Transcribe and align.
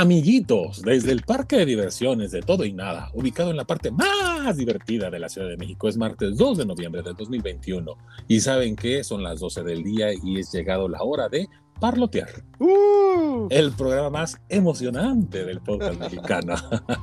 Amiguitos, 0.00 0.82
desde 0.82 1.10
el 1.10 1.22
parque 1.22 1.56
de 1.56 1.66
diversiones 1.66 2.30
de 2.30 2.40
todo 2.40 2.64
y 2.64 2.72
nada, 2.72 3.10
ubicado 3.14 3.50
en 3.50 3.56
la 3.56 3.64
parte 3.64 3.90
más 3.90 4.56
divertida 4.56 5.10
de 5.10 5.18
la 5.18 5.28
Ciudad 5.28 5.48
de 5.48 5.56
México, 5.56 5.88
es 5.88 5.96
martes 5.96 6.36
2 6.36 6.58
de 6.58 6.66
noviembre 6.66 7.02
del 7.02 7.16
2021. 7.16 7.96
Y 8.28 8.38
saben 8.38 8.76
que 8.76 9.02
son 9.02 9.24
las 9.24 9.40
12 9.40 9.64
del 9.64 9.82
día 9.82 10.10
y 10.12 10.38
es 10.38 10.52
llegado 10.52 10.88
la 10.88 11.02
hora 11.02 11.28
de 11.28 11.48
Parlotear. 11.80 12.28
Uh. 12.58 13.46
El 13.50 13.72
programa 13.72 14.10
más 14.10 14.40
emocionante 14.48 15.44
del 15.44 15.60
podcast 15.60 16.00
mexicano. 16.00 16.56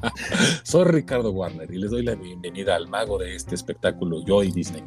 Soy 0.63 0.83
Ricardo 0.85 1.31
Warner 1.31 1.71
y 1.73 1.77
les 1.77 1.91
doy 1.91 2.03
la 2.03 2.15
bienvenida 2.15 2.75
al 2.75 2.89
mago 2.89 3.17
de 3.17 3.35
este 3.35 3.55
espectáculo, 3.55 4.21
Joy 4.25 4.51
Disney. 4.51 4.83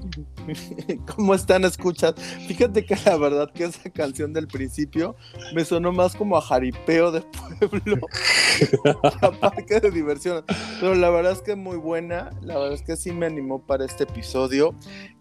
¿Cómo 1.16 1.34
están? 1.34 1.64
Escuchas. 1.64 2.14
Fíjate 2.46 2.84
que 2.84 2.96
la 3.06 3.16
verdad 3.16 3.50
que 3.50 3.64
esa 3.64 3.88
canción 3.88 4.34
del 4.34 4.46
principio 4.46 5.16
me 5.54 5.64
sonó 5.64 5.90
más 5.90 6.14
como 6.14 6.36
a 6.36 6.42
jaripeo 6.42 7.10
de 7.10 7.22
pueblo 7.70 8.06
a 9.22 9.30
parque 9.32 9.80
de 9.80 9.90
diversión. 9.90 10.44
Pero 10.80 10.94
la 10.96 11.08
verdad 11.08 11.32
es 11.32 11.40
que 11.40 11.56
muy 11.56 11.78
buena. 11.78 12.30
La 12.42 12.58
verdad 12.58 12.74
es 12.74 12.82
que 12.82 12.96
sí 12.96 13.12
me 13.12 13.24
animó 13.24 13.64
para 13.64 13.86
este 13.86 14.04
episodio 14.04 14.74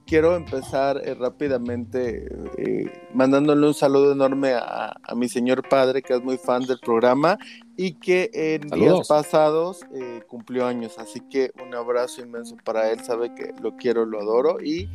quiero 0.08 0.36
empezar 0.36 1.02
eh, 1.04 1.14
rápidamente 1.14 2.28
eh, 2.58 3.08
mandándole 3.14 3.68
un 3.68 3.74
saludo 3.74 4.14
enorme 4.14 4.54
a, 4.54 4.96
a, 5.04 5.16
mi 5.16 5.28
señor 5.30 5.68
padre, 5.68 6.02
que 6.02 6.14
es 6.14 6.24
muy 6.24 6.38
fan 6.38 6.66
del 6.66 6.80
programa 6.80 7.38
y 7.76 7.94
que 7.94 8.32
en 8.34 8.70
Saludos. 8.70 8.94
días 8.94 9.08
pasados 9.08 9.82
eh, 9.94 10.22
cumplió 10.28 10.66
años. 10.66 10.98
Así 10.98 11.20
que 11.30 11.52
un 11.64 11.76
abrazo 11.76 12.22
inmenso 12.22 12.56
para 12.64 12.90
él. 12.92 13.04
Sabe 13.04 13.36
que 13.36 13.54
lo 13.62 13.76
quiero, 13.76 14.06
lo 14.06 14.20
adoro 14.20 14.58
y 14.64 14.90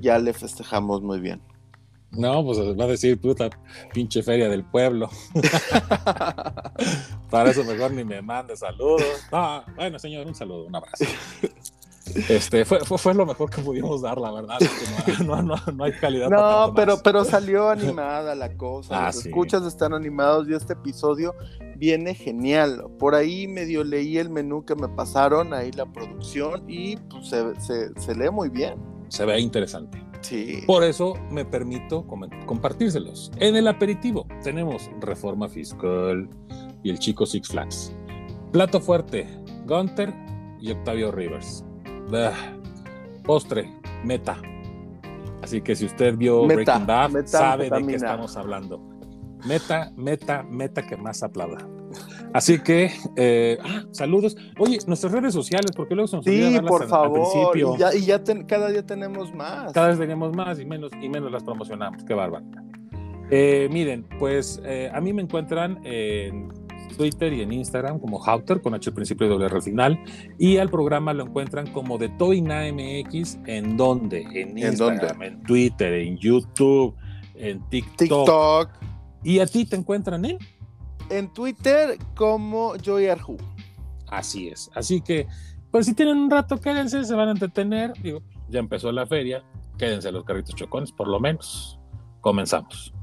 ya 0.00 0.18
le 0.18 0.32
festejamos 0.32 1.02
muy 1.02 1.20
bien. 1.20 1.40
No, 2.10 2.44
pues 2.44 2.58
va 2.58 2.84
a 2.84 2.88
decir, 2.88 3.20
puta, 3.20 3.50
pinche 3.92 4.22
feria 4.22 4.48
del 4.48 4.64
pueblo. 4.64 5.10
Para 7.30 7.50
eso 7.50 7.64
mejor 7.64 7.90
ni 7.90 8.04
me 8.04 8.22
mande 8.22 8.56
saludos. 8.56 9.02
No, 9.32 9.64
bueno, 9.74 9.98
señor, 9.98 10.24
un 10.26 10.34
saludo, 10.34 10.66
un 10.66 10.76
abrazo. 10.76 11.04
Este, 12.28 12.64
fue, 12.64 12.80
fue, 12.80 12.98
fue, 12.98 13.14
lo 13.14 13.24
mejor 13.24 13.50
que 13.50 13.62
pudimos 13.62 14.02
dar, 14.02 14.18
la 14.18 14.30
verdad. 14.30 14.58
No, 15.24 15.42
no, 15.42 15.56
no, 15.56 15.72
no 15.74 15.84
hay 15.84 15.92
calidad. 15.92 16.28
No, 16.28 16.72
pero, 16.74 16.98
pero 17.02 17.24
salió 17.24 17.70
animada 17.70 18.34
la 18.34 18.56
cosa. 18.56 19.04
Ah, 19.04 19.06
Los 19.06 19.16
sí. 19.16 19.28
escuchas 19.28 19.64
están 19.64 19.94
animados 19.94 20.48
y 20.48 20.54
este 20.54 20.74
episodio 20.74 21.34
viene 21.76 22.14
genial. 22.14 22.84
Por 22.98 23.14
ahí 23.14 23.48
medio 23.48 23.84
leí 23.84 24.18
el 24.18 24.28
menú 24.28 24.64
que 24.64 24.74
me 24.74 24.88
pasaron, 24.88 25.54
ahí 25.54 25.72
la 25.72 25.86
producción, 25.86 26.64
y 26.68 26.96
pues, 26.96 27.28
se, 27.28 27.60
se, 27.60 28.00
se 28.00 28.14
lee 28.14 28.30
muy 28.30 28.48
bien. 28.48 28.74
Se 29.08 29.24
ve 29.24 29.40
interesante. 29.40 30.02
Sí. 30.20 30.62
Por 30.66 30.84
eso 30.84 31.14
me 31.30 31.44
permito 31.44 32.06
com 32.06 32.22
compartírselos. 32.46 33.30
En 33.38 33.56
el 33.56 33.68
aperitivo 33.68 34.26
tenemos 34.42 34.90
Reforma 35.00 35.48
Fiscal 35.48 36.28
y 36.82 36.90
el 36.90 36.98
chico 36.98 37.26
Six 37.26 37.48
Flags. 37.48 37.94
Plato 38.52 38.80
fuerte, 38.80 39.26
Gunter 39.66 40.14
y 40.60 40.70
Octavio 40.70 41.12
Rivers. 41.12 41.64
Postre, 43.24 43.70
meta. 44.04 44.36
Así 45.42 45.60
que 45.60 45.74
si 45.76 45.86
usted 45.86 46.16
vio 46.16 46.44
Meta, 46.44 46.54
Breaking 46.54 46.86
Bad, 46.86 47.10
meta, 47.10 47.28
sabe 47.28 47.70
de 47.70 47.86
qué 47.86 47.94
estamos 47.94 48.36
hablando. 48.36 48.80
Meta, 49.46 49.92
meta, 49.96 50.42
meta 50.42 50.82
que 50.86 50.96
más 50.96 51.22
aplauda. 51.22 51.58
Así 52.32 52.58
que, 52.60 52.90
eh, 53.16 53.58
ah, 53.62 53.82
saludos. 53.92 54.36
Oye, 54.58 54.78
nuestras 54.86 55.12
redes 55.12 55.32
sociales, 55.34 55.70
porque 55.76 55.94
luego 55.94 56.08
se 56.08 56.16
nos 56.16 56.24
Sí, 56.24 56.56
por 56.66 56.82
al- 56.82 56.82
al 56.84 56.88
favor. 56.88 57.20
principio. 57.30 57.74
Y 57.74 57.78
ya, 57.78 57.94
y 57.94 58.00
ya 58.06 58.24
ten- 58.24 58.44
cada 58.46 58.68
día 58.70 58.84
tenemos 58.84 59.32
más. 59.34 59.72
Cada 59.72 59.88
vez 59.88 59.98
tenemos 59.98 60.34
más 60.34 60.58
y 60.58 60.64
menos 60.64 60.90
y 61.00 61.08
menos 61.08 61.30
las 61.30 61.44
promocionamos. 61.44 62.02
Qué 62.04 62.14
bárbaro. 62.14 62.44
Eh, 63.30 63.68
miren, 63.70 64.06
pues 64.18 64.60
eh, 64.64 64.90
a 64.92 65.00
mí 65.00 65.12
me 65.12 65.22
encuentran 65.22 65.78
en 65.84 66.48
Twitter 66.96 67.32
y 67.32 67.42
en 67.42 67.52
Instagram 67.52 67.98
como 67.98 68.22
Hauter 68.24 68.60
con 68.60 68.74
H 68.74 68.90
al 68.90 68.94
principio 68.94 69.26
y 69.26 69.30
doble 69.30 69.46
R 69.46 69.56
al 69.56 69.62
final. 69.62 69.98
Y 70.38 70.58
al 70.58 70.70
programa 70.70 71.12
lo 71.12 71.24
encuentran 71.24 71.66
como 71.72 71.98
de 71.98 72.08
Toina 72.10 72.62
MX. 72.72 73.38
¿En 73.46 73.76
dónde? 73.76 74.22
En 74.22 74.56
¿En 74.56 74.58
Instagram, 74.58 75.22
en 75.22 75.42
Twitter, 75.42 75.92
en 75.92 76.16
YouTube, 76.18 76.94
en 77.34 77.60
TikTok. 77.68 77.98
TikTok. 77.98 78.70
Y 79.22 79.38
a 79.38 79.46
ti 79.46 79.64
te 79.64 79.76
encuentran 79.76 80.24
en. 80.24 80.38
En 81.10 81.32
Twitter 81.32 81.98
como 82.14 82.76
Joy 82.76 83.08
Arju. 83.08 83.36
Así 84.08 84.48
es. 84.48 84.70
Así 84.74 85.00
que, 85.00 85.26
pues 85.70 85.86
si 85.86 85.94
tienen 85.94 86.16
un 86.16 86.30
rato, 86.30 86.60
quédense, 86.60 87.04
se 87.04 87.14
van 87.14 87.28
a 87.28 87.32
entretener. 87.32 87.92
Digo, 88.02 88.22
ya 88.48 88.60
empezó 88.60 88.92
la 88.92 89.06
feria. 89.06 89.44
Quédense 89.78 90.12
los 90.12 90.24
carritos 90.24 90.54
chocones, 90.54 90.92
por 90.92 91.08
lo 91.08 91.18
menos. 91.20 91.78
Comenzamos. 92.20 92.94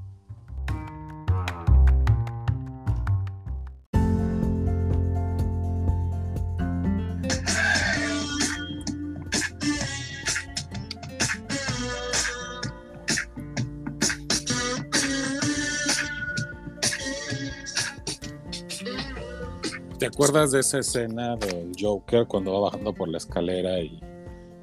Acuerdas 20.11 20.51
de 20.51 20.59
esa 20.59 20.79
escena 20.79 21.35
del 21.37 21.71
Joker 21.79 22.27
cuando 22.27 22.53
va 22.53 22.69
bajando 22.69 22.93
por 22.93 23.07
la 23.07 23.17
escalera 23.17 23.79
y, 23.79 23.99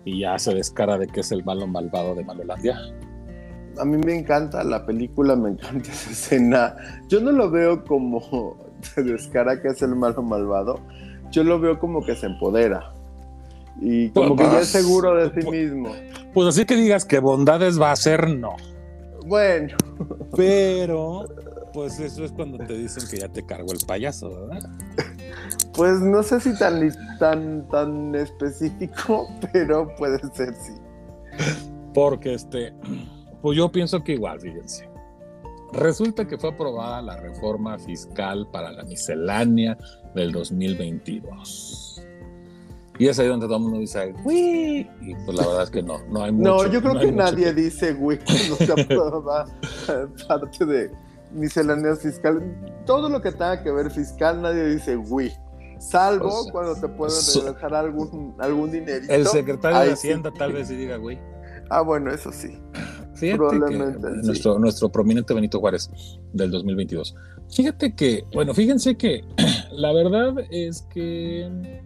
y 0.04 0.20
ya 0.20 0.38
se 0.38 0.54
descara 0.54 0.98
de 0.98 1.06
que 1.06 1.20
es 1.20 1.32
el 1.32 1.44
malo 1.44 1.66
malvado 1.66 2.14
de 2.14 2.25
Malolandia? 2.25 2.78
A 3.78 3.84
mí 3.84 3.97
me 3.98 4.19
encanta 4.19 4.64
la 4.64 4.84
película, 4.84 5.37
me 5.37 5.50
encanta 5.50 5.91
esa 5.91 6.10
escena. 6.10 6.76
Yo 7.08 7.20
no 7.20 7.32
lo 7.32 7.50
veo 7.50 7.84
como 7.84 8.56
se 8.82 9.03
descara 9.03 9.60
que 9.60 9.69
es 9.69 9.82
el 9.82 9.94
malo 9.97 10.22
malvado. 10.22 10.81
Yo 11.31 11.44
lo 11.44 11.60
veo 11.60 11.78
como 11.78 12.04
que 12.04 12.16
se 12.16 12.26
empodera. 12.26 12.92
Y 13.81 14.10
como 14.10 14.34
que 14.34 14.44
ya 14.44 14.60
es 14.60 14.69
seguro 14.69 15.14
de 15.14 15.41
sí 15.41 15.48
mismo. 15.48 15.92
Pues 16.34 16.48
así 16.48 16.64
que 16.64 16.75
digas 16.75 17.04
que 17.04 17.20
bondades 17.20 17.81
va 17.81 17.92
a 17.92 17.97
ser, 17.97 18.28
no. 18.28 18.56
Bueno, 19.26 19.76
Pero, 20.37 21.26
pues 21.72 22.00
eso 22.00 22.25
es 22.25 22.32
cuando 22.32 22.58
te 22.58 22.75
dicen 22.75 23.04
que 23.10 23.19
ya 23.19 23.28
te 23.28 23.44
cargó 23.44 23.72
el 23.72 23.81
payaso, 23.87 24.31
¿verdad? 24.31 24.70
Pues 25.75 26.00
no 26.00 26.22
sé 26.22 26.41
si 26.41 26.56
tan, 26.59 26.81
tan, 27.19 27.69
tan 27.69 28.14
específico, 28.14 29.28
pero 29.53 29.88
puede 29.97 30.19
ser 30.34 30.54
sí. 30.54 30.72
Porque 31.94 32.34
este, 32.34 32.72
pues 33.42 33.56
yo 33.56 33.70
pienso 33.70 34.03
que 34.03 34.12
igual, 34.12 34.41
fíjense. 34.41 34.88
Resulta 35.72 36.26
que 36.26 36.38
fue 36.38 36.50
aprobada 36.50 37.03
la 37.03 37.16
reforma 37.16 37.78
fiscal 37.78 38.48
para 38.50 38.72
la 38.72 38.84
miscelánea 38.84 39.76
del 40.14 40.32
2022. 40.32 42.03
Y 42.98 43.06
es 43.06 43.19
ahí 43.19 43.28
donde 43.28 43.47
todo 43.47 43.58
el 43.58 43.62
mundo 43.62 43.78
dice, 43.78 44.12
¡Uy! 44.25 44.88
Y 45.00 45.14
pues 45.25 45.37
la 45.37 45.47
verdad 45.47 45.62
es 45.62 45.70
que 45.70 45.82
no, 45.82 45.98
no 46.10 46.25
hay 46.25 46.32
mucho. 46.32 46.50
No, 46.50 46.66
yo 46.66 46.81
creo 46.81 46.94
no 46.94 47.00
que 47.00 47.12
nadie 47.12 47.53
dice, 47.53 47.92
güey, 47.92 48.19
cuando 48.19 48.56
se 48.56 48.72
aprueba 48.82 49.47
parte 50.28 50.66
de 50.66 50.91
misceláneas 51.32 52.00
fiscales. 52.00 52.42
Todo 52.86 53.08
lo 53.08 53.20
que 53.20 53.30
tenga 53.32 53.62
que 53.62 53.70
ver 53.70 53.90
fiscal, 53.90 54.42
nadie 54.42 54.66
dice, 54.66 54.96
güey. 54.96 55.32
Salvo 55.78 56.28
O 56.28 56.42
sea, 56.42 56.52
cuando 56.52 56.74
te 56.74 56.88
pueden 56.88 57.14
regresar 57.44 57.74
algún, 57.74 58.34
algún 58.38 58.72
dinerito. 58.72 59.12
El 59.12 59.26
secretario 59.26 59.78
de 59.78 59.86
sí. 59.96 60.08
Hacienda 60.08 60.32
tal 60.36 60.52
vez 60.52 60.68
sí 60.68 60.76
diga, 60.76 60.96
güey. 60.96 61.18
Ah, 61.70 61.82
bueno, 61.82 62.10
eso 62.10 62.32
sí. 62.32 62.58
Fíjate 63.14 63.38
Probablemente, 63.38 64.00
que 64.00 64.20
sí. 64.20 64.26
nuestro, 64.26 64.58
nuestro 64.58 64.88
prominente 64.90 65.34
Benito 65.34 65.60
Juárez 65.60 65.90
del 66.32 66.50
2022. 66.50 67.14
Fíjate 67.50 67.94
que, 67.94 68.24
bueno, 68.32 68.54
fíjense 68.54 68.96
que 68.96 69.24
la 69.72 69.92
verdad 69.92 70.34
es 70.50 70.82
que 70.82 71.82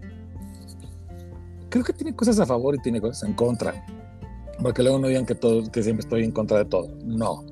creo 1.68 1.84
que 1.84 1.92
tiene 1.92 2.14
cosas 2.14 2.38
a 2.38 2.46
favor 2.46 2.74
y 2.74 2.78
tiene 2.78 3.00
cosas 3.00 3.28
en 3.28 3.34
contra. 3.34 3.84
Porque 4.62 4.82
luego 4.82 4.98
no 4.98 5.08
digan 5.08 5.26
que, 5.26 5.34
todo, 5.34 5.70
que 5.70 5.82
siempre 5.82 6.02
estoy 6.02 6.24
en 6.24 6.30
contra 6.30 6.58
de 6.58 6.64
todo. 6.66 6.88
No. 7.04 7.44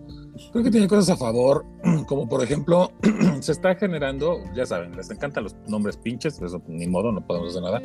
Creo 0.53 0.65
que 0.65 0.71
tiene 0.71 0.89
cosas 0.89 1.11
a 1.11 1.17
favor, 1.17 1.65
como 2.07 2.29
por 2.29 2.43
ejemplo, 2.43 2.93
se 3.41 3.53
está 3.53 3.75
generando, 3.75 4.43
ya 4.55 4.67
saben, 4.67 4.97
les 4.97 5.11
encantan 5.11 5.45
los 5.45 5.57
nombres 5.67 5.97
pinches, 5.97 6.41
eso 6.41 6.63
ni 6.67 6.87
modo, 6.87 7.13
no 7.13 7.27
podemos 7.27 7.51
hacer 7.51 7.63
nada. 7.63 7.83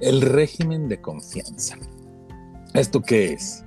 El 0.00 0.20
régimen 0.20 0.88
de 0.88 1.00
confianza. 1.00 1.76
¿Esto 2.74 3.00
qué 3.00 3.32
es? 3.32 3.66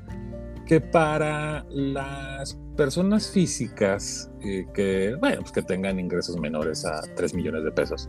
que 0.70 0.80
para 0.80 1.66
las 1.72 2.56
personas 2.78 3.32
físicas 3.32 4.30
eh, 4.44 4.68
que, 4.72 5.16
bueno, 5.20 5.40
pues 5.40 5.52
que 5.52 5.64
tengan 5.64 6.00
ingresos 6.00 6.40
menores 6.40 6.86
a 6.86 7.02
3 7.16 7.34
millones 7.34 7.64
de 7.64 7.72
pesos 7.72 8.08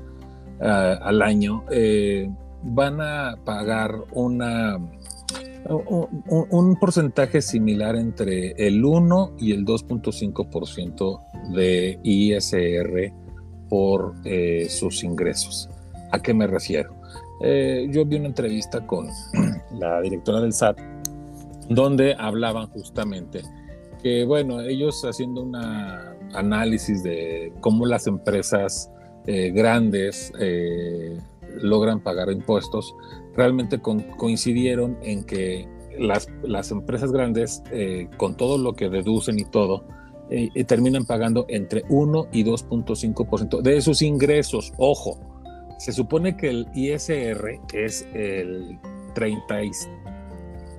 ah, 0.60 0.98
al 1.00 1.22
año, 1.22 1.64
eh, 1.70 2.30
van 2.62 3.00
a 3.00 3.36
pagar 3.46 4.04
una, 4.12 4.76
un, 5.68 6.24
un- 6.28 6.46
un 6.50 6.76
porcentaje 6.76 7.42
similar 7.42 7.96
entre 7.96 8.52
el 8.52 8.84
1 8.84 9.36
y 9.38 9.52
el 9.52 9.64
2.5% 9.64 11.20
de 11.54 11.98
ISR 12.02 13.12
por 13.68 14.14
eh, 14.24 14.66
sus 14.68 15.04
ingresos. 15.04 15.68
¿A 16.12 16.20
qué 16.20 16.34
me 16.34 16.46
refiero? 16.46 16.94
Eh, 17.42 17.88
yo 17.90 18.04
vi 18.04 18.16
una 18.16 18.26
entrevista 18.26 18.86
con 18.86 19.08
la 19.78 20.00
directora 20.00 20.40
del 20.40 20.52
SAT 20.52 20.78
donde 21.68 22.14
hablaban 22.18 22.66
justamente 22.68 23.42
que, 24.02 24.24
bueno, 24.24 24.60
ellos 24.60 25.04
haciendo 25.04 25.42
una 25.42 26.16
análisis 26.32 27.02
de 27.02 27.52
cómo 27.60 27.86
las 27.86 28.06
empresas 28.06 28.90
eh, 29.26 29.50
grandes 29.50 30.32
eh, 30.40 31.18
logran 31.60 32.00
pagar 32.00 32.30
impuestos, 32.32 32.92
realmente 33.34 33.80
coincidieron 33.80 34.98
en 35.02 35.24
que 35.24 35.68
las, 35.98 36.28
las 36.42 36.70
empresas 36.70 37.12
grandes, 37.12 37.62
eh, 37.72 38.08
con 38.16 38.36
todo 38.36 38.58
lo 38.58 38.74
que 38.74 38.88
deducen 38.88 39.38
y 39.38 39.44
todo, 39.44 39.84
terminan 40.68 41.06
pagando 41.06 41.44
entre 41.48 41.82
1 41.88 42.28
y 42.30 42.44
2.5% 42.44 43.62
de 43.62 43.80
sus 43.82 44.00
ingresos. 44.00 44.72
Ojo, 44.76 45.18
se 45.80 45.92
supone 45.92 46.36
que 46.36 46.50
el 46.50 46.68
ISR, 46.74 47.58
es 47.72 48.06
el 48.14 48.78
30 49.14 49.64
y, 49.64 49.70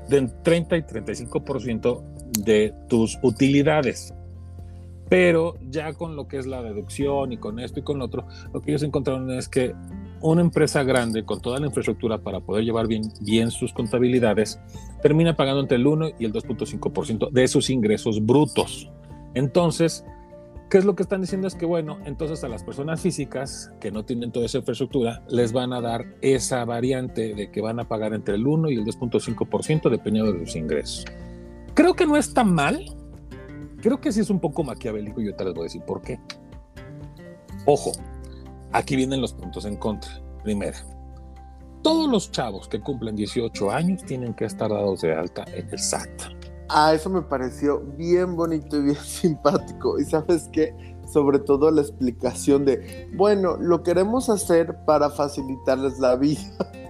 de 0.09 0.27
30 0.43 0.77
y 0.77 0.81
35% 0.83 2.03
de 2.43 2.73
tus 2.87 3.17
utilidades. 3.23 4.13
Pero 5.09 5.55
ya 5.69 5.93
con 5.93 6.15
lo 6.15 6.27
que 6.27 6.37
es 6.37 6.45
la 6.45 6.61
deducción 6.61 7.33
y 7.33 7.37
con 7.37 7.59
esto 7.59 7.79
y 7.79 7.83
con 7.83 7.97
lo 7.97 8.05
otro, 8.05 8.27
lo 8.53 8.61
que 8.61 8.71
ellos 8.71 8.83
encontraron 8.83 9.31
es 9.31 9.49
que 9.49 9.73
una 10.21 10.41
empresa 10.41 10.83
grande 10.83 11.23
con 11.23 11.41
toda 11.41 11.59
la 11.59 11.67
infraestructura 11.67 12.17
para 12.19 12.39
poder 12.39 12.63
llevar 12.63 12.87
bien, 12.87 13.11
bien 13.21 13.51
sus 13.51 13.73
contabilidades 13.73 14.59
termina 15.01 15.35
pagando 15.35 15.61
entre 15.61 15.77
el 15.77 15.87
1 15.87 16.09
y 16.19 16.25
el 16.25 16.33
2.5% 16.33 17.31
de 17.31 17.47
sus 17.47 17.69
ingresos 17.69 18.25
brutos. 18.25 18.89
Entonces, 19.33 20.05
¿qué 20.69 20.77
es 20.77 20.85
lo 20.85 20.95
que 20.95 21.03
están 21.03 21.21
diciendo? 21.21 21.47
Es 21.47 21.55
que, 21.55 21.65
bueno, 21.65 21.99
entonces 22.05 22.43
a 22.43 22.49
las 22.49 22.63
personas 22.63 23.01
físicas 23.01 23.71
que 23.79 23.91
no 23.91 24.03
tienen 24.03 24.31
toda 24.31 24.45
esa 24.45 24.59
infraestructura, 24.59 25.23
les 25.29 25.53
van 25.53 25.73
a 25.73 25.81
dar 25.81 26.05
esa 26.21 26.65
variante 26.65 27.33
de 27.33 27.51
que 27.51 27.61
van 27.61 27.79
a 27.79 27.87
pagar 27.87 28.13
entre 28.13 28.35
el 28.35 28.45
1 28.45 28.69
y 28.69 28.75
el 28.75 28.85
2.5% 28.85 29.89
dependiendo 29.89 30.33
de 30.33 30.45
sus 30.45 30.55
ingresos. 30.55 31.05
Creo 31.73 31.93
que 31.93 32.05
no 32.05 32.17
es 32.17 32.33
tan 32.33 32.53
mal, 32.53 32.85
Creo 33.81 33.99
que 33.99 34.11
sí 34.11 34.19
es 34.19 34.29
un 34.29 34.39
poco 34.39 34.63
maquiavélico 34.63 35.21
y 35.21 35.25
yo 35.25 35.35
te 35.35 35.43
les 35.43 35.53
voy 35.53 35.61
a 35.61 35.63
decir 35.63 35.81
por 35.81 36.01
qué. 36.01 36.19
Ojo, 37.65 37.91
aquí 38.73 38.95
vienen 38.95 39.21
los 39.21 39.33
puntos 39.33 39.65
en 39.65 39.77
contra. 39.77 40.11
Primero, 40.43 40.77
todos 41.81 42.09
los 42.09 42.31
chavos 42.31 42.67
que 42.67 42.79
cumplen 42.79 43.15
18 43.15 43.71
años 43.71 44.03
tienen 44.03 44.33
que 44.33 44.45
estar 44.45 44.69
dados 44.69 45.01
de 45.01 45.13
alta 45.13 45.45
en 45.53 45.69
el 45.69 45.79
SAT. 45.79 46.09
Ah, 46.69 46.93
eso 46.93 47.09
me 47.09 47.21
pareció 47.21 47.81
bien 47.97 48.35
bonito 48.35 48.77
y 48.77 48.83
bien 48.83 48.95
simpático. 49.03 49.99
Y 49.99 50.05
sabes 50.05 50.49
qué, 50.51 50.75
sobre 51.11 51.39
todo 51.39 51.69
la 51.71 51.81
explicación 51.81 52.65
de, 52.65 53.09
bueno, 53.15 53.57
lo 53.57 53.83
queremos 53.83 54.29
hacer 54.29 54.77
para 54.85 55.09
facilitarles 55.09 55.99
la 55.99 56.15
vida. 56.15 56.41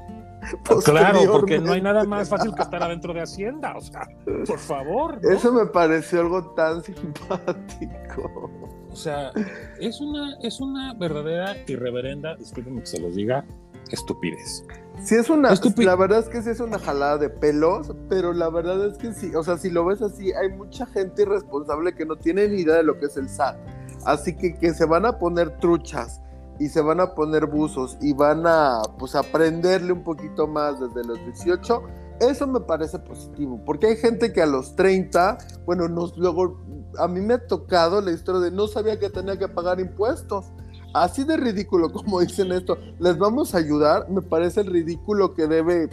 Claro, 0.83 1.19
porque 1.31 1.60
no 1.60 1.74
hay 1.74 1.81
nada 1.81 2.04
más 2.04 2.28
fácil 2.28 2.54
que 2.56 2.63
estar 2.63 2.81
adentro 2.81 3.13
de 3.13 3.22
Hacienda, 3.22 3.75
o 3.78 3.81
sea, 3.81 4.07
por 4.25 4.57
favor. 4.57 5.19
Eso 5.24 5.54
me 5.54 5.68
pareció 5.68 6.22
algo 6.22 6.44
tan 6.56 6.83
simpático. 6.83 8.50
O 8.92 8.96
sea, 8.96 9.32
es 9.80 10.02
una, 10.02 10.36
es 10.42 10.60
una 10.60 10.94
verdadera 10.94 11.56
irreverenda, 11.68 12.36
discúlpenme 12.36 12.82
que 12.82 12.88
se 12.88 13.00
los 13.00 13.16
diga, 13.16 13.46
estupidez. 13.92 14.64
Sí, 15.04 15.16
es 15.16 15.30
una, 15.30 15.54
la 15.78 15.96
verdad 15.96 16.20
es 16.20 16.30
que 16.30 16.42
sí 16.42 16.50
es 16.50 16.60
una 16.60 16.78
jalada 16.78 17.18
de 17.18 17.30
pelos, 17.30 17.94
pero 18.10 18.34
la 18.34 18.50
verdad 18.50 18.86
es 18.86 18.98
que 18.98 19.14
sí, 19.14 19.34
o 19.34 19.44
sea, 19.44 19.58
si 19.58 19.70
lo 19.70 19.86
ves 19.86 20.02
así, 20.02 20.32
hay 20.34 20.50
mucha 20.50 20.86
gente 20.86 21.24
irresponsable 21.24 21.96
que 21.96 22.06
no 22.06 22.18
tiene 22.18 22.48
ni 22.48 22.62
idea 22.62 22.76
de 22.76 22.84
lo 22.84 23.00
que 23.00 23.06
es 23.06 23.18
el 23.18 23.30
SAT. 23.30 23.58
Así 24.06 24.36
que 24.36 24.56
que 24.56 24.74
se 24.74 24.86
van 24.86 25.06
a 25.06 25.18
poner 25.18 25.58
truchas 25.60 26.22
y 26.60 26.70
se 26.70 26.82
van 26.82 27.00
a 27.00 27.16
poner 27.16 27.48
buzos 27.48 27.98
y 28.02 28.14
van 28.14 28.46
a 28.46 28.82
pues 29.00 29.16
aprenderle 29.16 29.94
un 29.94 30.04
poquito 30.04 30.48
más 30.48 30.80
desde 30.80 31.08
los 31.08 31.18
18, 31.26 31.82
eso 32.21 32.47
me 32.47 32.59
parece 32.62 33.00
positivo, 33.00 33.62
porque 33.65 33.88
hay 33.88 33.97
gente 33.97 34.31
que 34.31 34.41
a 34.41 34.45
los 34.45 34.75
30, 34.75 35.38
bueno, 35.65 35.88
nos, 35.88 36.18
luego 36.18 36.62
a 36.97 37.07
mí 37.07 37.19
me 37.21 37.35
ha 37.35 37.47
tocado 37.47 38.01
la 38.01 38.12
historia 38.12 38.41
de 38.41 38.51
no 38.51 38.68
sabía 38.68 39.00
que 39.00 39.09
tenía 39.09 39.38
que 39.38 39.47
pagar 39.47 39.79
impuestos. 39.79 40.45
Así 40.94 41.23
de 41.23 41.38
ridículo 41.38 41.91
como 41.94 42.19
dicen 42.19 42.51
esto, 42.51 42.77
les 43.00 43.18
vamos 43.18 43.56
a 43.56 43.57
ayudar, 43.57 44.09
me 44.09 44.21
parece 44.21 44.62
el 44.62 44.68
ridículo 44.68 45.33
que 45.33 45.47
debe 45.47 45.89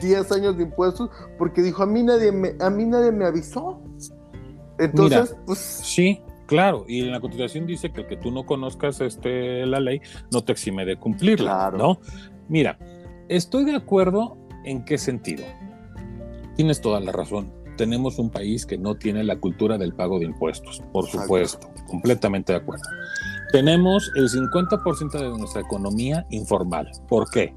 10 0.00 0.32
años 0.32 0.56
de 0.56 0.64
impuestos 0.64 1.10
porque 1.36 1.62
dijo 1.62 1.82
a 1.82 1.86
mí 1.86 2.02
nadie 2.04 2.30
me 2.30 2.54
a 2.60 2.70
mí 2.70 2.84
nadie 2.84 3.10
me 3.10 3.24
avisó. 3.24 3.80
Entonces, 4.78 5.36
pues 5.44 5.58
sí, 5.58 6.22
Claro, 6.50 6.84
y 6.88 7.02
en 7.02 7.12
la 7.12 7.20
Constitución 7.20 7.64
dice 7.64 7.92
que 7.92 8.00
el 8.00 8.08
que 8.08 8.16
tú 8.16 8.32
no 8.32 8.44
conozcas 8.44 9.00
este, 9.00 9.64
la 9.66 9.78
ley 9.78 10.00
no 10.32 10.42
te 10.42 10.50
exime 10.50 10.84
de 10.84 10.96
cumplirla, 10.96 11.70
¿no? 11.70 12.00
Mira, 12.48 12.76
estoy 13.28 13.64
de 13.64 13.76
acuerdo 13.76 14.36
en 14.64 14.84
qué 14.84 14.98
sentido. 14.98 15.44
Tienes 16.56 16.80
toda 16.80 17.00
la 17.00 17.12
razón. 17.12 17.52
Tenemos 17.76 18.18
un 18.18 18.30
país 18.30 18.66
que 18.66 18.76
no 18.76 18.96
tiene 18.96 19.24
la 19.24 19.38
cultura 19.38 19.78
del 19.78 19.94
pago 19.94 20.18
de 20.18 20.26
impuestos, 20.26 20.82
por 20.92 21.06
supuesto, 21.06 21.70
completamente 21.88 22.52
de 22.52 22.58
acuerdo. 22.58 22.84
Tenemos 23.52 24.10
el 24.16 24.28
50% 24.28 25.10
de 25.12 25.38
nuestra 25.38 25.62
economía 25.62 26.26
informal. 26.30 26.90
¿Por 27.08 27.30
qué? 27.30 27.54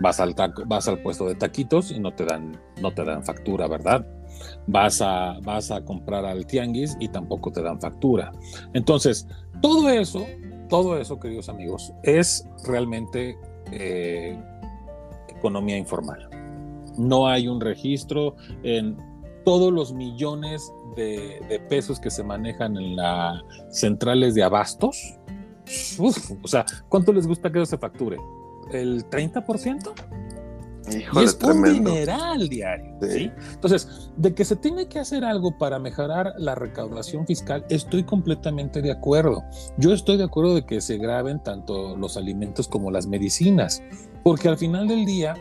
Vas 0.00 0.20
al, 0.20 0.34
vas 0.66 0.88
al 0.88 1.00
puesto 1.02 1.26
de 1.26 1.34
taquitos 1.34 1.90
y 1.90 2.00
no 2.00 2.12
te 2.12 2.24
dan, 2.24 2.60
no 2.80 2.92
te 2.92 3.04
dan 3.04 3.24
factura, 3.24 3.68
¿verdad? 3.68 4.04
vas 4.66 5.00
a, 5.00 5.38
vas 5.42 5.70
a 5.70 5.84
comprar 5.84 6.24
al 6.24 6.46
tianguis 6.46 6.96
y 7.00 7.08
tampoco 7.08 7.50
te 7.50 7.62
dan 7.62 7.80
factura. 7.80 8.32
Entonces, 8.74 9.26
todo 9.60 9.88
eso, 9.88 10.24
todo 10.68 10.98
eso, 10.98 11.18
queridos 11.18 11.48
amigos, 11.48 11.92
es 12.02 12.46
realmente 12.64 13.36
eh, 13.72 14.38
economía 15.28 15.76
informal. 15.76 16.27
No 16.98 17.28
hay 17.28 17.48
un 17.48 17.60
registro 17.60 18.36
en 18.62 18.96
todos 19.44 19.72
los 19.72 19.92
millones 19.92 20.72
de, 20.96 21.62
pesos 21.68 21.98
que 21.98 22.10
se 22.10 22.22
manejan 22.22 22.76
en 22.76 22.96
las 22.96 23.42
centrales 23.70 24.34
de 24.34 24.42
abastos. 24.42 25.18
o 25.98 26.48
sea, 26.48 26.66
¿cuánto 26.88 27.12
les 27.12 27.26
gusta 27.26 27.50
que 27.50 27.58
eso 27.58 27.70
se 27.70 27.78
facture? 27.78 28.18
¿El 28.72 29.08
30%? 29.08 29.94
y 30.90 31.24
es 31.24 31.38
un 31.42 31.62
dineral 31.62 32.48
diario. 32.48 32.96
Sí. 33.02 33.30
Entonces, 33.52 34.10
de 34.16 34.34
que 34.34 34.44
se 34.44 34.56
tiene 34.56 34.88
que 34.88 34.98
hacer 34.98 35.24
algo 35.24 35.56
para 35.58 35.78
mejorar 35.78 36.34
la 36.38 36.54
recaudación 36.54 37.26
fiscal, 37.26 37.64
estoy 37.68 38.04
completamente 38.04 38.82
de 38.82 38.92
acuerdo. 38.92 39.42
Yo 39.76 39.92
estoy 39.92 40.16
de 40.16 40.24
acuerdo 40.24 40.54
de 40.54 40.64
que 40.64 40.80
se 40.80 40.98
graben 40.98 41.42
tanto 41.42 41.96
los 41.96 42.16
alimentos 42.16 42.68
como 42.68 42.90
las 42.90 43.06
medicinas, 43.06 43.82
porque 44.22 44.48
al 44.48 44.56
final 44.56 44.88
del 44.88 45.04
día, 45.04 45.34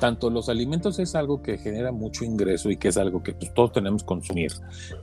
tanto 0.00 0.30
los 0.30 0.48
alimentos 0.48 0.98
es 0.98 1.14
algo 1.14 1.42
que 1.42 1.58
genera 1.58 1.92
mucho 1.92 2.24
ingreso 2.24 2.70
y 2.70 2.76
que 2.76 2.88
es 2.88 2.96
algo 2.96 3.22
que 3.22 3.32
pues, 3.32 3.52
todos 3.54 3.72
tenemos 3.72 4.02
que 4.02 4.06
consumir. 4.06 4.52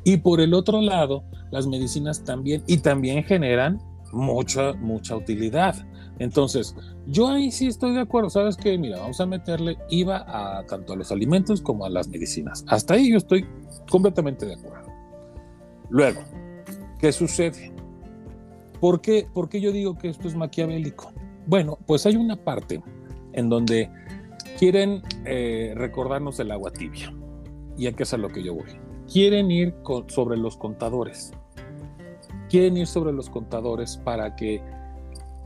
Y 0.04 0.18
por 0.18 0.42
el 0.42 0.54
otro 0.54 0.82
lado, 0.82 1.24
las 1.52 1.68
medicinas 1.68 2.24
también, 2.24 2.64
y 2.68 2.78
también 2.78 3.24
generan 3.24 3.80
mucha, 4.12 4.74
mucha 4.74 5.16
utilidad. 5.16 5.76
Entonces, 6.20 6.76
yo 7.08 7.28
ahí 7.28 7.52
sí 7.52 7.68
estoy 7.68 7.94
de 7.94 8.02
acuerdo. 8.02 8.30
¿Sabes 8.30 8.56
qué? 8.56 8.78
Mira, 8.78 9.00
vamos 9.00 9.20
a 9.20 9.26
meterle 9.26 9.78
IVA 9.90 10.24
a 10.28 10.66
tanto 10.66 10.94
a 10.94 10.96
los 10.96 11.12
alimentos 11.12 11.62
como 11.62 11.86
a 11.86 11.90
las 11.90 12.08
medicinas. 12.08 12.64
Hasta 12.68 12.94
ahí 12.94 13.12
yo 13.12 13.18
estoy 13.18 13.46
completamente 13.90 14.46
de 14.46 14.54
acuerdo. 14.54 14.90
Luego, 15.90 16.22
¿qué 17.00 17.12
sucede? 17.12 17.74
¿Por 18.80 19.02
qué, 19.02 19.28
¿Por 19.34 19.50
qué 19.50 19.60
yo 19.60 19.72
digo 19.72 19.98
que 19.98 20.10
esto 20.10 20.28
es 20.28 20.36
maquiavélico? 20.36 21.12
Bueno, 21.48 21.78
pues 21.86 22.06
hay 22.06 22.16
una 22.16 22.36
parte 22.38 22.82
en 23.34 23.50
donde 23.50 23.90
quieren 24.58 25.02
eh, 25.26 25.74
recordarnos 25.76 26.40
el 26.40 26.52
agua 26.52 26.72
tibia. 26.72 27.14
Y 27.78 27.88
aquí 27.88 28.04
es 28.04 28.14
a 28.14 28.18
lo 28.18 28.30
que 28.30 28.44
yo 28.44 28.54
voy. 28.54 28.80
Quieren 29.12 29.52
ir 29.52 29.76
sobre 30.08 30.38
los 30.38 30.58
contadores. 30.58 31.34
Quieren 32.50 32.78
ir 32.78 32.88
sobre 32.88 33.12
los 33.12 33.30
contadores 33.30 33.98
para 33.98 34.36
que 34.36 34.62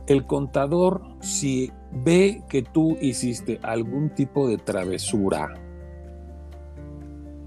el 0.06 0.26
contador, 0.26 1.02
si 1.20 1.70
ve 1.92 2.42
que 2.48 2.62
tú 2.62 2.96
hiciste 3.00 3.58
algún 3.62 4.10
tipo 4.10 4.48
de 4.48 4.58
travesura, 4.58 5.54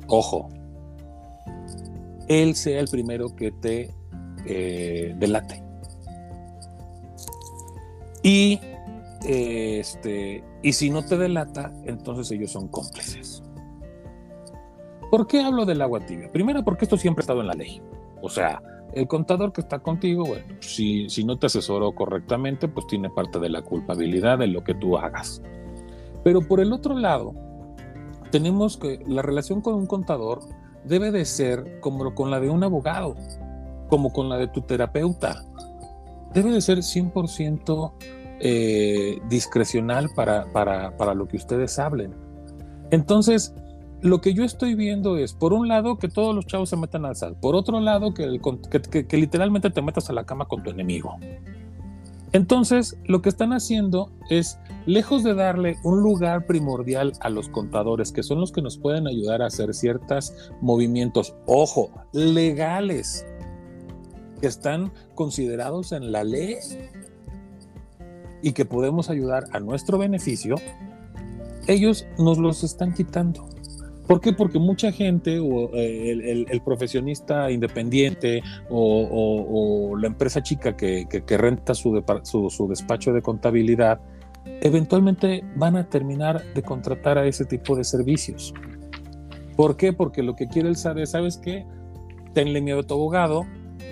ojo, 0.07 0.49
él 2.27 2.55
sea 2.55 2.79
el 2.79 2.87
primero 2.87 3.35
que 3.35 3.51
te 3.51 3.93
eh, 4.45 5.15
delate. 5.17 5.63
Y, 8.21 8.59
este, 9.25 10.43
y 10.61 10.73
si 10.73 10.89
no 10.89 11.05
te 11.05 11.17
delata, 11.17 11.73
entonces 11.85 12.29
ellos 12.31 12.51
son 12.51 12.67
cómplices. 12.67 13.43
¿Por 15.11 15.27
qué 15.27 15.41
hablo 15.41 15.65
del 15.65 15.81
agua 15.81 15.99
tibia? 15.99 16.31
Primero, 16.31 16.63
porque 16.63 16.85
esto 16.85 16.97
siempre 16.97 17.21
ha 17.21 17.23
estado 17.23 17.41
en 17.41 17.47
la 17.47 17.53
ley. 17.53 17.81
O 18.21 18.29
sea, 18.29 18.61
el 18.93 19.07
contador 19.07 19.53
que 19.53 19.61
está 19.61 19.79
contigo, 19.79 20.25
bueno, 20.25 20.45
si, 20.59 21.09
si 21.09 21.23
no 21.23 21.37
te 21.37 21.47
asesoró 21.47 21.93
correctamente, 21.93 22.67
pues 22.67 22.87
tiene 22.87 23.09
parte 23.09 23.39
de 23.39 23.49
la 23.49 23.61
culpabilidad 23.61 24.39
de 24.39 24.47
lo 24.47 24.63
que 24.63 24.73
tú 24.73 24.97
hagas. 24.97 25.41
Pero 26.23 26.41
por 26.41 26.59
el 26.59 26.73
otro 26.73 26.97
lado, 26.97 27.33
tenemos 28.31 28.77
que 28.77 29.03
la 29.07 29.21
relación 29.21 29.61
con 29.61 29.75
un 29.75 29.85
contador 29.85 30.39
debe 30.85 31.11
de 31.11 31.25
ser 31.25 31.79
como 31.79 32.15
con 32.15 32.31
la 32.31 32.39
de 32.39 32.49
un 32.49 32.63
abogado, 32.63 33.15
como 33.89 34.11
con 34.11 34.29
la 34.29 34.37
de 34.37 34.47
tu 34.47 34.61
terapeuta. 34.61 35.43
Debe 36.33 36.51
de 36.51 36.61
ser 36.61 36.79
100% 36.79 37.93
eh, 38.45 39.19
discrecional 39.29 40.09
para, 40.13 40.51
para, 40.51 40.97
para 40.97 41.13
lo 41.13 41.29
que 41.29 41.37
ustedes 41.37 41.79
hablen. 41.79 42.13
Entonces, 42.91 43.53
lo 44.01 44.19
que 44.19 44.33
yo 44.33 44.43
estoy 44.43 44.75
viendo 44.75 45.15
es, 45.15 45.31
por 45.33 45.53
un 45.53 45.69
lado, 45.69 45.97
que 45.97 46.09
todos 46.09 46.35
los 46.35 46.45
chavos 46.45 46.67
se 46.67 46.75
metan 46.75 47.05
al 47.05 47.15
SAT, 47.15 47.35
por 47.35 47.55
otro 47.55 47.79
lado, 47.79 48.13
que, 48.13 48.37
que, 49.07 49.17
literalmente 49.17 49.69
te 49.69 49.81
metas 49.81 50.09
a 50.09 50.13
la 50.13 50.25
cama 50.25 50.43
con 50.43 50.61
tu 50.61 50.71
enemigo. 50.71 51.15
Entonces, 52.33 52.97
lo 53.05 53.21
que 53.21 53.29
están 53.29 53.53
haciendo 53.53 54.11
es, 54.29 54.59
lejos 54.85 55.23
de 55.23 55.35
darle 55.35 55.77
un 55.85 56.01
lugar 56.01 56.45
primordial 56.45 57.13
a 57.21 57.29
los 57.29 57.47
contadores, 57.47 58.11
que 58.11 58.23
son 58.23 58.41
los 58.41 58.51
que 58.51 58.61
nos 58.61 58.77
pueden 58.77 59.07
ayudar 59.07 59.41
a 59.41 59.45
hacer 59.45 59.73
ciertos 59.73 60.33
movimientos, 60.59 61.33
ojo, 61.45 61.91
legales, 62.11 63.25
que 64.41 64.47
están 64.47 64.91
considerados 65.15 65.93
en 65.93 66.11
la 66.11 66.25
ley 66.25 66.57
y 68.43 68.51
que 68.51 68.65
podemos 68.65 69.09
ayudar 69.09 69.45
a 69.53 69.59
nuestro 69.59 69.97
beneficio, 69.97 70.55
ellos 71.67 72.05
nos 72.19 72.37
los 72.37 72.63
están 72.63 72.93
quitando. 72.93 73.47
¿Por 74.05 74.19
qué? 74.19 74.33
Porque 74.33 74.59
mucha 74.59 74.91
gente 74.91 75.39
o 75.39 75.73
eh, 75.73 76.45
el, 76.49 76.61
profesionista 76.61 77.49
independiente 77.49 78.43
o, 78.69 79.95
la 79.97 80.07
empresa 80.07 80.43
chica 80.43 80.75
que, 80.75 81.07
renta 81.37 81.73
su, 81.73 82.03
su, 82.49 82.67
despacho 82.67 83.13
de 83.13 83.21
contabilidad, 83.21 84.01
eventualmente 84.61 85.43
van 85.55 85.77
a 85.77 85.89
terminar 85.89 86.43
de 86.53 86.61
contratar 86.61 87.17
a 87.17 87.25
ese 87.25 87.45
tipo 87.45 87.77
de 87.77 87.85
servicios. 87.85 88.53
¿Por 89.55 89.77
qué? 89.77 89.93
Porque 89.93 90.21
lo 90.21 90.35
que 90.35 90.47
quiere 90.47 90.67
el 90.67 90.75
SAD 90.75 91.05
¿sabes 91.05 91.37
qué? 91.37 91.65
Tenle 92.33 92.59
miedo 92.59 92.79
a 92.79 92.83
tu 92.83 92.95
abogado, 92.95 93.45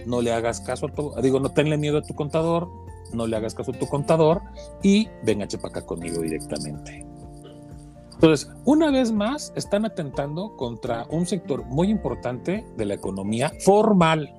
no 0.05 0.22
le 0.22 0.34
hagas 0.34 0.60
caso 0.60 0.88
a 0.88 0.89
tu, 0.89 1.13
digo, 1.22 1.39
no 1.39 1.50
tenle 1.50 1.77
miedo 1.77 2.00
a 2.00 2.01
tu 2.01 2.15
contador, 2.15 2.67
no 3.13 3.27
le 3.27 3.38
hagas 3.38 3.53
caso 3.53 3.72
a 3.72 3.77
tu 3.77 3.88
contador 3.88 4.41
y 4.84 5.08
venga 5.24 5.48
para 5.48 5.70
acá 5.70 5.86
conmigo 5.86 6.22
directamente. 6.22 7.06
Entonces, 8.13 8.51
una 8.65 8.91
vez 8.91 9.12
más, 9.12 9.51
están 9.56 9.84
atentando 9.84 10.56
contra 10.56 11.06
un 11.10 11.25
sector 11.25 11.65
muy 11.65 11.89
importante 11.89 12.63
de 12.77 12.86
la 12.86 12.94
economía 12.94 13.51
formal, 13.62 14.32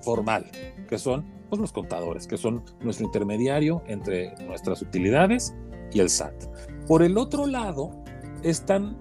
formal, 0.00 0.46
que 0.88 0.98
son 0.98 1.24
pues, 1.48 1.60
los 1.60 1.72
contadores, 1.72 2.26
que 2.26 2.36
son 2.36 2.64
nuestro 2.80 3.06
intermediario 3.06 3.82
entre 3.86 4.34
nuestras 4.44 4.82
utilidades 4.82 5.54
y 5.92 6.00
el 6.00 6.10
SAT. 6.10 6.34
Por 6.88 7.02
el 7.02 7.16
otro 7.16 7.46
lado, 7.46 7.90
están 8.42 8.96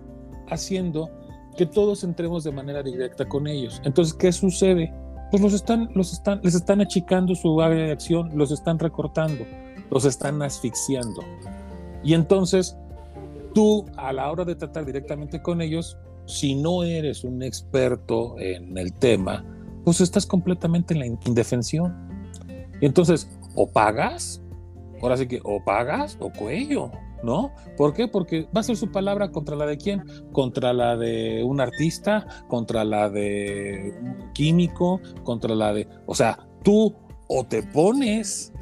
haciendo 0.50 1.10
que 1.57 1.65
todos 1.65 2.03
entremos 2.03 2.43
de 2.43 2.51
manera 2.51 2.84
directa 2.84 3.27
con 3.27 3.48
ellos. 3.48 3.81
Entonces, 3.84 4.13
¿qué 4.13 4.31
sucede? 4.31 4.93
Pues 5.31 5.41
los 5.41 5.53
están, 5.53 5.89
los 5.93 6.13
están, 6.13 6.39
les 6.43 6.55
están 6.55 6.81
achicando 6.81 7.36
su 7.36 7.62
área 7.62 7.86
de 7.86 7.91
acción, 7.91 8.31
los 8.36 8.51
están 8.51 8.79
recortando, 8.79 9.46
los 9.91 10.05
están 10.05 10.41
asfixiando. 10.41 11.22
Y 12.03 12.13
entonces, 12.13 12.77
tú 13.53 13.86
a 13.98 14.13
la 14.13 14.31
hora 14.31 14.46
de 14.46 14.55
tratar 14.55 14.86
directamente 14.86 15.41
con 15.41 15.62
ellos, 15.62 15.98
si 16.25 16.55
no 16.55 16.84
eres 16.84 17.24
un 17.24 17.41
experto 17.43 18.39
en 18.39 18.77
el 18.77 18.93
tema, 18.93 19.43
pues 19.84 20.01
estás 20.01 20.25
completamente 20.25 20.93
en 20.93 21.00
la 21.00 21.05
indefensión. 21.05 21.96
Entonces, 22.81 23.29
o 23.55 23.67
pagas, 23.67 24.41
ahora 25.01 25.17
sí 25.17 25.27
que 25.27 25.39
o 25.43 25.63
pagas 25.63 26.17
o 26.19 26.29
cuello, 26.31 26.91
¿no? 27.24 27.53
¿Por 27.75 27.93
qué? 27.93 28.07
Porque 28.07 28.47
va 28.55 28.62
a 28.62 28.63
ser 28.63 28.77
su 28.77 28.91
palabra 28.91 29.31
contra 29.31 29.55
la 29.55 29.65
de 29.65 29.77
quién? 29.77 30.03
Contra 30.31 30.74
la 30.74 30.95
de 30.97 31.43
un 31.43 31.62
artista, 31.62 32.25
contra 32.47 32.83
la 32.83 33.09
de 33.09 33.93
un 34.01 34.33
químico, 34.33 35.01
contra 35.24 35.55
la 35.55 35.74
de... 35.74 35.88
O 36.05 36.15
sea, 36.15 36.47
tú 36.63 36.95
o 37.27 37.45
te 37.45 37.63
pones 37.63 38.53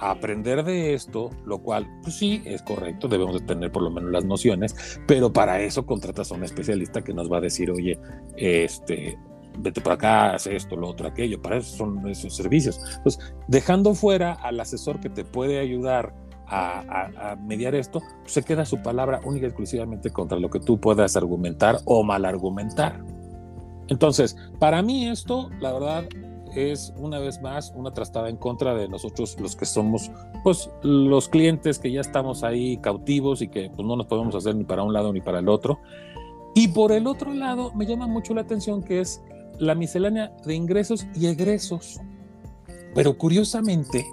aprender 0.00 0.64
de 0.64 0.94
esto, 0.94 1.30
lo 1.44 1.58
cual, 1.58 1.86
pues 2.02 2.16
sí, 2.16 2.42
es 2.46 2.62
correcto, 2.62 3.06
debemos 3.06 3.34
de 3.38 3.46
tener 3.46 3.70
por 3.70 3.82
lo 3.82 3.90
menos 3.90 4.10
las 4.10 4.24
nociones, 4.24 5.00
pero 5.06 5.32
para 5.32 5.60
eso 5.60 5.84
contratas 5.84 6.32
a 6.32 6.34
un 6.34 6.44
especialista 6.44 7.02
que 7.02 7.12
nos 7.12 7.30
va 7.30 7.36
a 7.36 7.42
decir, 7.42 7.70
oye, 7.70 7.98
este, 8.36 9.18
vete 9.58 9.80
por 9.80 9.92
acá, 9.92 10.34
haz 10.34 10.46
esto, 10.46 10.76
lo 10.76 10.88
otro, 10.88 11.06
aquello, 11.06 11.40
para 11.40 11.58
eso 11.58 11.76
son 11.76 12.08
esos 12.08 12.34
servicios. 12.34 12.80
Entonces, 12.96 13.34
dejando 13.48 13.94
fuera 13.94 14.32
al 14.32 14.58
asesor 14.60 15.00
que 15.00 15.10
te 15.10 15.24
puede 15.24 15.58
ayudar 15.58 16.14
a, 16.50 17.36
mediar 17.44 17.74
esto, 17.74 18.02
se 18.24 18.42
queda 18.42 18.64
su 18.64 18.82
palabra 18.82 19.20
única 19.24 19.46
y 19.46 19.48
exclusivamente 19.48 20.10
contra 20.10 20.38
lo 20.38 20.50
que 20.50 20.60
tú 20.60 20.78
puedas 20.78 21.16
argumentar 21.16 21.78
o 21.84 22.02
mal 22.02 22.24
argumentar. 22.24 23.02
Entonces, 23.88 24.36
para 24.58 24.82
mí 24.82 25.08
esto, 25.08 25.50
la 25.60 25.72
verdad, 25.72 26.04
es 26.54 26.92
una 26.96 27.18
vez 27.18 27.40
más 27.40 27.72
una 27.76 27.92
trastada 27.92 28.28
en 28.28 28.36
contra 28.36 28.74
de 28.74 28.88
nosotros 28.88 29.36
los 29.40 29.54
que 29.54 29.64
somos 29.64 30.10
pues 30.42 30.68
los 30.82 31.28
clientes 31.28 31.78
que 31.78 31.92
ya 31.92 32.00
estamos 32.00 32.42
ahí 32.42 32.76
cautivos 32.78 33.40
y 33.40 33.46
que 33.46 33.70
pues 33.70 33.86
no 33.86 33.94
nos 33.94 34.06
podemos 34.06 34.34
hacer 34.34 34.56
ni 34.56 34.64
para 34.64 34.82
un 34.82 34.92
lado 34.92 35.12
ni 35.12 35.20
para 35.20 35.38
el 35.38 35.48
otro. 35.48 35.78
Y 36.54 36.68
por 36.68 36.90
el 36.90 37.06
otro 37.06 37.32
lado 37.32 37.72
me 37.74 37.86
llama 37.86 38.08
mucho 38.08 38.34
la 38.34 38.40
atención 38.40 38.82
que 38.82 39.00
es 39.00 39.22
la 39.58 39.74
miscelánea 39.74 40.32
de 40.44 40.54
ingresos 40.54 41.06
y 41.14 41.26
egresos. 41.26 42.00
Pero 42.94 43.16
curiosamente 43.16 44.04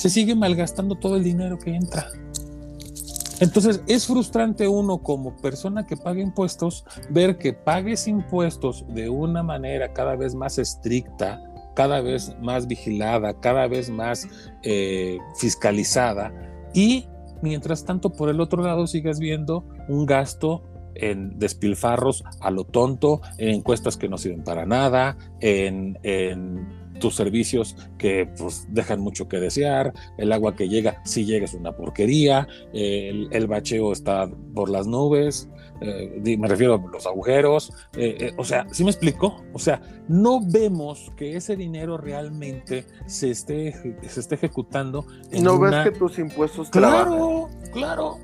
se 0.00 0.08
sigue 0.08 0.34
malgastando 0.34 0.94
todo 0.94 1.16
el 1.16 1.24
dinero 1.24 1.58
que 1.58 1.74
entra. 1.74 2.06
Entonces 3.38 3.82
es 3.86 4.06
frustrante 4.06 4.66
uno 4.66 5.02
como 5.02 5.36
persona 5.36 5.86
que 5.86 5.94
paga 5.94 6.22
impuestos 6.22 6.86
ver 7.10 7.36
que 7.36 7.52
pagues 7.52 8.08
impuestos 8.08 8.86
de 8.88 9.10
una 9.10 9.42
manera 9.42 9.92
cada 9.92 10.16
vez 10.16 10.34
más 10.34 10.56
estricta, 10.56 11.42
cada 11.74 12.00
vez 12.00 12.34
más 12.40 12.66
vigilada, 12.66 13.38
cada 13.40 13.66
vez 13.66 13.90
más 13.90 14.26
eh, 14.62 15.18
fiscalizada 15.36 16.32
y 16.72 17.06
mientras 17.42 17.84
tanto 17.84 18.10
por 18.10 18.30
el 18.30 18.40
otro 18.40 18.62
lado 18.62 18.86
sigas 18.86 19.18
viendo 19.18 19.66
un 19.86 20.06
gasto 20.06 20.62
en 20.94 21.38
despilfarros 21.38 22.24
a 22.40 22.50
lo 22.50 22.64
tonto, 22.64 23.20
en 23.36 23.50
encuestas 23.50 23.98
que 23.98 24.08
no 24.08 24.16
sirven 24.16 24.44
para 24.44 24.64
nada, 24.64 25.18
en, 25.40 25.98
en 26.02 26.79
tus 27.00 27.16
servicios 27.16 27.74
que 27.98 28.30
pues, 28.38 28.66
dejan 28.70 29.00
mucho 29.00 29.26
que 29.28 29.40
desear, 29.40 29.92
el 30.16 30.32
agua 30.32 30.54
que 30.54 30.68
llega, 30.68 31.02
si 31.04 31.24
llega 31.24 31.46
es 31.46 31.54
una 31.54 31.76
porquería, 31.76 32.46
el, 32.72 33.46
bacheo 33.48 33.92
está 33.92 34.30
por 34.54 34.70
las 34.70 34.86
nubes, 34.86 35.48
eh, 35.80 36.36
me 36.38 36.46
refiero 36.46 36.74
a 36.74 36.90
los 36.92 37.06
agujeros, 37.06 37.72
eh, 37.96 38.16
eh, 38.20 38.34
o 38.36 38.44
sea, 38.44 38.66
¿sí 38.70 38.84
me 38.84 38.90
explico? 38.90 39.42
O 39.52 39.58
sea, 39.58 39.80
no 40.08 40.40
vemos 40.44 41.10
que 41.16 41.36
ese 41.36 41.56
dinero 41.56 41.96
realmente 41.96 42.84
se 43.06 43.30
esté, 43.30 43.98
se 44.06 44.20
esté 44.20 44.34
ejecutando. 44.34 45.06
no 45.40 45.58
ves 45.58 45.84
que 45.84 45.90
tus 45.90 46.18
impuestos 46.18 46.68
Claro, 46.70 47.48
claro. 47.72 48.18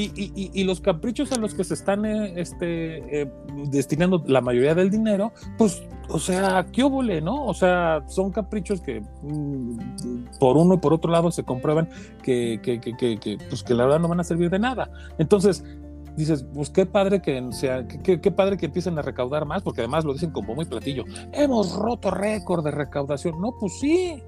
Y, 0.00 0.64
los 0.64 0.80
caprichos 0.80 1.32
a 1.32 1.38
los 1.38 1.54
que 1.54 1.64
se 1.64 1.74
están 1.74 2.04
este, 2.04 3.28
destinando 3.70 4.22
la 4.26 4.40
mayoría 4.40 4.74
del 4.74 4.90
dinero, 4.90 5.32
pues 5.56 5.82
o 6.10 6.18
sea, 6.18 6.66
qué 6.72 6.82
óvole, 6.82 7.20
¿no? 7.20 7.44
O 7.44 7.52
sea, 7.52 8.02
son 8.06 8.30
caprichos 8.30 8.80
que 8.80 9.02
mm, 9.22 10.38
por 10.38 10.56
uno 10.56 10.74
y 10.74 10.78
por 10.78 10.94
otro 10.94 11.10
lado 11.10 11.30
se 11.30 11.44
comprueban 11.44 11.88
que, 12.22 12.60
que, 12.62 12.80
que, 12.80 12.96
que, 12.96 13.38
pues 13.48 13.62
que 13.62 13.74
la 13.74 13.84
verdad 13.84 14.00
no 14.00 14.08
van 14.08 14.20
a 14.20 14.24
servir 14.24 14.48
de 14.48 14.58
nada. 14.58 14.90
Entonces, 15.18 15.62
dices, 16.16 16.46
pues 16.54 16.70
qué 16.70 16.86
padre 16.86 17.20
que 17.20 17.48
qué, 18.02 18.30
padre 18.30 18.56
que 18.56 18.66
empiecen 18.66 18.98
a 18.98 19.02
recaudar 19.02 19.44
más, 19.44 19.62
porque 19.62 19.82
además 19.82 20.04
lo 20.04 20.14
dicen 20.14 20.30
como 20.30 20.54
muy 20.54 20.64
platillo. 20.64 21.04
Hemos 21.32 21.74
roto 21.76 22.10
récord 22.10 22.64
de 22.64 22.70
recaudación. 22.70 23.40
No, 23.40 23.54
pues 23.58 23.78
sí, 23.78 24.22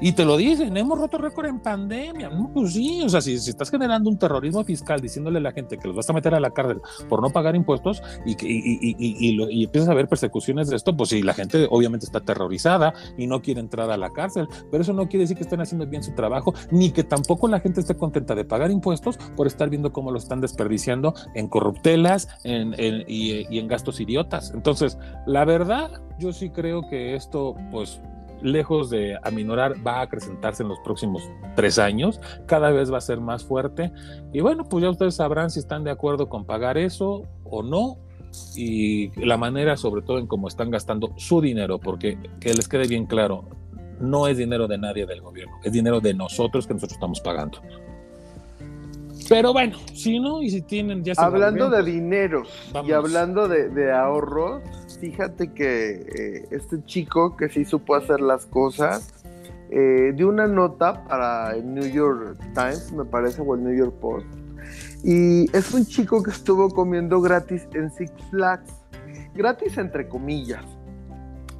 y 0.00 0.12
te 0.12 0.24
lo 0.24 0.36
dicen, 0.36 0.76
hemos 0.76 0.98
roto 0.98 1.18
récord 1.18 1.46
en 1.46 1.60
pandemia. 1.60 2.28
No, 2.30 2.50
pues 2.52 2.72
sí, 2.72 3.02
o 3.02 3.08
sea, 3.08 3.20
si, 3.20 3.34
estás 3.34 3.70
generando 3.70 4.10
un 4.10 4.18
terrorismo 4.18 4.64
fiscal 4.64 5.00
diciéndole 5.00 5.38
a 5.38 5.42
la 5.42 5.52
gente 5.52 5.78
que 5.78 5.88
los 5.88 5.96
vas 5.96 6.08
a 6.08 6.12
meter 6.12 6.34
a 6.34 6.40
la 6.40 6.50
cárcel 6.50 6.80
por 7.08 7.22
no 7.22 7.30
pagar 7.30 7.56
impuestos 7.56 8.02
y, 8.24 8.32
y, 8.32 8.96
y, 8.98 9.36
y, 9.50 9.64
empiezas 9.64 9.88
a 9.88 9.94
ver 9.94 10.08
persecuciones 10.08 10.68
de 10.68 10.76
esto, 10.76 10.96
pues 10.96 11.10
sí, 11.10 11.22
la 11.22 11.34
gente 11.34 11.66
obviamente 11.70 12.06
está 12.06 12.18
aterrorizada 12.18 12.94
y 13.16 13.26
no 13.26 13.42
quiere 13.42 13.60
entrar 13.60 13.90
a 13.90 13.96
la 13.96 14.10
cárcel, 14.10 14.48
pero 14.70 14.82
eso 14.82 14.92
no 14.92 15.08
quiere 15.08 15.24
decir 15.24 15.36
que 15.36 15.42
estén 15.42 15.60
haciendo 15.60 15.86
bien 15.86 16.02
su 16.02 16.12
trabajo, 16.12 16.54
ni 16.70 16.90
que 16.90 17.04
tampoco 17.04 17.48
la 17.48 17.60
gente 17.60 17.80
esté 17.80 17.96
contenta 17.96 18.34
de 18.34 18.44
pagar 18.44 18.70
impuestos 18.70 19.16
por 19.36 19.46
estar 19.46 19.68
viendo 19.70 19.92
cómo 19.92 20.10
lo 20.10 20.18
están 20.18 20.40
desperdiciando 20.40 21.14
en 21.34 21.48
corruptelas 21.48 22.28
en, 22.44 22.74
y 22.78 23.58
en 23.58 23.68
gastos 23.68 24.00
idiotas. 24.00 24.52
Entonces, 24.54 24.98
la 25.26 25.44
verdad, 25.44 25.90
yo 26.18 26.32
sí 26.32 26.50
creo 26.50 26.88
que 26.88 27.14
esto, 27.14 27.54
pues, 27.70 28.00
lejos 28.42 28.90
de 28.90 29.18
aminorar, 29.22 29.74
va 29.86 29.98
a 29.98 30.02
acrecentarse 30.02 30.62
en 30.62 30.68
los 30.68 30.78
próximos 30.80 31.22
tres 31.56 31.78
años, 31.78 32.20
cada 32.46 32.70
vez 32.70 32.92
va 32.92 32.98
a 32.98 33.02
ser 33.02 33.20
más 33.20 33.44
fuerte. 33.44 33.92
Y 34.32 34.40
bueno, 34.40 34.64
pues 34.64 34.82
ya 34.82 34.90
ustedes 34.90 35.16
sabrán 35.16 35.50
si 35.50 35.60
están 35.60 35.84
de 35.84 35.90
acuerdo 35.90 36.28
con 36.28 36.44
pagar 36.44 36.78
eso 36.78 37.22
o 37.44 37.62
no, 37.62 37.98
y 38.54 39.08
la 39.24 39.36
manera 39.36 39.76
sobre 39.76 40.02
todo 40.02 40.18
en 40.18 40.26
cómo 40.26 40.48
están 40.48 40.70
gastando 40.70 41.12
su 41.16 41.40
dinero, 41.40 41.78
porque 41.78 42.18
que 42.40 42.54
les 42.54 42.68
quede 42.68 42.86
bien 42.86 43.06
claro, 43.06 43.44
no 44.00 44.28
es 44.28 44.36
dinero 44.36 44.68
de 44.68 44.78
nadie 44.78 45.06
del 45.06 45.20
gobierno, 45.20 45.54
es 45.64 45.72
dinero 45.72 46.00
de 46.00 46.14
nosotros 46.14 46.66
que 46.66 46.74
nosotros 46.74 46.96
estamos 46.96 47.20
pagando. 47.20 47.60
Pero 49.28 49.52
bueno, 49.52 49.76
si 49.92 50.18
no, 50.18 50.42
y 50.42 50.48
si 50.48 50.62
tienen 50.62 51.04
ya... 51.04 51.12
Hablando 51.18 51.68
de 51.68 51.82
dinero 51.82 52.44
y 52.84 52.92
hablando 52.92 53.46
de, 53.46 53.68
de 53.68 53.92
ahorros, 53.92 54.62
fíjate 55.00 55.52
que 55.52 55.90
eh, 55.90 56.48
este 56.50 56.84
chico 56.84 57.36
que 57.36 57.48
sí 57.48 57.64
supo 57.64 57.94
hacer 57.94 58.20
las 58.20 58.46
cosas, 58.46 59.12
eh, 59.70 60.12
dio 60.14 60.28
una 60.28 60.46
nota 60.46 61.04
para 61.04 61.54
el 61.54 61.74
New 61.74 61.86
York 61.90 62.38
Times, 62.54 62.92
me 62.92 63.04
parece, 63.04 63.42
o 63.42 63.54
el 63.54 63.64
New 63.64 63.74
York 63.74 63.94
Post, 64.00 64.26
Y 65.04 65.54
es 65.56 65.72
un 65.72 65.84
chico 65.86 66.22
que 66.22 66.30
estuvo 66.30 66.68
comiendo 66.70 67.20
gratis 67.20 67.66
en 67.74 67.90
Six 67.90 68.12
Flags. 68.30 68.72
Gratis 69.34 69.78
entre 69.78 70.08
comillas. 70.08 70.64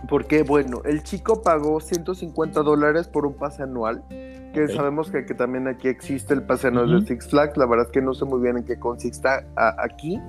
Porque, 0.08 0.42
bueno, 0.42 0.80
el 0.84 1.02
chico 1.02 1.42
pagó 1.42 1.80
150 1.80 2.62
dólares 2.62 3.08
por 3.08 3.26
un 3.26 3.34
pase 3.34 3.62
anual. 3.62 4.02
Que 4.66 4.74
sabemos 4.74 5.10
que, 5.10 5.22
también 5.34 5.68
aquí 5.68 5.88
existe 5.88 6.34
el 6.34 6.42
pase 6.42 6.68
anual 6.68 7.00
de 7.00 7.06
Six 7.06 7.28
Flags. 7.28 7.56
La 7.56 7.66
verdad 7.66 7.86
es 7.86 7.92
que 7.92 8.00
no 8.00 8.14
sé 8.14 8.24
muy 8.24 8.40
bien 8.40 8.58
en 8.58 8.64
qué 8.64 8.78
consiste 8.78 9.28
aquí. 9.56 10.20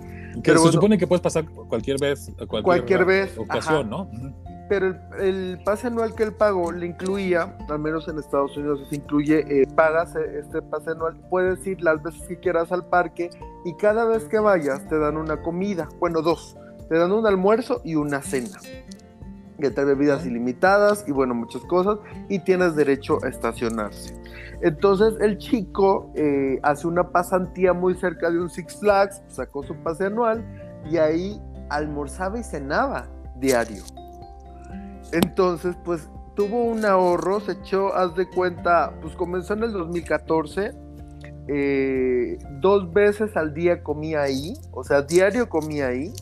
Que 0.44 0.58
se 0.58 0.72
supone 0.72 0.98
que 0.98 1.08
puedes 1.08 1.22
pasar 1.22 1.46
cualquier 1.46 2.00
vez, 2.00 2.32
cualquier, 2.36 2.64
cualquier 2.64 3.06
vez, 3.06 3.38
ocasión, 3.38 3.90
¿no? 3.90 4.10
pero 4.70 4.96
el, 5.20 5.60
pase 5.66 5.88
anual 5.88 6.14
que 6.14 6.24
él 6.24 6.34
pagó 6.34 6.72
le 6.72 6.86
incluía, 6.86 7.58
al 7.68 7.80
menos 7.80 8.08
en 8.08 8.20
Estados 8.20 8.56
Unidos, 8.56 8.88
se 8.88 8.98
incluye, 8.98 9.40
eh, 9.50 9.68
pagas 9.76 10.16
eh, 10.16 10.40
este 10.40 10.62
pase 10.62 10.92
anual, 10.92 11.20
puedes 11.30 11.66
ir 11.66 11.82
las 11.82 12.02
veces 12.02 12.22
que 12.28 12.40
quieras 12.40 12.72
al 12.72 12.86
parque 12.86 13.32
y 13.66 13.76
cada 13.76 14.06
vez 14.06 14.26
que 14.26 14.40
vayas 14.40 14.88
te 14.88 14.98
dan 15.00 15.18
una 15.18 15.42
comida, 15.42 15.90
bueno, 16.00 16.22
dos, 16.22 16.56
te 16.88 16.98
dan 16.98 17.12
un 17.12 17.26
almuerzo 17.26 17.82
y 17.84 17.96
una 17.96 18.22
cena. 18.22 18.60
Que 19.60 19.70
te 19.72 19.84
bebidas 19.84 20.26
ilimitadas 20.26 21.06
y 21.08 21.12
bueno, 21.12 21.36
muchas 21.36 21.62
cosas, 21.64 22.00
y 22.30 22.40
tienes 22.40 22.76
derecho 22.76 23.18
a 23.24 23.30
estacionarse. 23.30 24.20
Entonces 24.62 25.16
el 25.22 25.38
chico 25.38 26.12
eh, 26.16 26.60
hace 26.64 26.88
una 26.88 27.12
pasantía 27.12 27.74
muy 27.74 27.96
cerca 27.96 28.30
de 28.30 28.40
un 28.40 28.50
Six 28.50 28.80
Flags, 28.80 29.22
sacó 29.28 29.64
su 29.64 29.76
pase 29.76 30.06
anual 30.06 30.44
y 30.90 30.98
ahí 30.98 31.42
almorzaba 31.70 32.40
y 32.40 32.44
cenaba 32.44 33.08
diario. 33.40 33.84
Entonces, 35.12 35.76
pues 35.84 36.10
tuvo 36.36 36.64
un 36.64 36.86
ahorro, 36.86 37.40
se 37.40 37.54
echó, 37.54 37.94
haz 37.96 38.16
de 38.16 38.28
cuenta, 38.30 38.94
pues 39.02 39.16
comenzó 39.16 39.54
en 39.54 39.64
el 39.64 39.74
2014, 39.74 40.72
eh, 41.48 42.38
dos 42.60 42.94
veces 42.94 43.36
al 43.36 43.54
día 43.54 43.82
comía 43.82 44.22
ahí, 44.22 44.54
o 44.72 44.84
sea, 44.84 45.02
diario 45.02 45.50
comía 45.50 45.88
ahí, 45.88 46.14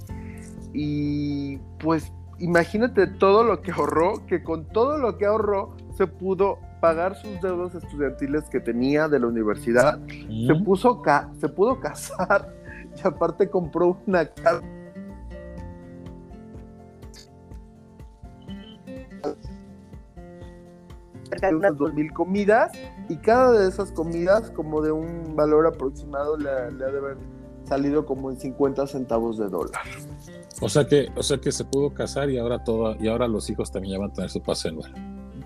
y 0.74 1.58
pues 1.80 2.12
imagínate 2.40 3.08
todo 3.08 3.44
lo 3.44 3.62
que 3.62 3.72
ahorró, 3.72 4.26
que 4.28 4.44
con 4.44 4.66
todo 4.66 4.98
lo 4.98 5.18
que 5.18 5.26
ahorró 5.26 5.76
se 5.96 6.08
pudo 6.08 6.60
pagar 6.80 7.16
sus 7.16 7.42
deudas 7.42 7.74
estudiantiles 7.76 8.44
que 8.50 8.60
tenía 8.60 9.08
de 9.08 9.20
la 9.20 9.28
universidad, 9.28 10.00
se, 10.08 10.56
puso 10.64 11.02
se 11.40 11.50
pudo 11.50 11.80
casar 11.80 12.54
y 12.96 13.08
aparte 13.08 13.50
compró 13.50 13.98
una 14.06 14.26
casa. 14.28 14.62
Cerca 21.30 21.48
de 21.48 21.56
unas 21.56 21.74
2.000 21.74 22.14
comidas 22.14 22.72
y 23.10 23.18
cada 23.18 23.52
de 23.52 23.68
esas 23.68 23.92
comidas 23.92 24.50
como 24.52 24.82
de 24.82 24.92
un 24.92 25.36
valor 25.36 25.68
aproximado 25.68 26.38
le, 26.38 26.50
ha 26.50 26.70
de 26.70 26.86
haber 26.86 27.18
salido 27.66 28.06
como 28.06 28.32
en 28.32 28.40
50 28.40 28.88
centavos 28.88 29.38
de 29.38 29.50
dólar. 29.50 29.82
O 30.62 30.70
sea 30.70 30.88
que, 30.88 31.10
o 31.16 31.24
sea 31.24 31.38
que 31.38 31.52
se 31.52 31.66
pudo 31.66 31.94
casar 31.94 32.30
y 32.30 32.38
ahora 32.38 32.64
todo, 32.64 32.96
y 33.00 33.08
ahora 33.08 33.28
los 33.28 33.50
hijos 33.50 33.72
también 33.72 33.94
ya 33.94 34.00
van 34.00 34.12
a 34.12 34.14
tener 34.14 34.30
su 34.30 34.42
pase 34.42 34.70
anual. 34.70 34.92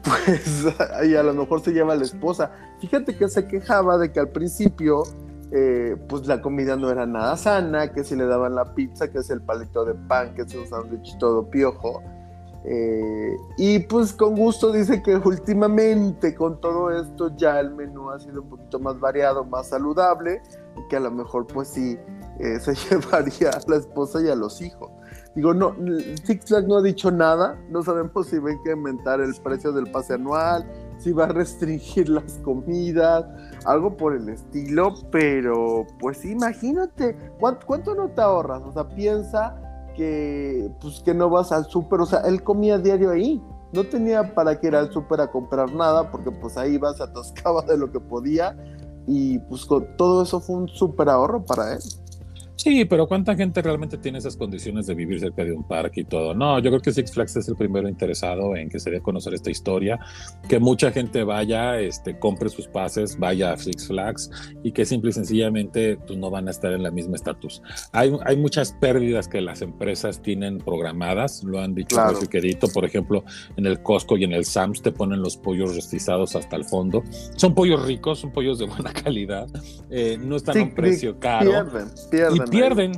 Pues 0.03 0.65
y 1.10 1.15
a 1.15 1.24
lo 1.24 1.34
mejor 1.34 1.62
se 1.62 1.72
llama 1.72 1.96
la 1.96 2.03
esposa. 2.03 2.51
Fíjate 2.80 3.15
que 3.15 3.27
se 3.27 3.48
quejaba 3.48 3.98
de 3.98 4.12
que 4.12 4.20
al 4.20 4.30
principio 4.30 5.03
eh, 5.53 5.98
pues 6.08 6.27
la 6.27 6.41
comida 6.41 6.77
no 6.77 6.89
era 6.89 7.06
nada 7.06 7.36
sana, 7.36 7.91
que 7.91 8.06
si 8.06 8.15
le 8.15 8.25
daban 8.25 8.56
la 8.56 8.74
pizza, 8.74 9.12
que 9.12 9.20
es 9.20 9.30
el 9.30 9.41
palito 9.41 9.84
de 9.84 9.96
pan, 9.96 10.34
que 10.34 10.44
es 10.44 10.56
un 10.56 10.65
sándwich 10.65 11.18
todo 11.18 11.50
piojo. 11.50 12.01
Eh, 12.63 13.36
y 13.58 13.80
pues 13.80 14.13
con 14.13 14.36
gusto 14.36 14.72
dice 14.72 15.01
que 15.01 15.15
últimamente 15.15 16.36
con 16.36 16.62
todo 16.62 16.91
esto 16.91 17.36
ya 17.36 17.60
el 17.60 17.72
menú 17.72 18.12
ha 18.12 18.20
sido 18.20 18.44
un 18.44 18.50
poquito 18.50 18.80
más 18.80 19.00
variado, 19.00 19.44
más 19.44 19.68
saludable, 19.68 20.41
y 20.78 20.88
que 20.88 20.95
a 20.95 21.00
lo 21.02 21.12
mejor 21.12 21.47
pues 21.47 21.67
sí 21.67 21.97
eh, 22.39 22.60
se 22.62 22.74
llevaría 22.74 23.50
a 23.50 23.62
la 23.67 23.76
esposa 23.76 24.21
y 24.21 24.30
a 24.30 24.36
los 24.36 24.62
hijos. 24.62 24.89
Digo, 25.36 25.54
no, 25.54 25.76
Six 26.26 26.46
Flags 26.46 26.67
no 26.67 26.78
ha 26.78 26.82
dicho 26.82 27.10
nada, 27.10 27.58
no 27.70 27.82
sabemos 27.84 28.28
si 28.28 28.38
ven 28.38 28.60
que 28.65 28.72
aumentar 28.72 29.22
el 29.22 29.34
precio 29.36 29.72
del 29.72 29.89
pase 29.89 30.15
anual, 30.15 30.70
si 30.98 31.13
va 31.13 31.24
a 31.26 31.28
restringir 31.28 32.10
las 32.10 32.34
comidas, 32.44 33.26
algo 33.65 33.96
por 33.96 34.13
el 34.13 34.28
estilo, 34.28 34.94
pero 35.10 35.88
pues 36.00 36.26
imagínate, 36.26 37.15
¿cuánto, 37.39 37.96
no 37.96 38.10
te 38.10 38.22
ahorras? 38.22 38.62
O 38.63 38.74
sea, 38.74 38.89
piensa 38.89 39.56
que 39.96 40.70
pues 40.82 41.00
que 41.00 41.13
no 41.13 41.30
vas 41.30 41.54
al 41.54 41.65
súper, 41.65 42.02
o 42.02 42.06
sea, 42.06 42.20
él 42.22 42.44
comía 42.44 42.78
diario 42.78 43.12
ahí, 43.12 43.41
no 43.72 43.86
tenía 43.86 44.36
para 44.36 44.60
que 44.60 44.67
ir 44.67 44.76
al 44.76 44.91
súper 44.91 45.22
a 45.22 45.32
comprar 45.32 45.74
nada, 45.74 46.12
porque 46.12 46.30
pues 46.30 46.58
ahí 46.58 46.78
vas, 46.78 47.00
atascaba 47.00 47.62
de 47.62 47.78
lo 47.78 47.89
que 47.89 48.02
podía 48.02 48.58
y 49.08 49.39
pues 49.39 49.65
todo 49.98 50.24
eso 50.24 50.41
fue 50.41 50.58
un 50.58 50.67
súper 50.67 51.08
ahorro 51.08 51.46
para 51.46 51.74
él. 51.74 51.82
Sí, 52.63 52.86
pero 52.86 53.08
¿cuánta 53.08 53.36
gente 53.36 53.60
realmente 53.60 53.97
tiene 53.97 54.19
esas 54.19 54.38
condiciones 54.38 54.86
de 54.86 54.93
vivir 54.93 55.19
cerca 55.19 55.43
de 55.43 55.52
un 55.52 55.63
parque 55.63 56.02
y 56.02 56.04
todo? 56.04 56.36
No, 56.36 56.60
yo 56.60 56.69
creo 56.69 56.80
que 56.80 56.91
Six 56.91 57.12
Flags 57.12 57.36
es 57.38 57.47
el 57.47 57.56
primero 57.56 57.89
interesado 57.89 58.56
en 58.56 58.69
que 58.69 58.80
se 58.80 58.91
dé 58.91 58.97
a 58.97 59.02
conocer 59.02 59.34
esta 59.34 59.50
historia, 59.50 60.00
que 60.47 60.60
mucha 60.60 60.91
gente 60.91 61.24
vaya, 61.24 61.80
este, 61.80 62.19
compre 62.19 62.50
sus 62.50 62.67
pases, 62.67 63.17
vaya 63.17 63.54
a 63.54 63.58
Six 63.58 63.88
Flags 63.88 64.30
y 64.62 64.74
que 64.74 64.86
simple 64.86 65.10
y 65.10 65.13
sencillamente 65.13 65.97
pues, 66.06 66.19
no 66.19 66.30
van 66.30 66.50
a 66.50 66.52
estar 66.52 66.71
en 66.71 66.84
la 66.84 66.91
misma 66.91 67.15
estatus. 67.15 67.63
Hay, 67.93 68.15
hay 68.28 68.38
muchas 68.38 68.74
pérdidas 68.74 69.28
que 69.28 69.41
las 69.41 69.63
empresas 69.63 70.21
tienen 70.21 70.60
programadas, 70.60 71.43
lo 71.43 71.62
han 71.62 71.74
dicho 71.74 71.95
claro. 71.95 72.19
querido, 72.30 72.67
por 72.67 72.86
ejemplo, 72.86 73.24
en 73.58 73.65
el 73.65 73.82
Costco 73.82 74.17
y 74.17 74.24
en 74.24 74.34
el 74.34 74.45
Sams 74.45 74.84
te 74.84 74.91
ponen 74.91 75.19
los 75.24 75.36
pollos 75.36 75.76
rostizados 75.76 76.36
hasta 76.36 76.58
el 76.58 76.65
fondo. 76.65 77.02
Son 77.38 77.56
pollos 77.56 77.84
ricos, 77.88 78.19
son 78.19 78.32
pollos 78.32 78.60
de 78.60 78.67
buena 78.67 78.93
calidad, 79.04 79.47
eh, 79.89 80.19
no 80.21 80.36
están 80.36 80.60
a 80.60 80.62
un 80.62 80.76
precio 80.76 81.17
caro. 81.17 81.50
Pierden, 81.50 81.88
pierden 82.12 82.51
pierden. 82.52 82.92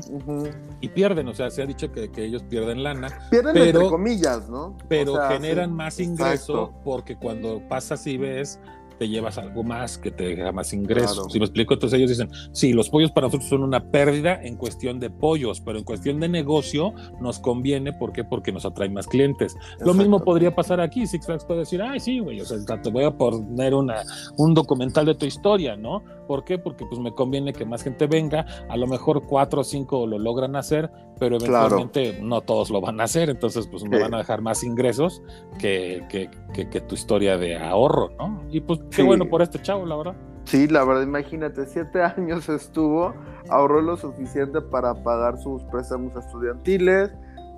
Y 0.81 0.89
pierden, 0.89 1.27
o 1.29 1.33
sea, 1.33 1.49
se 1.49 1.61
ha 1.61 1.65
dicho 1.65 1.91
que, 1.91 2.09
ellos 2.17 2.43
pierden 2.43 2.83
lana. 2.83 3.27
Pierden 3.29 3.53
pero, 3.53 3.65
entre 3.65 3.89
comillas, 3.89 4.49
¿no? 4.49 4.75
Pero 4.89 5.15
generan 5.29 5.73
más 5.73 5.99
ingreso 5.99 6.73
porque 6.83 7.15
cuando 7.15 7.61
pasas 7.69 8.05
y 8.07 8.17
ves, 8.17 8.59
te 8.93 9.07
llevas 9.07 9.37
algo 9.37 9.63
más 9.63 9.97
que 9.97 10.11
te 10.11 10.23
deja 10.25 10.51
más 10.51 10.73
ingresos. 10.73 11.31
Si 11.31 11.39
me 11.39 11.45
explico, 11.45 11.73
entonces 11.73 11.97
ellos 11.97 12.09
dicen, 12.09 12.29
sí, 12.51 12.73
los 12.73 12.89
pollos 12.89 13.11
para 13.11 13.27
nosotros 13.27 13.49
son 13.49 13.63
una 13.63 13.91
pérdida 13.91 14.41
en 14.41 14.55
cuestión 14.55 14.99
de 14.99 15.09
pollos, 15.09 15.61
pero 15.61 15.77
en 15.77 15.83
cuestión 15.83 16.19
de 16.19 16.29
negocio 16.29 16.93
nos 17.19 17.39
conviene, 17.39 17.93
¿por 17.93 18.13
qué? 18.13 18.23
Porque 18.23 18.51
nos 18.51 18.65
atrae 18.65 18.89
más 18.89 19.07
clientes. 19.07 19.55
Lo 19.79 19.93
mismo 19.93 20.23
podría 20.23 20.55
pasar 20.55 20.79
aquí, 20.79 21.07
Six 21.07 21.25
Flags 21.25 21.45
puede 21.45 21.61
decir, 21.61 21.81
ay, 21.81 21.99
sí, 21.99 22.19
güey, 22.19 22.41
o 22.41 22.45
sea, 22.45 22.57
te 22.81 22.89
voy 22.89 23.03
a 23.03 23.11
poner 23.11 23.73
una, 23.73 24.03
un 24.37 24.53
documental 24.53 25.05
de 25.05 25.15
tu 25.15 25.25
historia, 25.25 25.75
¿no? 25.75 26.03
¿Por 26.27 26.45
qué? 26.45 26.57
Porque 26.57 26.85
pues 26.85 26.99
me 26.99 27.13
conviene 27.13 27.53
que 27.53 27.65
más 27.65 27.83
gente 27.83 28.07
venga, 28.07 28.45
a 28.69 28.77
lo 28.77 28.87
mejor 28.87 29.23
cuatro 29.27 29.61
o 29.61 29.63
cinco 29.63 30.07
lo 30.07 30.17
logran 30.17 30.55
hacer, 30.55 30.89
pero 31.19 31.37
eventualmente 31.37 32.19
no 32.21 32.41
todos 32.41 32.69
lo 32.69 32.81
van 32.81 32.99
a 32.99 33.05
hacer, 33.05 33.29
entonces 33.29 33.67
pues 33.67 33.83
me 33.83 33.99
van 33.99 34.13
a 34.13 34.17
dejar 34.17 34.41
más 34.41 34.63
ingresos 34.63 35.21
que, 35.59 36.03
que, 36.09 36.29
que, 36.53 36.81
tu 36.81 36.95
historia 36.95 37.37
de 37.37 37.57
ahorro, 37.57 38.11
¿no? 38.17 38.43
Y 38.49 38.61
pues 38.61 38.79
qué 38.91 39.03
bueno 39.03 39.27
por 39.27 39.41
este 39.41 39.61
chavo, 39.61 39.85
la 39.85 39.95
verdad. 39.95 40.15
Sí, 40.45 40.67
la 40.67 40.83
verdad, 40.83 41.03
imagínate, 41.03 41.65
siete 41.65 42.01
años 42.17 42.49
estuvo, 42.49 43.13
ahorró 43.49 43.81
lo 43.81 43.97
suficiente 43.97 44.61
para 44.61 44.93
pagar 45.03 45.39
sus 45.39 45.63
préstamos 45.63 46.15
estudiantiles, 46.15 47.11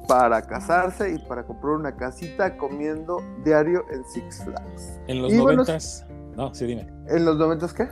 para 0.08 0.42
casarse 0.42 1.14
y 1.14 1.18
para 1.28 1.44
comprar 1.44 1.74
una 1.74 1.96
casita 1.96 2.58
comiendo 2.58 3.22
diario 3.44 3.84
en 3.92 4.04
Six 4.06 4.44
Flags. 4.44 5.00
En 5.08 5.22
los 5.22 5.34
noventas, 5.34 6.06
no, 6.36 6.54
sí, 6.54 6.66
dime. 6.66 6.88
¿En 7.08 7.26
los 7.26 7.38
noventas 7.38 7.74
qué? 7.74 7.88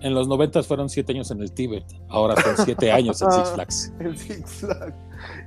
En 0.00 0.14
los 0.14 0.28
noventas 0.28 0.66
fueron 0.66 0.88
siete 0.88 1.12
años 1.12 1.30
en 1.30 1.40
el 1.40 1.52
Tíbet, 1.52 1.84
ahora 2.08 2.40
son 2.40 2.64
siete 2.64 2.90
años 2.92 3.20
en 3.20 3.30
Six 3.30 3.48
ah, 3.48 3.52
Flags. 3.54 3.92
En 4.00 4.16
Six 4.16 4.50
Flags. 4.54 4.94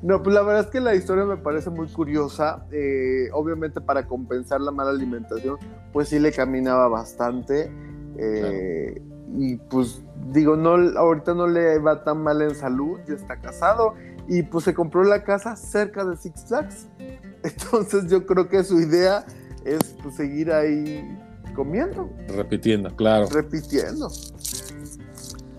No, 0.01 0.21
pues 0.21 0.35
la 0.35 0.43
verdad 0.43 0.65
es 0.65 0.67
que 0.69 0.79
la 0.79 0.93
historia 0.95 1.25
me 1.25 1.37
parece 1.37 1.69
muy 1.69 1.87
curiosa. 1.87 2.65
Eh, 2.71 3.29
obviamente 3.33 3.81
para 3.81 4.05
compensar 4.05 4.61
la 4.61 4.71
mala 4.71 4.91
alimentación, 4.91 5.57
pues 5.91 6.09
sí 6.09 6.19
le 6.19 6.31
caminaba 6.31 6.87
bastante. 6.87 7.71
Eh, 8.17 9.01
y 9.35 9.55
pues 9.55 10.03
digo, 10.31 10.55
no, 10.55 10.75
ahorita 10.97 11.33
no 11.33 11.47
le 11.47 11.79
va 11.79 12.03
tan 12.03 12.21
mal 12.21 12.41
en 12.41 12.53
salud, 12.53 12.99
ya 13.07 13.15
está 13.15 13.39
casado. 13.39 13.95
Y 14.27 14.43
pues 14.43 14.65
se 14.65 14.73
compró 14.73 15.03
la 15.03 15.23
casa 15.23 15.55
cerca 15.55 16.05
de 16.05 16.15
Six 16.15 16.45
Flags. 16.47 16.87
Entonces 17.43 18.09
yo 18.09 18.25
creo 18.25 18.47
que 18.47 18.63
su 18.63 18.79
idea 18.79 19.25
es 19.65 19.95
pues, 20.01 20.15
seguir 20.15 20.51
ahí 20.51 21.17
comiendo. 21.55 22.09
Repitiendo, 22.27 22.95
claro. 22.95 23.27
Repitiendo. 23.27 24.09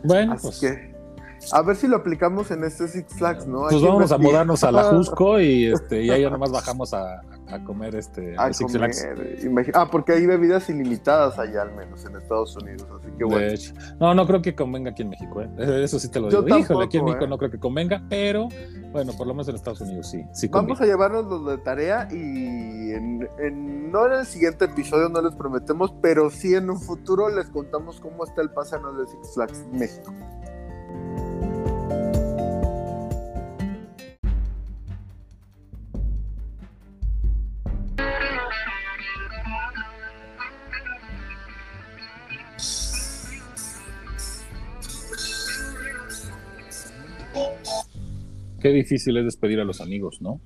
Bueno, 0.04 0.36
pues. 0.40 0.60
que 0.60 0.94
a 1.52 1.62
ver 1.62 1.76
si 1.76 1.88
lo 1.88 1.96
aplicamos 1.96 2.50
en 2.50 2.64
este 2.64 2.88
Six 2.88 3.14
Flags, 3.14 3.46
¿no? 3.46 3.66
Pues 3.68 3.82
vamos 3.82 4.12
a 4.12 4.18
mudarnos 4.18 4.64
a 4.64 4.72
la 4.72 4.84
Jusco 4.90 5.40
y 5.40 5.66
este 5.66 6.04
y 6.04 6.10
ahí 6.10 6.22
ya 6.22 6.30
nomás 6.30 6.50
bajamos 6.50 6.94
a, 6.94 7.20
a 7.48 7.62
comer 7.62 7.94
este 7.94 8.34
a 8.38 8.52
Six 8.52 8.72
Flags. 8.72 9.06
Ah, 9.74 9.88
porque 9.90 10.12
hay 10.12 10.26
bebidas 10.26 10.68
ilimitadas 10.68 11.38
allá 11.38 11.62
al 11.62 11.74
menos 11.74 12.04
en 12.04 12.16
Estados 12.16 12.56
Unidos, 12.56 12.86
así 12.98 13.10
que 13.16 13.24
bueno. 13.24 13.40
De 13.40 13.54
hecho. 13.54 13.74
No, 14.00 14.14
no 14.14 14.26
creo 14.26 14.42
que 14.42 14.54
convenga 14.54 14.90
aquí 14.90 15.02
en 15.02 15.10
México, 15.10 15.42
¿eh? 15.42 15.48
Eso 15.84 15.98
sí 15.98 16.08
te 16.10 16.20
lo 16.20 16.28
digo. 16.28 16.58
Híjole, 16.58 16.84
aquí 16.84 16.98
en 16.98 17.04
México 17.04 17.24
¿eh? 17.24 17.28
no 17.28 17.38
creo 17.38 17.50
que 17.50 17.58
convenga, 17.58 18.02
pero 18.08 18.48
bueno, 18.92 19.12
por 19.16 19.26
lo 19.26 19.34
menos 19.34 19.48
en 19.48 19.56
Estados 19.56 19.80
Unidos 19.80 20.10
sí. 20.10 20.24
sí 20.32 20.48
Vamos 20.48 20.80
a 20.80 20.86
llevarnos 20.86 21.26
los 21.26 21.46
de 21.46 21.58
tarea 21.58 22.08
y 22.10 22.92
en, 22.92 23.28
en, 23.38 23.90
no 23.90 24.06
en 24.06 24.12
el 24.20 24.26
siguiente 24.26 24.66
episodio 24.66 25.08
no 25.08 25.20
les 25.20 25.34
prometemos, 25.34 25.94
pero 26.00 26.30
sí 26.30 26.54
en 26.54 26.70
un 26.70 26.80
futuro 26.80 27.28
les 27.28 27.46
contamos 27.46 28.00
cómo 28.00 28.24
está 28.24 28.42
el 28.42 28.50
pasano 28.50 28.92
de 28.92 29.06
Six 29.06 29.34
Flags 29.34 29.64
México. 29.72 30.12
Qué 48.64 48.70
difícil 48.70 49.18
es 49.18 49.26
despedir 49.26 49.60
a 49.60 49.64
los 49.64 49.82
amigos, 49.82 50.22
¿no? 50.22 50.40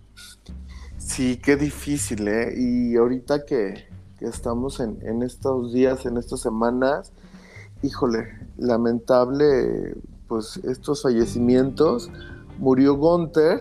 Sí, 0.96 1.36
qué 1.40 1.54
difícil, 1.54 2.26
¿eh? 2.26 2.52
Y 2.56 2.96
ahorita 2.96 3.46
que, 3.46 3.84
estamos 4.20 4.80
en, 4.80 4.98
en, 5.02 5.22
estos 5.22 5.72
días, 5.72 6.04
en 6.04 6.16
estas 6.16 6.40
semanas, 6.40 7.12
híjole, 7.80 8.26
lamentable, 8.56 9.94
pues 10.26 10.56
estos 10.64 11.02
fallecimientos. 11.02 12.10
Murió 12.58 12.96
Gunther, 12.96 13.60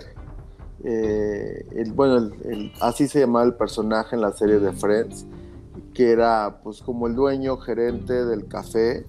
eh, 0.84 1.64
el, 1.76 1.94
bueno, 1.94 2.32
así 2.82 3.08
se 3.08 3.20
llamaba 3.20 3.46
el 3.46 3.54
personaje 3.54 4.16
en 4.16 4.24
la 4.24 4.32
serie 4.32 4.58
de 4.58 4.74
Friends, 4.74 5.28
que 5.94 6.10
era 6.10 6.62
pues 6.64 6.82
como 6.82 7.06
el 7.06 7.14
dueño, 7.14 7.58
gerente 7.58 8.26
del 8.26 8.48
café, 8.48 9.06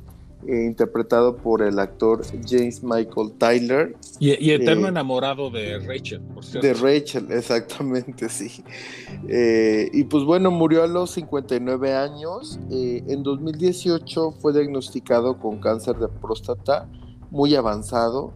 eh, 0.47 0.65
interpretado 0.65 1.37
por 1.37 1.63
el 1.63 1.79
actor 1.79 2.23
James 2.47 2.83
Michael 2.83 3.33
Tyler. 3.39 3.97
Y, 4.21 4.51
eterno 4.51 4.87
eh, 4.87 4.91
enamorado 4.91 5.51
de 5.51 5.79
Rachel, 5.79 6.21
por 6.35 6.45
cierto. 6.45 6.67
De 6.67 6.75
Rachel, 6.75 7.27
exactamente, 7.31 8.29
sí. 8.29 8.63
y 9.93 10.05
pues 10.05 10.25
bueno, 10.25 10.51
murió 10.51 10.85
a 10.85 10.87
los 10.87 11.11
59 11.13 11.95
años. 11.95 12.59
en 12.71 13.23
2018 13.23 14.33
fue 14.33 14.53
diagnosticado 14.53 15.39
con 15.39 15.61
cáncer 15.61 15.97
de 15.97 16.09
próstata 16.09 16.89
muy 17.31 17.55
avanzado 17.55 18.33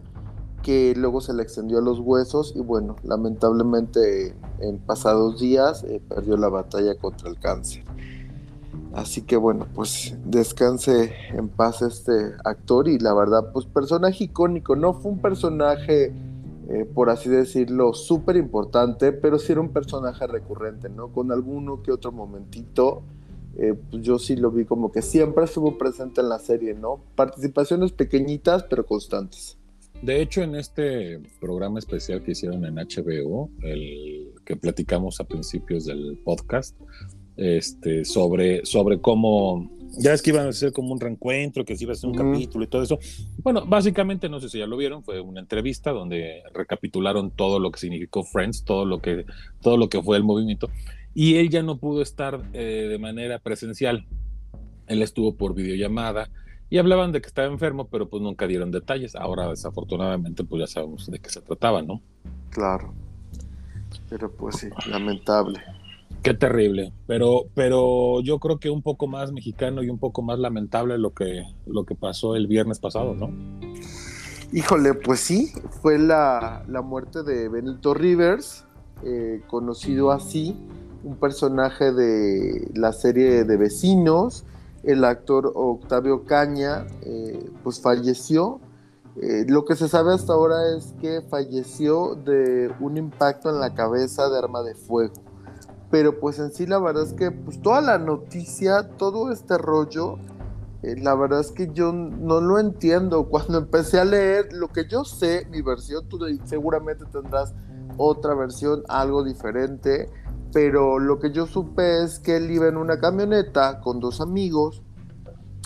que 0.63 0.93
luego 0.95 1.21
se 1.21 1.33
le 1.33 1.43
extendió 1.43 1.77
a 1.77 1.81
los 1.81 1.99
huesos 1.99 2.53
y 2.55 2.59
bueno, 2.61 2.95
lamentablemente 3.03 4.33
en 4.59 4.79
pasados 4.79 5.39
días 5.39 5.83
eh, 5.83 6.01
perdió 6.07 6.37
la 6.37 6.47
batalla 6.47 6.95
contra 6.95 7.29
el 7.29 7.37
cáncer. 7.37 7.83
Así 8.93 9.23
que 9.23 9.35
bueno, 9.37 9.67
pues 9.73 10.15
descanse 10.23 11.13
en 11.31 11.49
paz 11.49 11.81
este 11.81 12.11
actor 12.45 12.87
y 12.87 12.99
la 12.99 13.13
verdad, 13.15 13.51
pues 13.51 13.65
personaje 13.65 14.25
icónico, 14.25 14.75
no 14.75 14.93
fue 14.93 15.11
un 15.11 15.19
personaje, 15.19 16.13
eh, 16.69 16.85
por 16.93 17.09
así 17.09 17.27
decirlo, 17.27 17.93
súper 17.93 18.37
importante, 18.37 19.11
pero 19.11 19.39
sí 19.39 19.51
era 19.51 19.61
un 19.61 19.69
personaje 19.69 20.27
recurrente, 20.27 20.89
¿no? 20.89 21.11
Con 21.11 21.31
alguno 21.31 21.81
que 21.81 21.91
otro 21.91 22.11
momentito, 22.11 23.01
eh, 23.57 23.73
pues 23.89 24.03
yo 24.03 24.19
sí 24.19 24.35
lo 24.35 24.51
vi 24.51 24.65
como 24.65 24.91
que 24.91 25.01
siempre 25.01 25.45
estuvo 25.45 25.75
presente 25.75 26.21
en 26.21 26.29
la 26.29 26.37
serie, 26.37 26.75
¿no? 26.75 27.03
Participaciones 27.15 27.93
pequeñitas, 27.93 28.63
pero 28.63 28.85
constantes. 28.85 29.57
De 30.03 30.21
hecho, 30.21 30.43
en 30.43 30.53
este 30.53 31.19
programa 31.39 31.79
especial 31.79 32.21
que 32.23 32.31
hicieron 32.31 32.63
en 32.65 32.75
HBO, 32.75 33.49
el 33.61 34.33
que 34.45 34.55
platicamos 34.55 35.19
a 35.19 35.23
principios 35.23 35.85
del 35.85 36.19
podcast, 36.23 36.75
este, 37.37 38.05
sobre, 38.05 38.65
sobre 38.65 38.99
cómo, 38.99 39.69
ya 39.97 40.13
es 40.13 40.21
que 40.21 40.31
iban 40.31 40.47
a 40.47 40.53
ser 40.53 40.71
como 40.71 40.93
un 40.93 40.99
reencuentro, 40.99 41.65
que 41.65 41.75
se 41.75 41.83
iba 41.83 41.93
a 41.93 41.95
ser 41.95 42.09
un 42.09 42.15
capítulo 42.15 42.63
y 42.63 42.67
todo 42.67 42.83
eso. 42.83 42.99
Bueno, 43.43 43.65
básicamente, 43.65 44.29
no 44.29 44.39
sé 44.39 44.49
si 44.49 44.59
ya 44.59 44.67
lo 44.67 44.77
vieron, 44.77 45.03
fue 45.03 45.19
una 45.19 45.39
entrevista 45.39 45.91
donde 45.91 46.43
recapitularon 46.53 47.31
todo 47.31 47.59
lo 47.59 47.71
que 47.71 47.79
significó 47.79 48.23
Friends, 48.23 48.63
todo 48.63 48.85
lo 48.85 49.01
que, 49.01 49.25
todo 49.61 49.77
lo 49.77 49.89
que 49.89 50.01
fue 50.01 50.17
el 50.17 50.23
movimiento, 50.23 50.69
y 51.13 51.35
él 51.35 51.49
ya 51.49 51.61
no 51.63 51.77
pudo 51.77 52.01
estar 52.01 52.41
eh, 52.53 52.87
de 52.89 52.97
manera 52.97 53.39
presencial. 53.39 54.05
Él 54.87 55.01
estuvo 55.01 55.35
por 55.35 55.53
videollamada 55.53 56.29
y 56.69 56.77
hablaban 56.79 57.11
de 57.11 57.21
que 57.21 57.27
estaba 57.27 57.47
enfermo, 57.47 57.87
pero 57.87 58.09
pues 58.09 58.21
nunca 58.23 58.47
dieron 58.47 58.71
detalles. 58.71 59.15
Ahora, 59.15 59.47
desafortunadamente, 59.47 60.43
pues 60.43 60.61
ya 60.61 60.67
sabemos 60.67 61.09
de 61.09 61.19
qué 61.19 61.29
se 61.29 61.41
trataba, 61.41 61.83
¿no? 61.83 62.01
Claro. 62.49 62.93
Pero 64.09 64.31
pues 64.31 64.57
sí, 64.57 64.69
lamentable. 64.89 65.61
Qué 66.23 66.33
terrible. 66.33 66.93
Pero, 67.05 67.43
pero 67.53 68.21
yo 68.21 68.39
creo 68.39 68.57
que 68.57 68.69
un 68.69 68.81
poco 68.81 69.07
más 69.07 69.33
mexicano 69.33 69.83
y 69.83 69.89
un 69.89 69.99
poco 69.99 70.21
más 70.21 70.39
lamentable 70.39 70.97
lo 70.97 71.13
que, 71.13 71.43
lo 71.65 71.83
que 71.85 71.95
pasó 71.95 72.37
el 72.37 72.47
viernes 72.47 72.79
pasado, 72.79 73.13
¿no? 73.13 73.29
Híjole, 74.53 74.93
pues 74.93 75.19
sí, 75.19 75.51
fue 75.81 75.99
la, 75.99 76.63
muerte 76.83 77.23
de 77.23 77.49
Benito 77.49 77.93
Rivers, 77.93 78.65
eh, 79.03 79.41
conocido 79.47 80.11
así, 80.11 80.55
un 81.03 81.17
personaje 81.17 81.91
de 81.91 82.69
la 82.73 82.93
serie 82.93 83.43
de 83.43 83.57
Vecinos, 83.57 84.45
el 84.83 85.03
actor 85.03 85.51
Octavio 85.55 86.23
Caña, 86.23 86.85
eh, 87.01 87.49
pues 87.63 87.81
falleció. 87.81 88.61
Eh, 89.21 89.45
lo 89.47 89.65
que 89.65 89.75
se 89.75 89.89
sabe 89.89 90.13
hasta 90.13 90.33
ahora 90.33 90.55
es 90.77 90.93
que 91.01 91.21
falleció 91.21 92.15
de 92.15 92.71
un 92.79 92.95
impacto 92.95 93.49
en 93.49 93.59
la 93.59 93.73
cabeza 93.73 94.29
de 94.29 94.37
arma 94.37 94.63
de 94.63 94.75
fuego. 94.75 95.22
Pero 95.93 96.19
pues 96.19 96.39
en 96.39 96.51
sí 96.51 96.65
la 96.65 96.79
verdad 96.79 97.03
es 97.03 97.13
que 97.13 97.29
pues 97.29 97.61
toda 97.61 97.79
la 97.79 97.99
noticia, 97.99 98.89
todo 98.97 99.31
este 99.31 99.59
rollo, 99.59 100.17
eh, 100.81 100.95
la 100.97 101.13
verdad 101.13 101.41
es 101.41 101.51
que 101.51 101.69
yo 101.71 101.93
no 101.93 102.41
lo 102.41 102.57
entiendo. 102.57 103.25
Cuando 103.29 103.59
empecé 103.59 103.99
a 103.99 104.05
leer 104.05 104.51
lo 104.51 104.69
que 104.69 104.87
yo 104.87 105.05
sé, 105.05 105.45
mi 105.51 105.61
versión, 105.61 106.09
tú 106.09 106.19
seguramente 106.45 107.05
tendrás 107.11 107.53
otra 107.97 108.33
versión, 108.33 108.81
algo 108.89 109.23
diferente 109.23 110.09
pero 110.53 110.99
lo 110.99 111.19
que 111.19 111.31
yo 111.31 111.47
supe 111.47 112.03
es 112.03 112.19
que 112.19 112.37
él 112.37 112.51
iba 112.51 112.67
en 112.67 112.77
una 112.77 112.99
camioneta 112.99 113.81
con 113.81 113.99
dos 113.99 114.21
amigos 114.21 114.83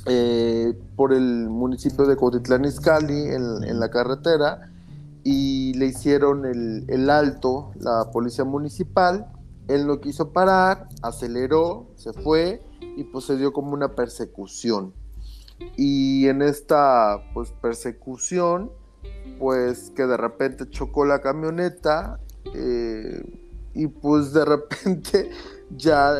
eh, 0.06 0.80
por 0.96 1.14
el 1.14 1.50
municipio 1.50 2.06
de 2.06 2.16
Cotitlán 2.16 2.64
Izcalli 2.64 3.28
en, 3.28 3.80
la 3.80 3.90
carretera 3.90 4.72
y 5.26 5.74
le 5.74 5.88
hicieron 5.88 6.46
el, 6.46 7.10
alto 7.10 7.72
la 7.82 8.10
policía 8.12 8.46
municipal. 8.46 9.28
Él 9.68 9.86
no 9.88 10.00
quiso 10.00 10.32
parar, 10.32 10.88
aceleró, 11.02 11.88
se 11.96 12.14
fue 12.14 12.62
y 12.96 13.04
pues 13.04 13.26
se 13.26 13.38
dio 13.38 13.54
como 13.54 13.74
una 13.74 13.96
persecución. 13.96 14.94
Y 15.76 16.28
en 16.28 16.42
esta 16.42 17.24
pues 17.34 17.52
persecución, 17.52 18.72
pues 19.40 19.92
que 19.96 20.06
de 20.06 20.18
repente 20.18 20.70
chocó 20.70 21.06
la 21.06 21.20
camioneta, 21.20 22.20
eh, 22.54 23.24
y 23.74 23.88
pues 23.88 24.34
de 24.34 24.44
repente 24.44 25.30
ya 25.70 26.16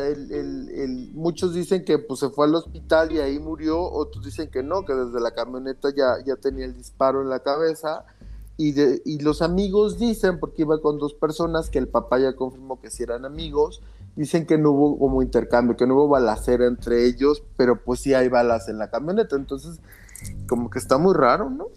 muchos 1.12 1.54
dicen 1.54 1.84
que 1.84 1.98
pues 1.98 2.20
se 2.20 2.30
fue 2.30 2.46
al 2.46 2.54
hospital 2.54 3.10
y 3.10 3.18
ahí 3.18 3.38
murió, 3.38 3.80
otros 3.80 4.24
dicen 4.24 4.48
que 4.50 4.62
no, 4.62 4.84
que 4.84 4.94
desde 4.94 5.20
la 5.20 5.32
camioneta 5.32 5.88
ya, 5.94 6.16
ya 6.24 6.36
tenía 6.36 6.66
el 6.66 6.76
disparo 6.76 7.22
en 7.22 7.28
la 7.28 7.40
cabeza. 7.40 8.04
Y, 8.58 8.72
de, 8.72 9.00
y 9.06 9.20
los 9.20 9.40
amigos 9.40 9.98
dicen, 9.98 10.38
porque 10.38 10.62
iba 10.62 10.80
con 10.82 10.98
dos 10.98 11.14
personas, 11.14 11.70
que 11.70 11.78
el 11.78 11.88
papá 11.88 12.18
ya 12.18 12.34
confirmó 12.34 12.80
que 12.80 12.90
sí 12.90 13.04
eran 13.04 13.24
amigos, 13.24 13.80
dicen 14.16 14.44
que 14.44 14.58
no 14.58 14.72
hubo 14.72 14.98
como 14.98 15.22
intercambio, 15.22 15.76
que 15.76 15.86
no 15.86 15.94
hubo 15.94 16.08
balacera 16.08 16.66
entre 16.66 17.06
ellos, 17.06 17.42
pero 17.56 17.82
pues 17.82 18.00
sí 18.00 18.14
hay 18.14 18.28
balas 18.28 18.68
en 18.68 18.78
la 18.78 18.90
camioneta, 18.90 19.36
entonces 19.36 19.80
como 20.46 20.68
que 20.68 20.80
está 20.80 20.98
muy 20.98 21.14
raro, 21.14 21.48
¿no? 21.48 21.68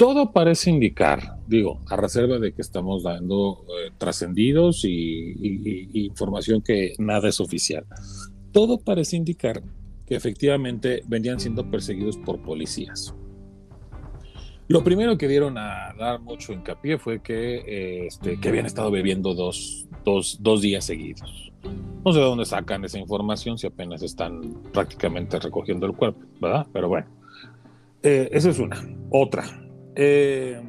todo 0.00 0.32
parece 0.32 0.70
indicar, 0.70 1.36
digo, 1.46 1.78
a 1.90 1.94
reserva 1.94 2.38
de 2.38 2.54
que 2.54 2.62
estamos 2.62 3.02
dando 3.02 3.66
eh, 3.68 3.90
trascendidos 3.98 4.86
y, 4.86 5.90
información 5.92 6.62
que 6.62 6.94
nada 6.96 7.28
es 7.28 7.38
oficial, 7.38 7.84
todo 8.50 8.78
parece 8.78 9.16
indicar 9.16 9.62
que 10.06 10.16
efectivamente 10.16 11.02
venían 11.06 11.38
siendo 11.38 11.70
perseguidos 11.70 12.16
por 12.16 12.40
policías. 12.40 13.14
Lo 14.70 14.84
primero 14.84 15.18
que 15.18 15.26
dieron 15.26 15.58
a 15.58 15.92
dar 15.98 16.20
mucho 16.20 16.52
hincapié 16.52 16.96
fue 16.96 17.20
que, 17.20 17.56
eh, 17.56 18.06
este, 18.06 18.38
que 18.38 18.50
habían 18.50 18.66
estado 18.66 18.88
bebiendo 18.92 19.34
dos, 19.34 19.88
días 20.62 20.84
seguidos. 20.84 21.52
No 22.04 22.12
sé 22.12 22.20
de 22.20 22.24
dónde 22.24 22.44
sacan 22.44 22.84
esa 22.84 22.96
información 22.96 23.58
si 23.58 23.66
apenas 23.66 24.00
están 24.04 24.62
prácticamente 24.72 25.40
recogiendo 25.40 25.86
el 25.86 25.94
cuerpo, 25.94 26.20
¿verdad? 26.40 26.68
Pero 26.72 26.88
bueno, 26.88 27.08
eh, 28.04 28.28
esa 28.30 28.50
es 28.50 28.60
una. 28.60 28.80
Otra, 29.10 29.42
eh, 29.96 30.62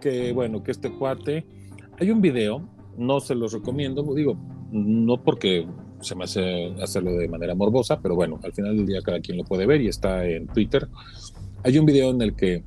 que 0.00 0.32
bueno, 0.32 0.64
que 0.64 0.72
este 0.72 0.90
cuate, 0.90 1.46
hay 2.00 2.10
un 2.10 2.20
video, 2.20 2.68
no 2.96 3.20
se 3.20 3.36
los 3.36 3.52
recomiendo, 3.52 4.02
digo, 4.12 4.36
no 4.72 5.22
porque 5.22 5.68
se 6.00 6.16
me 6.16 6.24
hace 6.24 6.74
hacerlo 6.82 7.12
de 7.12 7.28
manera 7.28 7.54
morbosa, 7.54 8.00
pero 8.00 8.16
bueno, 8.16 8.40
al 8.42 8.52
final 8.52 8.76
del 8.76 8.86
día 8.86 9.02
cada 9.02 9.20
quien 9.20 9.38
lo 9.38 9.44
puede 9.44 9.66
ver 9.66 9.82
y 9.82 9.86
está 9.86 10.26
en 10.26 10.48
Twitter. 10.48 10.88
Hay 11.62 11.78
un 11.78 11.86
video 11.86 12.10
en 12.10 12.22
el 12.22 12.34
que 12.34 12.64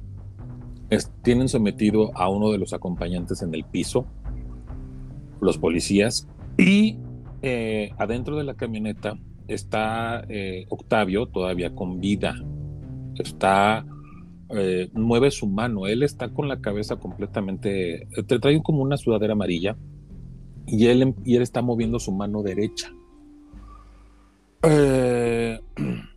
tienen 1.22 1.50
sometido 1.50 2.12
a 2.16 2.30
uno 2.30 2.52
de 2.52 2.58
los 2.58 2.74
acompañantes 2.74 3.42
en 3.42 3.54
el 3.56 3.64
piso, 3.64 4.06
los 5.40 5.58
policías, 5.58 6.28
y 6.58 6.98
eh, 7.42 7.92
adentro 7.98 8.38
de 8.38 8.44
la 8.44 8.56
camioneta 8.56 9.18
está 9.48 10.24
eh, 10.30 10.66
Octavio 10.70 11.28
todavía 11.28 11.74
con 11.74 12.00
vida. 12.00 12.36
Está 13.16 13.86
eh, 14.50 14.90
mueve 14.94 15.32
su 15.32 15.48
mano, 15.48 15.88
él 15.88 16.04
está 16.04 16.30
con 16.30 16.48
la 16.48 16.60
cabeza 16.60 16.98
completamente, 16.98 18.08
te 18.28 18.40
trae 18.40 18.62
como 18.62 18.82
una 18.82 18.98
sudadera 18.98 19.34
amarilla 19.34 19.78
y 20.68 20.88
él, 20.88 21.02
em, 21.02 21.14
y 21.24 21.36
él 21.36 21.42
está 21.42 21.62
moviendo 21.62 22.00
su 22.00 22.12
mano 22.12 22.44
derecha. 22.44 22.92
Eh, 24.64 25.60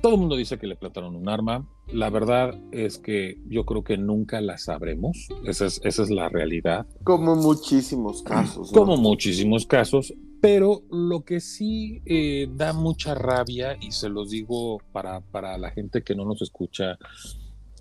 todo 0.00 0.14
el 0.14 0.20
mundo 0.20 0.36
dice 0.36 0.58
que 0.58 0.66
le 0.66 0.76
plantaron 0.76 1.14
un 1.14 1.28
arma. 1.28 1.66
La 1.92 2.10
verdad 2.10 2.58
es 2.72 2.98
que 2.98 3.38
yo 3.48 3.64
creo 3.64 3.84
que 3.84 3.98
nunca 3.98 4.40
la 4.40 4.58
sabremos. 4.58 5.28
Esa 5.44 5.66
es, 5.66 5.80
esa 5.84 6.02
es 6.02 6.10
la 6.10 6.28
realidad. 6.28 6.86
Como 7.04 7.36
muchísimos 7.36 8.22
casos. 8.22 8.70
Como 8.72 8.96
muchísimos 8.96 9.66
casos. 9.66 10.14
Pero 10.40 10.82
lo 10.90 11.24
que 11.24 11.40
sí 11.40 12.00
eh, 12.06 12.48
da 12.54 12.72
mucha 12.72 13.14
rabia, 13.14 13.76
y 13.78 13.90
se 13.90 14.08
los 14.08 14.30
digo 14.30 14.80
para, 14.92 15.20
para 15.20 15.58
la 15.58 15.70
gente 15.70 16.02
que 16.02 16.14
no 16.14 16.24
nos 16.24 16.40
escucha 16.40 16.98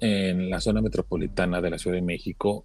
en 0.01 0.49
la 0.49 0.59
zona 0.59 0.81
metropolitana 0.81 1.61
de 1.61 1.69
la 1.69 1.77
Ciudad 1.77 1.95
de 1.95 2.01
México, 2.01 2.63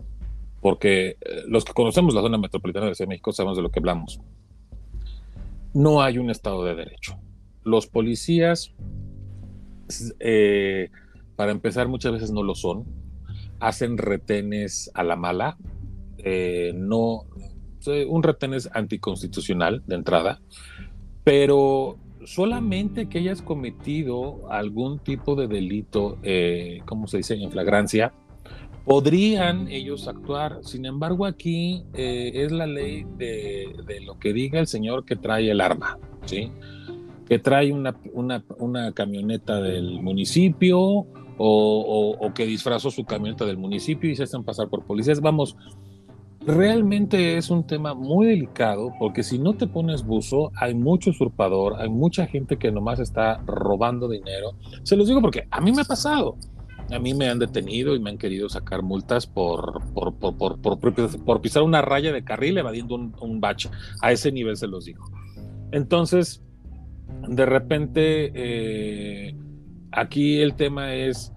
porque 0.61 1.17
eh, 1.21 1.43
los 1.47 1.65
que 1.65 1.73
conocemos 1.73 2.15
la 2.15 2.23
zona 2.23 2.39
metropolitana 2.39 2.87
de 2.87 2.95
Ciudad 2.95 3.07
de 3.07 3.15
México 3.15 3.33
sabemos 3.33 3.57
de 3.57 3.63
lo 3.63 3.71
que 3.71 3.79
hablamos. 3.79 4.21
No 5.75 6.03
hay 6.03 6.19
un 6.19 6.31
Estado 6.31 6.65
de 6.65 6.75
Derecho. 6.75 7.17
Los 7.63 7.87
policías, 7.87 8.73
eh, 10.21 10.91
para 11.37 11.53
empezar, 11.53 11.89
muchas 11.89 12.13
veces 12.13 12.31
no 12.31 12.43
lo 12.43 12.55
son. 12.55 12.85
Hacen 13.61 13.99
retenes 13.99 14.91
a 14.95 15.05
la 15.05 15.17
mala. 15.17 15.57
Eh, 16.19 16.73
no, 16.75 17.27
un 18.09 18.23
retén 18.23 18.55
es 18.55 18.71
anticonstitucional 18.73 19.83
de 19.87 19.95
entrada, 19.95 20.41
pero 21.23 21.99
solamente 22.25 23.09
que 23.09 23.19
hayas 23.19 23.43
cometido 23.43 24.51
algún 24.51 24.99
tipo 24.99 25.35
de 25.35 25.47
delito, 25.47 26.19
eh, 26.23 26.81
¿cómo 26.87 27.07
se 27.07 27.19
dice?, 27.19 27.35
en 27.35 27.51
flagrancia, 27.51 28.13
podrían 28.85 29.69
ellos 29.69 30.09
actuar. 30.09 30.59
Sin 30.63 30.87
embargo, 30.87 31.27
aquí 31.27 31.85
eh, 31.95 32.33
es 32.35 32.53
la 32.53 32.67
ley 32.67 33.07
de, 33.17 33.75
lo 34.05 34.19
que 34.19 34.33
diga 34.33 34.61
el 34.61 34.67
señor 34.67 35.05
que 35.05 35.17
trae 35.17 35.51
el 35.51 35.61
arma, 35.61 35.99
¿sí? 36.27 36.51
Que 37.29 37.39
trae 37.39 37.73
una, 37.73 37.97
una, 38.13 38.93
camioneta 38.93 39.61
del 39.61 40.03
municipio 40.03 40.79
o, 40.79 41.07
o, 41.39 42.35
que 42.35 42.47
disfrazó 42.47 42.91
su 42.91 43.05
camioneta 43.05 43.45
del 43.45 43.57
municipio 43.57 44.11
y 44.11 44.17
se 44.17 44.25
hacen 44.25 44.45
pasar 44.45 44.69
por 44.69 44.85
policías. 44.85 45.21
Vamos, 45.21 45.57
realmente 46.47 47.37
es 47.37 47.51
un 47.51 47.67
tema 47.67 47.95
muy 47.95 48.27
delicado 48.27 48.93
porque 48.99 49.23
si 49.23 49.39
no 49.39 49.55
te 49.55 49.67
pones 49.67 50.05
buzo, 50.05 50.53
hay 50.57 50.75
mucho 50.75 51.11
usurpador, 51.11 51.81
hay 51.81 51.89
mucha 51.89 52.27
gente 52.27 52.59
que 52.59 52.71
nomás 52.71 53.01
está 53.01 53.39
robando 53.47 54.09
dinero. 54.09 54.53
Se 54.83 54.97
los 54.97 55.09
digo 55.09 55.21
porque 55.21 55.47
a 55.51 55.61
mí 55.61 55.73
me 55.73 55.83
ha 55.83 55.87
pasado. 55.87 56.37
A 56.91 56.99
mí 56.99 57.15
me 57.15 57.31
han 57.31 57.39
detenido 57.39 57.95
y 57.97 57.99
me 57.99 58.11
han 58.11 58.19
querido 58.19 58.51
sacar 58.51 58.83
multas 58.83 59.27
por, 59.27 59.81
por, 59.95 60.15
por, 60.19 60.61
por, 60.61 61.41
pisar 61.41 61.63
una 61.63 61.81
raya 61.81 62.13
de 62.13 62.25
carril 62.25 62.59
evadiendo 62.59 62.95
un, 62.95 63.17
un 63.23 63.41
batch. 63.41 63.69
A 64.03 64.13
ese 64.13 64.31
nivel 64.31 64.59
se 64.59 64.67
los 64.67 64.85
digo. 64.85 65.03
Entonces, 65.73 66.43
de 67.29 67.47
repente, 67.47 68.31
eh, 68.35 69.37
aquí 69.93 70.41
el 70.41 70.55
tema 70.55 70.95
es, 70.95 71.33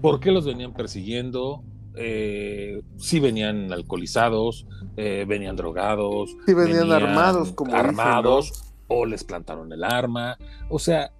¿por 0.00 0.20
qué 0.20 0.30
los 0.30 0.46
venían 0.46 0.72
persiguiendo? 0.74 1.62
eh, 1.96 2.82
sí 2.96 3.20
venían 3.20 3.72
alcoholizados, 3.72 4.66
eh, 4.96 5.24
venían 5.26 5.56
drogados. 5.56 6.36
Sí 6.46 6.54
venían, 6.54 6.90
armados, 6.92 7.52
como 7.52 7.74
Armados, 7.74 8.74
o 8.88 9.06
les 9.06 9.24
plantaron 9.24 9.72
el 9.72 9.84
arma. 9.84 10.36
O 10.68 10.78
sea, 10.78 11.12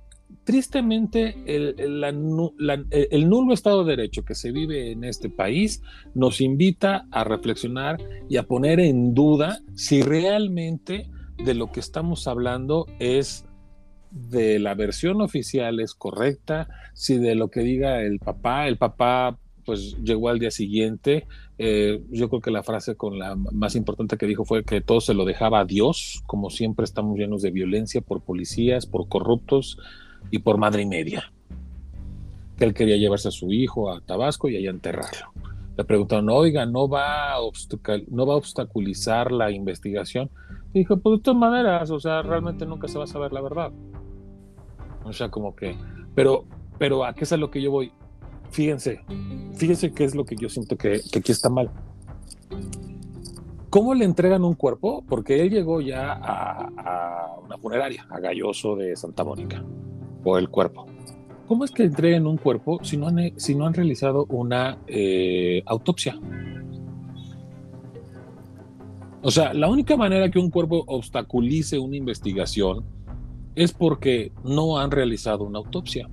tristemente, 0.44 1.36
el, 1.46 1.74
el, 1.78 3.28
nulo 3.28 3.54
Estado 3.54 3.84
de 3.84 3.96
Derecho 3.96 4.24
que 4.24 4.34
se 4.34 4.50
vive 4.52 4.92
en 4.92 5.04
este 5.04 5.30
país 5.30 5.82
nos 6.14 6.40
invita 6.40 7.06
a 7.10 7.24
reflexionar 7.24 7.98
y 8.28 8.36
a 8.36 8.44
poner 8.44 8.80
en 8.80 9.14
duda 9.14 9.60
si 9.74 10.02
realmente 10.02 11.08
de 11.44 11.54
lo 11.54 11.70
que 11.72 11.80
estamos 11.80 12.26
hablando 12.26 12.86
es 12.98 13.44
de 14.14 14.60
la 14.60 14.74
versión 14.74 15.20
oficial 15.20 15.80
es 15.80 15.92
correcta, 15.92 16.68
si 16.94 17.18
de 17.18 17.34
lo 17.34 17.48
que 17.48 17.60
diga 17.60 18.00
el 18.00 18.20
papá, 18.20 18.68
el 18.68 18.76
papá 18.76 19.36
pues 19.64 19.96
llegó 20.02 20.28
al 20.28 20.38
día 20.38 20.50
siguiente. 20.50 21.26
Eh, 21.58 22.00
yo 22.10 22.28
creo 22.28 22.40
que 22.40 22.50
la 22.50 22.62
frase 22.62 22.96
con 22.96 23.18
la 23.18 23.34
más 23.34 23.74
importante 23.74 24.16
que 24.16 24.26
dijo 24.26 24.44
fue 24.44 24.64
que 24.64 24.80
todo 24.80 25.00
se 25.00 25.14
lo 25.14 25.24
dejaba 25.24 25.60
a 25.60 25.64
Dios, 25.64 26.22
como 26.26 26.50
siempre 26.50 26.84
estamos 26.84 27.18
llenos 27.18 27.42
de 27.42 27.50
violencia 27.50 28.00
por 28.00 28.22
policías, 28.22 28.86
por 28.86 29.08
corruptos 29.08 29.78
y 30.30 30.38
por 30.38 30.58
madre 30.58 30.82
y 30.82 30.86
media. 30.86 31.32
Que 32.56 32.64
él 32.64 32.74
quería 32.74 32.96
llevarse 32.96 33.28
a 33.28 33.32
su 33.32 33.52
hijo 33.52 33.92
a 33.92 34.00
Tabasco 34.00 34.48
y 34.48 34.56
allá 34.56 34.70
enterrarlo. 34.70 35.32
Le 35.76 35.84
preguntaron, 35.84 36.28
oiga, 36.30 36.66
¿no 36.66 36.88
va 36.88 37.34
no 38.08 38.26
va 38.26 38.34
a 38.34 38.36
obstaculizar 38.36 39.32
la 39.32 39.50
investigación? 39.50 40.30
Y 40.72 40.80
dijo, 40.80 40.98
pues 40.98 41.18
de 41.18 41.22
todas 41.22 41.38
maneras, 41.38 41.90
o 41.90 41.98
sea, 41.98 42.22
realmente 42.22 42.64
nunca 42.64 42.86
se 42.86 42.98
va 42.98 43.04
a 43.04 43.08
saber 43.08 43.32
la 43.32 43.40
verdad. 43.40 43.72
O 45.04 45.12
sea, 45.12 45.30
como 45.30 45.54
que, 45.54 45.76
pero, 46.14 46.44
pero 46.78 47.04
¿a 47.04 47.14
qué 47.14 47.24
es 47.24 47.32
a 47.32 47.36
lo 47.36 47.50
que 47.50 47.62
yo 47.62 47.70
voy? 47.70 47.92
fíjense, 48.54 49.00
fíjense 49.56 49.92
qué 49.92 50.04
es 50.04 50.14
lo 50.14 50.24
que 50.24 50.36
yo 50.36 50.48
siento 50.48 50.76
que, 50.76 51.00
aquí 51.16 51.32
está 51.32 51.50
mal. 51.50 51.70
¿Cómo 53.68 53.94
le 53.94 54.04
entregan 54.04 54.44
un 54.44 54.54
cuerpo? 54.54 55.04
Porque 55.08 55.42
él 55.42 55.50
llegó 55.50 55.80
ya 55.80 56.12
a, 56.12 57.36
una 57.44 57.58
funeraria, 57.58 58.06
a 58.08 58.20
Galloso 58.20 58.76
de 58.76 58.94
Santa 58.94 59.24
Mónica, 59.24 59.64
por 60.22 60.38
el 60.38 60.48
cuerpo. 60.48 60.86
¿Cómo 61.48 61.64
es 61.64 61.72
que 61.72 61.82
entreguen 61.82 62.28
un 62.28 62.36
cuerpo 62.36 62.78
si 62.84 62.96
no 62.96 63.08
han, 63.08 63.38
si 63.38 63.56
no 63.56 63.66
han 63.66 63.74
realizado 63.74 64.24
una 64.26 64.78
eh, 64.86 65.62
autopsia? 65.66 66.16
O 69.20 69.30
sea, 69.32 69.52
la 69.52 69.68
única 69.68 69.96
manera 69.96 70.30
que 70.30 70.38
un 70.38 70.50
cuerpo 70.50 70.84
obstaculice 70.86 71.78
una 71.78 71.96
investigación 71.96 72.84
es 73.54 73.72
porque 73.72 74.32
no 74.44 74.78
han 74.78 74.90
realizado 74.90 75.44
una 75.44 75.58
autopsia. 75.58 76.08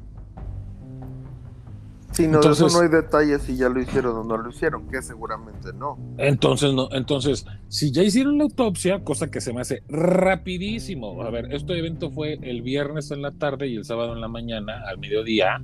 Sí, 2.12 2.28
no, 2.28 2.42
eso 2.42 2.68
no 2.68 2.82
hay 2.82 2.90
detalles 2.90 3.44
si 3.44 3.56
ya 3.56 3.70
lo 3.70 3.82
hicieron 3.82 4.18
o 4.18 4.24
no 4.26 4.36
lo 4.36 4.50
hicieron, 4.50 4.86
que 4.90 5.02
seguramente 5.02 5.72
no. 5.72 5.98
Entonces, 6.18 6.74
no, 6.74 6.90
entonces, 6.92 7.46
si 7.70 7.92
ya 7.92 8.04
hicieron 8.04 8.38
la 8.38 8.44
autopsia, 8.44 9.02
cosa 9.02 9.32
que 9.32 9.40
se 9.40 9.54
me 9.54 9.62
hace 9.62 9.84
rapidísimo. 9.88 11.22
A 11.22 11.30
ver, 11.30 11.54
este 11.54 11.78
evento 11.80 12.12
fue 12.12 12.38
el 12.42 12.62
viernes 12.64 13.12
en 13.12 13.22
la 13.22 13.32
tarde 13.32 13.68
y 13.68 13.78
el 13.78 13.86
sábado 13.86 14.14
en 14.14 14.20
la 14.20 14.28
mañana, 14.28 14.84
al 14.88 14.98
mediodía, 14.98 15.62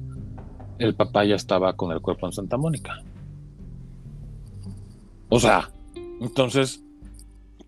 el 0.79 0.95
papá 0.95 1.25
ya 1.25 1.35
estaba 1.35 1.75
con 1.75 1.91
el 1.91 1.99
cuerpo 1.99 2.27
en 2.27 2.31
Santa 2.31 2.55
Mónica. 2.55 3.03
O 5.27 5.39
sea, 5.41 5.69
entonces, 6.21 6.81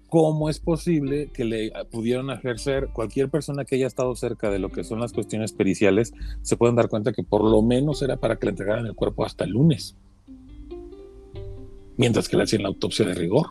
¿cómo 0.10 0.50
es 0.50 0.60
posible 0.60 1.30
que 1.32 1.46
le 1.46 1.72
pudieron 1.92 2.32
ejercer 2.32 2.90
cualquier 2.94 3.30
persona 3.30 3.66
que 3.66 3.76
haya 3.76 3.88
estado 3.88 4.16
cerca 4.16 4.50
de 4.50 4.60
lo 4.60 4.70
que 4.70 4.84
son 4.84 5.00
las 5.00 5.14
cuestiones 5.14 5.54
periciales? 5.54 6.14
Se 6.42 6.58
pueden 6.58 6.76
dar 6.76 6.90
cuenta 6.90 7.14
que 7.14 7.24
por 7.24 7.44
lo 7.44 7.62
menos 7.62 8.02
era 8.02 8.18
para 8.18 8.38
que 8.38 8.48
le 8.48 8.52
entregaran 8.52 8.86
el 8.86 8.96
cuerpo 8.96 9.24
hasta 9.24 9.46
el 9.46 9.52
lunes, 9.52 9.96
mientras 11.98 12.28
que 12.28 12.38
le 12.38 12.44
hacían 12.44 12.64
la 12.64 12.70
autopsia 12.70 13.06
de 13.06 13.14
rigor. 13.14 13.48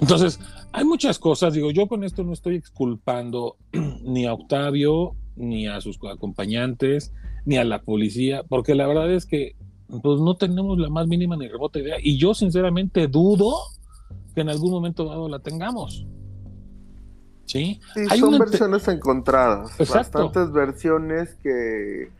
Entonces, 0.00 0.38
hay 0.72 0.84
muchas 0.84 1.18
cosas, 1.18 1.54
digo, 1.54 1.70
yo 1.70 1.86
con 1.86 2.04
esto 2.04 2.24
no 2.24 2.32
estoy 2.32 2.56
exculpando 2.56 3.56
ni 4.02 4.26
a 4.26 4.34
Octavio, 4.34 5.14
ni 5.36 5.66
a 5.66 5.80
sus 5.80 5.98
acompañantes, 6.10 7.12
ni 7.46 7.56
a 7.56 7.64
la 7.64 7.82
policía, 7.82 8.42
porque 8.48 8.74
la 8.74 8.86
verdad 8.86 9.12
es 9.12 9.26
que 9.26 9.56
pues 10.02 10.20
no 10.20 10.34
tenemos 10.34 10.78
la 10.78 10.88
más 10.88 11.06
mínima 11.06 11.36
ni 11.36 11.46
remota 11.46 11.78
idea. 11.78 11.96
Y 12.02 12.18
yo 12.18 12.34
sinceramente 12.34 13.06
dudo 13.06 13.54
que 14.34 14.40
en 14.40 14.48
algún 14.48 14.70
momento 14.70 15.04
dado 15.04 15.28
la 15.28 15.38
tengamos. 15.38 16.06
Sí, 17.46 17.80
Hay 18.10 18.18
son 18.18 18.38
versiones 18.38 18.88
encontradas, 18.88 19.76
bastantes 19.78 20.50
versiones 20.50 21.34
que 21.42 22.10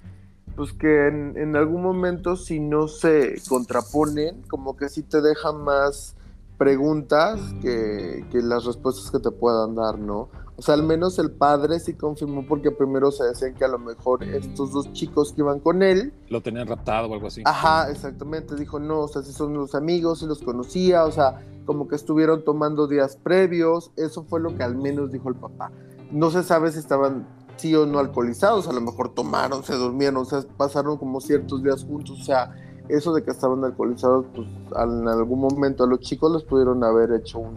pues 0.55 0.73
que 0.73 1.09
en, 1.09 1.57
algún 1.57 1.83
momento 1.83 2.37
si 2.37 2.61
no 2.61 2.87
se 2.87 3.43
contraponen, 3.49 4.43
como 4.43 4.77
que 4.77 4.89
sí 4.89 5.03
te 5.03 5.21
dejan 5.21 5.63
más 5.63 6.15
preguntas 6.59 7.41
que, 7.61 8.25
que 8.31 8.41
las 8.41 8.65
respuestas 8.65 9.11
que 9.11 9.19
te 9.19 9.33
puedan 9.33 9.75
dar, 9.75 9.99
¿no? 9.99 10.29
O 10.57 10.63
sea, 10.63 10.75
al 10.75 10.85
menos 10.85 11.19
el 11.19 11.33
padre 11.33 11.81
sí 11.81 11.95
confirmó 11.95 12.47
porque 12.47 12.71
primero 12.71 13.11
se 13.11 13.25
decían 13.25 13.55
que 13.55 13.65
a 13.65 13.69
lo 13.69 13.79
mejor 13.79 14.23
estos 14.23 14.73
dos 14.73 14.93
chicos 14.93 15.33
que 15.33 15.41
iban 15.41 15.59
con 15.59 15.83
él... 15.83 16.13
Lo 16.29 16.43
tenían 16.43 16.69
raptado 16.69 17.09
o 17.09 17.15
algo 17.15 17.27
así. 17.27 17.43
Ajá, 17.45 17.91
exactamente. 17.91 18.55
Dijo, 18.55 18.79
no, 18.79 19.01
o 19.01 19.09
sea, 19.09 19.23
si 19.23 19.33
son 19.33 19.55
los 19.55 19.75
amigos, 19.75 20.21
si 20.21 20.27
los 20.27 20.43
conocía, 20.43 21.05
o 21.05 21.11
sea, 21.11 21.45
como 21.67 21.89
que 21.89 21.97
estuvieron 21.97 22.45
tomando 22.45 22.87
días 22.87 23.17
previos. 23.17 23.91
Eso 23.97 24.23
fue 24.23 24.41
lo 24.41 24.57
que 24.57 24.63
al 24.63 24.77
menos 24.77 25.11
dijo 25.11 25.29
el 25.29 25.35
papá. 25.35 25.73
No 26.13 26.31
se 26.31 26.45
sabe 26.45 26.71
si 26.71 26.79
estaban 26.79 27.27
sí 27.57 27.75
o 27.75 27.87
no 27.87 27.99
alcoholizados, 27.99 28.69
a 28.69 28.73
lo 28.73 28.81
mejor 28.81 29.15
tomaron, 29.15 29.63
se 29.65 29.75
durmieron, 29.75 30.17
o 30.19 30.25
sea, 30.25 30.43
pasaron 30.57 30.97
como 30.97 31.21
ciertos 31.21 31.63
días 31.63 31.85
juntos, 31.85 32.21
o 32.21 32.25
sea, 32.25 32.53
eso 32.89 33.15
de 33.15 33.23
que 33.23 33.31
estaban 33.31 33.65
alcoholizados, 33.65 34.27
pues 34.35 34.49
en 34.77 35.09
algún 35.09 35.41
momento 35.41 35.85
a 35.85 35.87
los 35.87 36.01
chicos 36.01 36.33
les 36.33 36.43
pudieron 36.43 36.83
haber 36.83 37.13
hecho 37.13 37.39
un, 37.39 37.55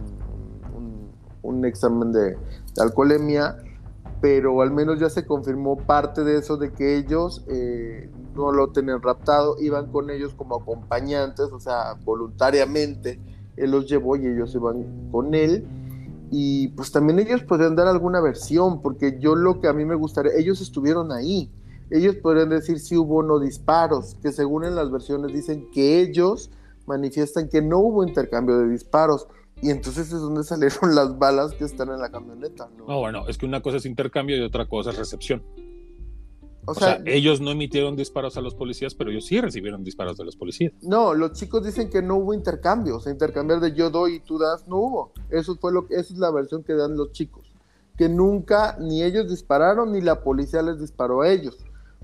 un 1.42 1.64
examen 1.64 2.12
de, 2.12 2.36
alcoholemia, 2.78 3.56
pero 4.20 4.62
al 4.62 4.72
menos 4.72 4.98
ya 4.98 5.10
se 5.10 5.26
confirmó 5.26 5.76
parte 5.76 6.24
de 6.24 6.38
eso 6.38 6.56
de 6.56 6.72
que 6.72 6.96
ellos 6.96 7.44
eh, 7.48 8.10
no 8.34 8.52
lo 8.52 8.70
tenían 8.72 9.02
raptado, 9.02 9.56
iban 9.60 9.90
con 9.90 10.10
ellos 10.10 10.34
como 10.34 10.56
acompañantes, 10.56 11.52
o 11.52 11.60
sea, 11.60 11.94
voluntariamente 12.04 13.20
él 13.56 13.70
los 13.70 13.88
llevó 13.88 14.16
y 14.16 14.26
ellos 14.26 14.54
iban 14.54 15.10
con 15.10 15.34
él. 15.34 15.66
Y 16.30 16.68
pues 16.68 16.92
también 16.92 17.18
ellos 17.18 17.42
podrían 17.42 17.74
dar 17.74 17.86
alguna 17.86 18.20
versión, 18.20 18.82
porque 18.82 19.18
yo 19.18 19.34
lo 19.34 19.60
que 19.60 19.68
a 19.68 19.72
mí 19.72 19.84
me 19.84 19.94
gustaría, 19.94 20.32
ellos 20.36 20.60
estuvieron 20.60 21.10
ahí, 21.10 21.50
ellos 21.90 22.16
podrían 22.16 22.50
decir 22.50 22.80
si 22.80 22.96
hubo 22.96 23.22
no 23.22 23.38
disparos, 23.38 24.16
que 24.22 24.30
según 24.30 24.64
en 24.64 24.74
las 24.74 24.90
versiones 24.90 25.32
dicen 25.32 25.70
que 25.72 26.00
ellos 26.00 26.50
manifiestan 26.86 27.48
que 27.48 27.62
no 27.62 27.78
hubo 27.78 28.06
intercambio 28.06 28.58
de 28.58 28.68
disparos, 28.68 29.26
y 29.62 29.70
entonces 29.70 30.06
es 30.12 30.20
donde 30.20 30.42
salieron 30.44 30.94
las 30.94 31.18
balas 31.18 31.52
que 31.52 31.64
están 31.64 31.90
en 31.90 32.00
la 32.00 32.10
camioneta, 32.10 32.68
¿no? 32.76 32.86
No, 32.86 32.98
bueno, 32.98 33.28
es 33.28 33.38
que 33.38 33.46
una 33.46 33.60
cosa 33.60 33.78
es 33.78 33.86
intercambio 33.86 34.36
y 34.36 34.42
otra 34.42 34.68
cosa 34.68 34.90
es 34.90 34.98
recepción. 34.98 35.42
O, 36.68 36.74
sea, 36.74 37.00
ellos 37.06 37.40
no 37.40 37.50
emitieron 37.50 37.96
disparos 37.96 38.36
a 38.36 38.42
los 38.42 38.54
policías, 38.54 38.94
pero 38.94 39.10
ellos 39.10 39.24
sí 39.24 39.40
recibieron 39.40 39.82
disparos 39.82 40.18
de 40.18 40.24
los 40.26 40.36
policías. 40.36 40.74
No, 40.82 41.14
los 41.14 41.32
chicos 41.32 41.64
dicen 41.64 41.88
que 41.88 42.02
no 42.02 42.16
hubo 42.16 42.34
intercambio, 42.34 42.96
o 42.96 43.00
sea, 43.00 43.10
intercambiar 43.10 43.58
de 43.60 43.72
yo 43.72 43.88
doy 43.88 44.16
y 44.16 44.20
tú 44.20 44.38
das, 44.38 44.68
no 44.68 44.76
hubo. 44.76 45.12
Eso 45.30 45.56
fue 45.56 45.72
lo 45.72 45.86
que, 45.86 45.94
esa 45.94 46.12
es 46.12 46.18
la 46.18 46.30
versión 46.30 46.62
que 46.62 46.74
dan 46.74 46.94
los 46.94 47.12
chicos, 47.12 47.50
que 47.96 48.10
nunca 48.10 48.76
ni 48.78 49.02
ellos 49.02 49.30
dispararon 49.30 49.92
ni 49.92 50.02
la 50.02 50.20
policía 50.20 50.60
les 50.60 50.78
disparó 50.78 51.22
a 51.22 51.30
ellos. 51.30 51.56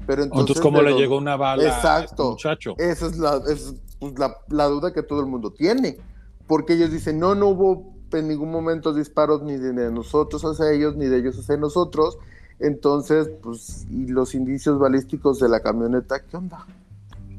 Pero 0.07 0.23
entonces, 0.23 0.59
¿cómo 0.61 0.81
le 0.81 0.95
llegó 0.95 1.19
una 1.19 1.37
bala 1.37 1.63
Exacto, 1.63 2.29
a 2.29 2.31
muchacho? 2.31 2.75
Esa 2.79 3.07
es, 3.07 3.19
la, 3.19 3.43
es 3.47 3.75
pues, 3.99 4.19
la, 4.19 4.35
la, 4.49 4.67
duda 4.67 4.95
que 4.95 5.03
todo 5.03 5.21
el 5.21 5.27
mundo 5.27 5.53
tiene, 5.53 5.99
porque 6.47 6.75
ellos 6.75 6.91
dicen, 6.91 7.19
no, 7.19 7.35
no 7.35 7.49
hubo 7.49 7.95
en 8.13 8.29
ningún 8.29 8.51
momento 8.51 8.93
disparos 8.95 9.43
ni 9.43 9.57
de 9.57 9.91
nosotros 9.91 10.43
hacia 10.43 10.73
ellos, 10.73 10.97
ni 10.97 11.07
de 11.07 11.19
ellos 11.19 11.39
hacia 11.39 11.57
nosotros, 11.57 12.19
entonces, 12.61 13.31
pues, 13.43 13.87
y 13.91 14.07
los 14.07 14.35
indicios 14.35 14.79
balísticos 14.79 15.41
de 15.41 15.49
la 15.49 15.61
camioneta, 15.61 16.25
¿qué 16.25 16.37
onda? 16.37 16.67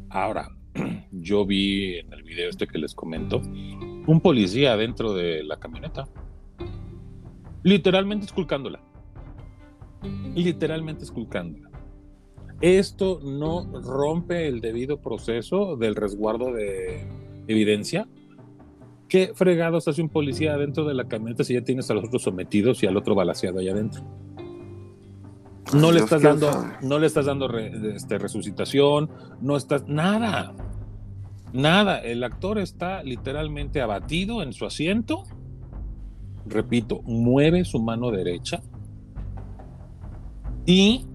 Ahora, 0.09 0.49
yo 1.11 1.45
vi 1.45 1.99
en 1.99 2.11
el 2.13 2.23
video 2.23 2.49
este 2.49 2.67
que 2.67 2.77
les 2.77 2.93
comento, 2.93 3.41
un 4.07 4.19
policía 4.21 4.75
dentro 4.75 5.13
de 5.13 5.43
la 5.43 5.57
camioneta, 5.57 6.07
literalmente 7.63 8.25
esculcándola. 8.25 8.81
Literalmente 10.35 11.03
esculcándola. 11.03 11.69
Esto 12.61 13.19
no 13.23 13.65
rompe 13.81 14.47
el 14.47 14.61
debido 14.61 15.01
proceso 15.01 15.75
del 15.75 15.95
resguardo 15.95 16.53
de 16.53 17.05
evidencia. 17.47 18.07
¿Qué 19.15 19.31
fregados 19.33 19.87
hace 19.87 20.01
un 20.01 20.09
policía 20.09 20.57
dentro 20.57 20.83
de 20.83 20.93
la 20.93 21.07
camioneta 21.07 21.45
si 21.45 21.53
ya 21.53 21.61
tienes 21.61 21.89
a 21.89 21.93
los 21.93 22.03
otros 22.03 22.21
sometidos 22.21 22.83
y 22.83 22.85
al 22.85 22.97
otro 22.97 23.15
balaseado 23.15 23.59
allá 23.59 23.71
adentro? 23.71 24.03
No 25.73 25.93
le 25.93 26.01
estás 26.01 26.21
dando, 26.21 26.51
no 26.81 26.99
le 26.99 27.07
estás 27.07 27.25
dando 27.25 27.47
este, 27.57 28.17
resucitación, 28.17 29.09
no 29.39 29.55
estás 29.55 29.87
nada, 29.87 30.53
nada. 31.53 31.99
El 31.99 32.25
actor 32.25 32.59
está 32.59 33.03
literalmente 33.03 33.79
abatido 33.79 34.43
en 34.43 34.51
su 34.51 34.65
asiento. 34.65 35.23
Repito, 36.45 37.01
mueve 37.03 37.63
su 37.63 37.81
mano 37.81 38.11
derecha 38.11 38.63
y 40.65 41.05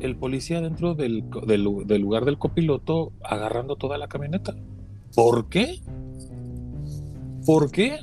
el 0.00 0.16
policía 0.16 0.62
dentro 0.62 0.94
del, 0.94 1.24
del 1.46 2.00
lugar 2.00 2.24
del 2.24 2.38
copiloto 2.38 3.12
agarrando 3.22 3.76
toda 3.76 3.98
la 3.98 4.08
camioneta. 4.08 4.54
¿Por 5.14 5.50
qué? 5.50 5.82
¿Por 7.48 7.70
qué? 7.70 7.98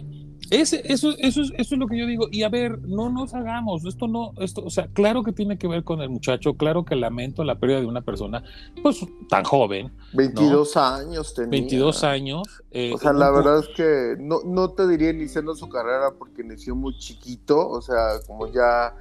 Ese, 0.49 0.81
eso, 0.91 1.11
eso, 1.19 1.41
eso 1.41 1.53
es 1.55 1.71
lo 1.77 1.85
que 1.85 1.99
yo 1.99 2.07
digo. 2.07 2.27
Y 2.31 2.41
a 2.41 2.49
ver, 2.49 2.79
no 2.79 3.11
nos 3.11 3.35
hagamos, 3.35 3.85
esto 3.85 4.07
no, 4.07 4.33
esto, 4.39 4.63
o 4.65 4.71
sea, 4.71 4.87
claro 4.87 5.21
que 5.21 5.33
tiene 5.33 5.59
que 5.59 5.67
ver 5.67 5.83
con 5.83 6.01
el 6.01 6.09
muchacho, 6.09 6.55
claro 6.55 6.83
que 6.83 6.95
lamento 6.95 7.43
la 7.43 7.59
pérdida 7.59 7.79
de 7.79 7.85
una 7.85 8.01
persona, 8.01 8.43
pues 8.81 9.05
tan 9.29 9.43
joven. 9.43 9.91
22 10.13 10.75
años 10.77 11.35
tenía. 11.35 11.51
22 11.51 12.03
años. 12.03 12.63
Eh, 12.71 12.91
o 12.91 12.97
sea, 12.97 13.13
la 13.13 13.29
verdad 13.29 13.59
es 13.59 13.67
que 13.75 14.15
no, 14.19 14.39
no 14.43 14.71
te 14.71 14.87
diría 14.87 15.11
iniciando 15.11 15.53
su 15.53 15.69
carrera 15.69 16.15
porque 16.17 16.43
nació 16.43 16.75
muy 16.75 16.97
chiquito, 16.97 17.69
o 17.69 17.83
sea, 17.83 18.19
como 18.25 18.51
ya, 18.51 18.95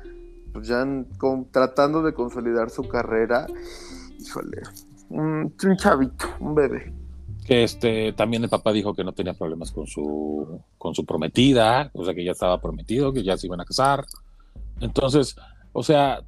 pues 0.52 0.68
ya 0.68 0.86
tratando 1.52 2.02
de 2.02 2.12
consolidar 2.12 2.68
su 2.68 2.82
carrera, 2.82 3.46
híjole, 4.18 4.60
un 5.08 5.54
chavito, 5.78 6.26
un 6.38 6.54
bebé 6.54 7.03
que 7.44 7.64
este 7.64 8.12
también 8.12 8.42
el 8.44 8.50
papá 8.50 8.72
dijo 8.72 8.94
que 8.94 9.04
no 9.04 9.12
tenía 9.12 9.34
problemas 9.34 9.70
con 9.70 9.86
su 9.86 10.60
con 10.78 10.94
su 10.94 11.04
prometida, 11.04 11.90
o 11.92 12.04
sea 12.04 12.14
que 12.14 12.24
ya 12.24 12.32
estaba 12.32 12.60
prometido, 12.60 13.12
que 13.12 13.22
ya 13.22 13.36
se 13.36 13.46
iban 13.46 13.60
a 13.60 13.64
casar. 13.64 14.04
Entonces, 14.80 15.36
o 15.72 15.82
sea, 15.82 16.22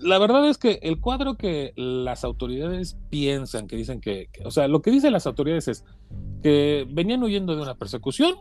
la 0.00 0.18
verdad 0.18 0.48
es 0.48 0.58
que 0.58 0.78
el 0.82 1.00
cuadro 1.00 1.36
que 1.36 1.72
las 1.76 2.24
autoridades 2.24 2.96
piensan, 3.10 3.66
que 3.66 3.76
dicen 3.76 4.00
que, 4.00 4.28
o 4.44 4.50
sea, 4.50 4.68
lo 4.68 4.82
que 4.82 4.90
dicen 4.90 5.12
las 5.12 5.26
autoridades 5.26 5.68
es 5.68 5.84
que 6.42 6.86
venían 6.90 7.22
huyendo 7.22 7.56
de 7.56 7.62
una 7.62 7.74
persecución, 7.74 8.34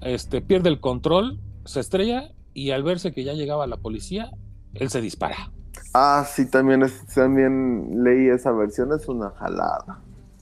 este 0.00 0.40
pierde 0.40 0.68
el 0.68 0.80
control, 0.80 1.40
se 1.64 1.80
estrella 1.80 2.32
y 2.54 2.70
al 2.70 2.82
verse 2.82 3.12
que 3.12 3.24
ya 3.24 3.32
llegaba 3.32 3.66
la 3.66 3.76
policía, 3.76 4.30
él 4.74 4.90
se 4.90 5.00
dispara. 5.00 5.52
Ah, 5.94 6.24
sí, 6.28 6.48
también 6.48 6.82
es, 6.82 7.04
también 7.14 8.04
leí 8.04 8.28
esa 8.28 8.52
versión, 8.52 8.92
es 8.92 9.08
una 9.08 9.30
jalada. 9.30 10.00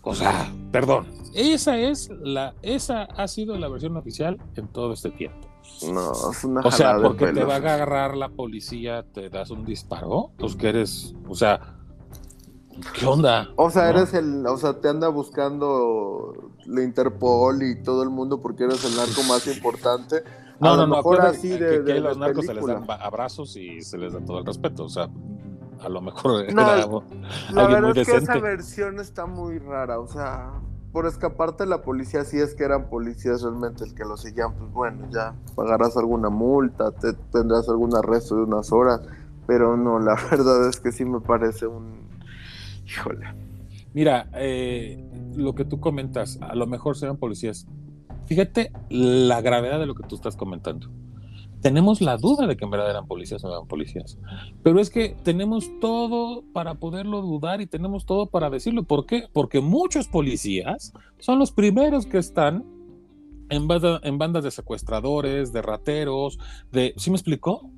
O 0.09 0.15
sea, 0.15 0.51
perdón. 0.73 1.07
Esa 1.35 1.79
es 1.79 2.09
la, 2.23 2.55
esa 2.63 3.03
ha 3.03 3.29
sido 3.29 3.59
la 3.59 3.69
versión 3.69 3.95
oficial 3.99 4.39
en 4.57 4.67
todo 4.69 4.95
este 4.95 5.11
tiempo. 5.11 5.47
No, 5.93 6.13
es 6.31 6.45
una 6.45 6.63
O 6.63 6.71
sea, 6.71 6.99
porque 6.99 7.27
te 7.27 7.45
va 7.45 7.55
a 7.55 7.57
agarrar 7.59 8.17
la 8.17 8.31
policía, 8.31 9.05
te 9.13 9.29
das 9.29 9.51
un 9.51 9.67
disparo, 9.67 10.31
pues 10.39 10.57
que 10.57 10.71
eres, 10.71 11.15
o 11.29 11.35
sea, 11.35 11.77
¿qué 12.95 13.05
onda? 13.05 13.51
O 13.57 13.69
sea, 13.69 13.91
eres 13.91 14.15
el, 14.15 14.47
o 14.47 14.57
sea, 14.57 14.81
te 14.81 14.89
anda 14.89 15.09
buscando 15.09 16.53
la 16.65 16.83
Interpol 16.83 17.63
y 17.63 17.83
todo 17.83 18.03
el 18.03 18.09
mundo 18.09 18.41
porque 18.41 18.65
eres 18.65 18.83
el 18.87 18.97
narco 18.97 19.23
más 19.29 19.47
importante. 19.47 20.23
No, 20.59 20.75
no, 20.75 20.87
no, 20.87 20.97
mejor 20.97 21.21
así 21.21 21.51
de, 21.51 21.85
que, 21.85 22.01
los 22.01 22.17
narcos 22.17 22.47
se 22.47 22.55
les 22.55 22.67
dan 22.67 22.87
abrazos 22.89 23.55
y 23.57 23.83
se 23.83 23.99
les 23.99 24.15
da 24.15 24.25
todo 24.25 24.39
el 24.39 24.47
respeto, 24.47 24.85
o 24.85 24.89
sea, 24.89 25.11
a 25.81 25.89
lo 25.89 26.01
mejor 26.01 26.45
era 26.49 26.87
la 27.53 27.67
verdad 27.67 27.97
es 27.97 28.09
que 28.09 28.17
esa 28.17 28.39
versión 28.39 29.01
está 29.01 29.27
muy 29.27 29.59
rara, 29.59 29.99
o 29.99 30.07
sea, 30.07 30.53
por 30.93 31.07
escaparte 31.07 31.65
de 31.65 31.71
la 31.71 31.83
policía, 31.83 32.25
si 32.25 32.39
es 32.39 32.55
que 32.55 32.65
eran 32.65 32.89
policías 32.89 33.43
realmente 33.43 33.85
el 33.85 33.95
que 33.95 34.05
lo 34.05 34.17
seguían, 34.17 34.55
pues 34.55 34.71
bueno, 34.73 35.09
ya 35.11 35.35
pagarás 35.55 35.97
alguna 35.97 36.31
multa, 36.31 36.91
te 36.93 37.13
tendrás 37.33 37.69
algún 37.69 37.95
arresto 37.97 38.37
de 38.37 38.43
unas 38.43 38.73
horas, 38.73 39.01
pero 39.47 39.77
no, 39.77 39.99
la 39.99 40.15
verdad 40.31 40.69
es 40.69 40.81
que 40.81 40.93
sí 40.93 41.05
me 41.05 41.21
parece 41.21 41.67
un... 41.67 42.09
Híjole. 42.87 43.27
Mira, 43.93 44.29
eh, 44.35 45.03
lo 45.35 45.55
que 45.55 45.65
tú 45.65 45.81
comentas, 45.81 46.39
a 46.41 46.55
lo 46.55 46.67
mejor 46.67 46.97
sean 46.97 47.17
policías. 47.17 47.67
Fíjate 48.27 48.73
la 48.89 49.41
gravedad 49.41 49.79
de 49.79 49.87
lo 49.87 49.95
que 49.95 50.07
tú 50.07 50.15
estás 50.15 50.37
comentando 50.37 50.89
tenemos 51.61 52.01
la 52.01 52.17
duda 52.17 52.47
de 52.47 52.57
que 52.57 52.65
en 52.65 52.71
verdad 52.71 52.91
eran 52.91 53.07
policías 53.07 53.43
o 53.45 53.49
no 53.49 53.55
eran 53.55 53.69
policías. 53.69 54.19
Pero 54.63 54.81
es 54.81 54.91
que 54.91 55.17
tenemos 55.23 55.69
todo 55.81 56.45
para 56.53 56.75
poderlo 56.75 57.21
dudar 57.23 57.61
y 57.61 57.67
tenemos 57.67 58.07
todo 58.07 58.27
para 58.27 58.51
decirlo. 58.51 58.85
¿Por 58.85 59.07
qué? 59.07 59.25
Porque 59.33 59.61
muchos 59.61 60.09
policías 60.09 60.93
son 61.19 61.39
los 61.39 61.53
primeros 61.53 62.07
que 62.07 62.19
están 62.19 62.65
en, 63.49 63.69
en 64.03 64.19
bandas 64.19 64.45
de 64.45 64.51
secuestradores, 64.51 65.53
de 65.53 65.63
rateros, 65.63 66.39
de... 66.71 66.95
¿Sí 66.97 67.11
me 67.11 67.17
explicó? 67.17 67.71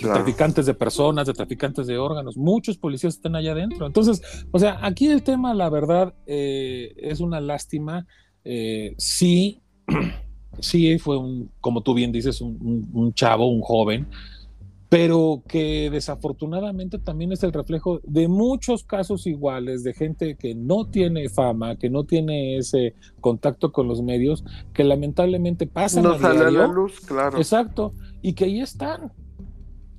De 0.00 0.08
traficantes 0.08 0.66
de 0.66 0.74
personas, 0.74 1.26
de 1.26 1.34
traficantes 1.34 1.86
de 1.86 1.98
órganos. 1.98 2.36
Muchos 2.36 2.78
policías 2.78 3.16
están 3.16 3.36
allá 3.36 3.52
adentro. 3.52 3.86
Entonces, 3.86 4.22
o 4.50 4.58
sea, 4.58 4.78
aquí 4.82 5.08
el 5.08 5.22
tema, 5.22 5.52
la 5.52 5.68
verdad, 5.68 6.14
eh, 6.26 6.94
es 6.96 7.20
una 7.20 7.40
lástima. 7.40 8.06
Eh, 8.44 8.94
sí. 8.98 9.62
sí 10.58 10.98
fue 10.98 11.16
un, 11.16 11.50
como 11.60 11.82
tú 11.82 11.94
bien 11.94 12.12
dices, 12.12 12.40
un, 12.40 13.12
chavo, 13.14 13.48
un 13.48 13.60
joven, 13.60 14.06
pero 14.88 15.42
que 15.46 15.88
desafortunadamente 15.90 16.98
también 16.98 17.32
es 17.32 17.44
el 17.44 17.52
reflejo 17.52 18.00
de 18.02 18.26
muchos 18.26 18.82
casos 18.82 19.26
iguales 19.26 19.84
de 19.84 19.94
gente 19.94 20.36
que 20.36 20.54
no 20.54 20.86
tiene 20.86 21.28
fama, 21.28 21.76
que 21.76 21.88
no 21.88 22.04
tiene 22.04 22.56
ese 22.56 22.94
contacto 23.20 23.70
con 23.70 23.86
los 23.86 24.02
medios, 24.02 24.44
que 24.74 24.82
lamentablemente 24.82 25.66
pasan 25.66 26.02
no 26.02 26.14
a 26.14 26.34
la 26.34 26.66
luz, 26.66 27.00
claro. 27.00 27.38
Exacto, 27.38 27.92
y 28.20 28.32
que 28.32 28.46
ahí 28.46 28.60
están, 28.60 29.12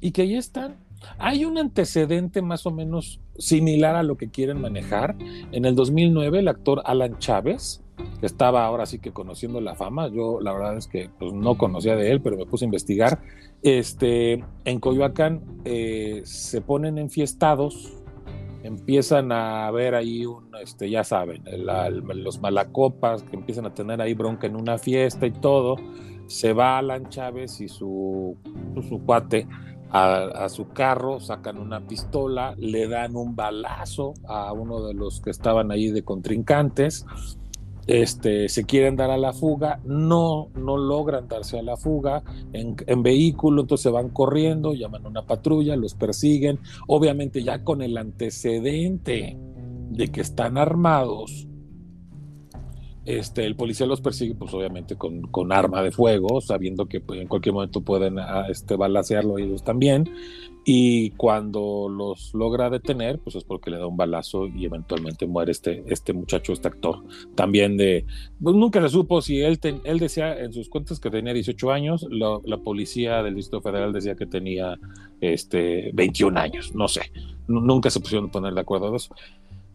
y 0.02 0.12
que 0.12 0.24
ahí 0.24 0.36
están. 0.36 0.76
Hay 1.18 1.46
un 1.46 1.58
antecedente 1.58 2.42
más 2.42 2.66
o 2.66 2.72
menos 2.72 3.22
similar 3.38 3.96
a 3.96 4.04
lo 4.04 4.18
que 4.18 4.30
quieren 4.30 4.62
manejar. 4.62 5.16
En 5.52 5.66
el 5.66 5.74
2009, 5.76 6.40
el 6.40 6.48
actor 6.48 6.82
Alan 6.86 7.18
Chávez, 7.18 7.82
estaba 8.22 8.66
ahora 8.66 8.86
sí 8.86 9.00
que 9.00 9.12
conociendo 9.12 9.62
la 9.62 9.76
fama. 9.76 10.08
Yo 10.10 10.40
la 10.42 10.54
verdad 10.54 10.78
es 10.78 10.88
que 10.88 11.10
pues, 11.20 11.34
no 11.34 11.58
conocía 11.58 11.96
de 11.96 12.12
él, 12.12 12.22
pero 12.22 12.38
me 12.38 12.46
puse 12.46 12.66
a 12.66 12.68
investigar. 12.68 13.20
Este, 13.62 14.44
en 14.66 14.80
Coyoacán 14.80 15.42
eh, 15.66 16.22
se 16.26 16.62
ponen 16.62 16.98
enfiestados, 16.98 17.94
empiezan 18.64 19.32
a 19.32 19.70
ver 19.72 19.96
ahí 19.96 20.26
un, 20.26 20.50
este, 20.62 20.90
ya 20.90 21.04
saben, 21.04 21.44
los 22.16 22.40
malacopas 22.42 23.24
que 23.24 23.36
empiezan 23.36 23.66
a 23.66 23.74
tener 23.74 24.02
ahí 24.02 24.14
bronca 24.14 24.48
en 24.48 24.56
una 24.56 24.78
fiesta 24.78 25.26
y 25.26 25.32
todo. 25.32 25.76
Se 26.28 26.54
va 26.54 26.78
Alan 26.78 27.10
Chávez 27.10 27.60
y 27.60 27.68
su, 27.68 28.38
su 28.88 29.04
cuate 29.04 29.48
a, 29.92 30.48
su 30.48 30.70
carro, 30.70 31.20
sacan 31.20 31.58
una 31.58 31.82
pistola, 31.82 32.56
le 32.58 32.88
dan 32.88 33.16
un 33.16 33.36
balazo 33.36 34.14
a 34.26 34.54
uno 34.54 34.82
de 34.84 34.94
los 34.94 35.20
que 35.20 35.32
estaban 35.32 35.72
ahí 35.72 35.92
de 35.92 36.04
contrincantes 36.04 37.06
este, 37.92 38.48
se 38.48 38.64
quieren 38.64 38.96
dar 38.96 39.12
a 39.12 39.18
la 39.18 39.34
fuga, 39.34 39.82
no, 39.84 40.48
no 40.56 40.78
logran 40.78 41.28
darse 41.28 41.60
a 41.60 41.62
la 41.62 41.76
fuga 41.76 42.24
en, 42.54 43.04
vehículo, 43.04 43.64
entonces 43.64 43.92
van 43.92 44.10
corriendo, 44.10 44.74
llaman 44.74 45.06
a 45.06 45.10
una 45.10 45.26
patrulla, 45.26 45.76
los 45.76 45.94
persiguen, 45.94 46.60
obviamente 46.88 47.44
ya 47.44 47.66
con 47.66 47.82
el 47.82 47.98
antecedente 47.98 49.38
de 49.90 50.08
que 50.08 50.22
están 50.22 50.58
armados, 50.58 51.50
este, 53.06 53.46
el 53.46 53.56
policía 53.56 53.88
los 53.88 54.02
persigue, 54.02 54.36
pues 54.36 54.54
obviamente 54.54 54.96
con, 54.96 55.24
con 55.24 55.52
arma 55.52 55.82
de 55.82 55.92
fuego, 55.92 56.40
sabiendo 56.40 56.86
que 56.86 57.00
pues, 57.00 57.20
en 57.20 57.28
cualquier 57.28 57.54
momento 57.54 57.82
pueden 57.82 58.20
ah, 58.20 58.46
este, 58.50 58.76
balasearlo 58.76 59.38
ellos 59.40 59.64
también. 59.64 60.10
Y 60.64 61.10
cuando 61.12 61.90
los 61.90 62.36
logra 62.36 62.70
detener, 62.70 63.18
pues 63.18 63.36
es 63.36 63.44
porque 63.44 63.72
le 63.72 63.80
da 63.80 63.88
un 63.88 63.98
balazo 63.98 64.46
y 64.46 64.66
eventualmente 64.66 65.26
muere 65.26 65.52
este, 65.52 65.84
este 65.88 66.14
muchacho, 66.14 66.54
este 66.54 66.68
actor. 66.68 67.04
También 67.34 67.78
de, 67.78 68.06
pues 68.40 68.56
nunca 68.56 68.80
se 68.82 68.90
supo 68.90 69.24
si 69.24 69.42
él, 69.42 69.60
él 69.84 69.98
decía 69.98 70.40
en 70.40 70.54
sus 70.54 70.70
cuentas 70.70 71.00
que 71.00 71.10
tenía 71.10 71.34
18 71.34 71.72
años, 71.72 72.08
la 72.12 72.58
policía 72.58 73.24
del 73.24 73.34
Distrito 73.34 73.62
Federal 73.62 73.92
decía 73.92 74.16
que 74.16 74.28
tenía 74.28 74.78
este, 75.20 75.90
21 75.96 76.40
años, 76.40 76.76
no 76.76 76.88
sé, 76.88 77.12
nunca 77.48 77.90
se 77.90 78.00
pusieron 78.00 78.30
a 78.30 78.32
poner 78.32 78.54
de 78.54 78.62
acuerdo 78.62 78.92
de 78.92 78.98
eso. 78.98 79.16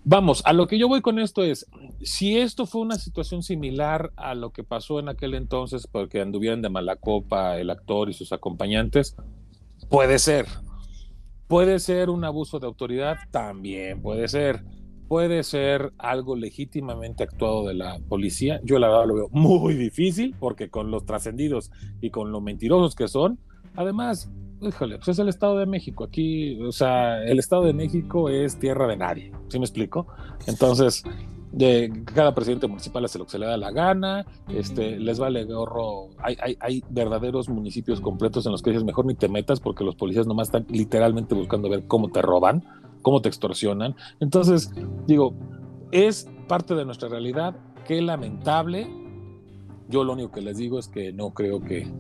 Vamos, 0.08 0.40
a 0.46 0.52
lo 0.52 0.68
que 0.68 0.78
yo 0.78 0.86
voy 0.86 1.00
con 1.00 1.18
esto 1.18 1.42
es, 1.42 1.66
si 2.00 2.38
esto 2.38 2.64
fue 2.64 2.80
una 2.80 2.94
situación 2.94 3.42
similar 3.42 4.12
a 4.14 4.36
lo 4.36 4.52
que 4.52 4.62
pasó 4.62 5.00
en 5.00 5.08
aquel 5.08 5.34
entonces, 5.34 5.88
porque 5.88 6.20
anduvieran 6.20 6.62
de 6.62 6.68
mala 6.68 6.94
copa 6.94 7.58
el 7.58 7.70
actor 7.70 8.08
y 8.08 8.12
sus 8.12 8.32
acompañantes, 8.32 9.16
puede 9.90 10.20
ser. 10.20 10.46
Puede 11.48 11.80
ser 11.80 12.08
un 12.08 12.24
abuso 12.24 12.60
de 12.60 12.68
autoridad, 12.68 13.16
también 13.32 14.00
puede 14.00 14.28
ser. 14.28 14.64
Puede 15.08 15.42
ser 15.42 15.92
algo 15.98 16.36
legítimamente 16.36 17.24
actuado 17.24 17.66
de 17.66 17.74
la 17.74 17.98
policía. 18.08 18.60
Yo 18.62 18.78
la 18.78 18.86
verdad 18.86 19.06
lo 19.08 19.14
veo 19.16 19.28
muy 19.32 19.74
difícil, 19.74 20.36
porque 20.38 20.70
con 20.70 20.92
los 20.92 21.04
trascendidos 21.04 21.72
y 22.00 22.10
con 22.10 22.30
lo 22.30 22.40
mentirosos 22.40 22.94
que 22.94 23.08
son, 23.08 23.40
además, 23.74 24.30
híjole, 24.66 24.96
pues 24.96 25.08
es 25.08 25.18
el 25.18 25.28
Estado 25.28 25.58
de 25.58 25.66
México. 25.66 26.04
Aquí, 26.04 26.60
o 26.62 26.72
sea, 26.72 27.22
el 27.24 27.38
Estado 27.38 27.64
de 27.64 27.72
México 27.72 28.28
es 28.28 28.58
tierra 28.58 28.86
de 28.86 28.96
nadie. 28.96 29.32
¿Sí 29.48 29.58
me 29.58 29.64
explico? 29.64 30.06
Entonces, 30.46 31.04
de 31.52 32.04
cada 32.04 32.34
presidente 32.34 32.66
municipal 32.66 33.04
hace 33.04 33.18
lo 33.18 33.24
que 33.24 33.32
se 33.32 33.38
le 33.38 33.46
da 33.46 33.56
la 33.56 33.70
gana, 33.70 34.26
este, 34.48 34.98
les 34.98 35.18
vale 35.18 35.44
gorro. 35.44 36.10
Hay, 36.18 36.36
hay, 36.40 36.56
hay, 36.60 36.84
verdaderos 36.90 37.48
municipios 37.48 38.00
completos 38.00 38.44
en 38.46 38.52
los 38.52 38.62
que 38.62 38.70
dices 38.70 38.84
mejor 38.84 39.06
ni 39.06 39.14
te 39.14 39.28
metas 39.28 39.60
porque 39.60 39.84
los 39.84 39.94
policías 39.94 40.26
nomás 40.26 40.48
están 40.48 40.66
literalmente 40.68 41.34
buscando 41.34 41.68
ver 41.68 41.86
cómo 41.86 42.10
te 42.10 42.20
roban, 42.20 42.64
cómo 43.02 43.22
te 43.22 43.28
extorsionan. 43.28 43.96
Entonces, 44.20 44.70
digo, 45.06 45.34
es 45.92 46.28
parte 46.46 46.74
de 46.74 46.84
nuestra 46.84 47.08
realidad. 47.08 47.56
Qué 47.86 48.02
lamentable. 48.02 48.88
Yo 49.88 50.04
lo 50.04 50.12
único 50.12 50.32
que 50.32 50.42
les 50.42 50.58
digo 50.58 50.78
es 50.78 50.88
que 50.88 51.12
no 51.12 51.30
creo 51.30 51.60
que 51.62 51.90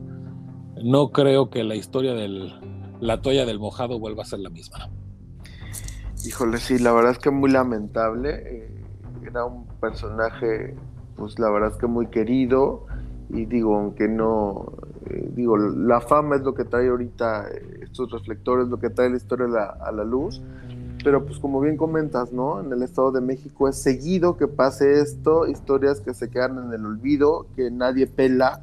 no 0.82 1.10
creo 1.10 1.50
que 1.50 1.64
la 1.64 1.74
historia 1.74 2.14
de 2.14 2.52
la 3.00 3.20
toalla 3.20 3.44
del 3.44 3.58
mojado 3.58 3.98
vuelva 3.98 4.22
a 4.22 4.26
ser 4.26 4.40
la 4.40 4.50
misma. 4.50 4.88
Híjole, 6.24 6.58
sí, 6.58 6.78
la 6.78 6.92
verdad 6.92 7.12
es 7.12 7.18
que 7.18 7.30
muy 7.30 7.50
lamentable. 7.50 8.42
Eh, 8.44 8.84
era 9.26 9.44
un 9.44 9.66
personaje, 9.80 10.74
pues 11.16 11.38
la 11.38 11.50
verdad 11.50 11.72
es 11.72 11.76
que 11.76 11.86
muy 11.86 12.08
querido. 12.08 12.86
Y 13.28 13.44
digo, 13.44 13.76
aunque 13.76 14.08
no, 14.08 14.72
eh, 15.06 15.30
digo, 15.34 15.56
la 15.56 16.00
fama 16.00 16.36
es 16.36 16.42
lo 16.42 16.54
que 16.54 16.64
trae 16.64 16.88
ahorita 16.88 17.48
eh, 17.48 17.80
estos 17.82 18.10
reflectores, 18.10 18.68
lo 18.68 18.78
que 18.78 18.90
trae 18.90 19.10
la 19.10 19.16
historia 19.16 19.46
a 19.80 19.92
la 19.92 20.04
luz. 20.04 20.42
Pero 21.04 21.24
pues 21.24 21.38
como 21.38 21.60
bien 21.60 21.76
comentas, 21.76 22.32
¿no? 22.32 22.60
En 22.60 22.72
el 22.72 22.82
Estado 22.82 23.12
de 23.12 23.20
México 23.20 23.68
es 23.68 23.76
seguido 23.76 24.36
que 24.36 24.48
pase 24.48 25.00
esto, 25.00 25.46
historias 25.46 26.00
que 26.00 26.14
se 26.14 26.30
quedan 26.30 26.58
en 26.58 26.72
el 26.72 26.84
olvido, 26.84 27.46
que 27.54 27.70
nadie 27.70 28.06
pela 28.06 28.62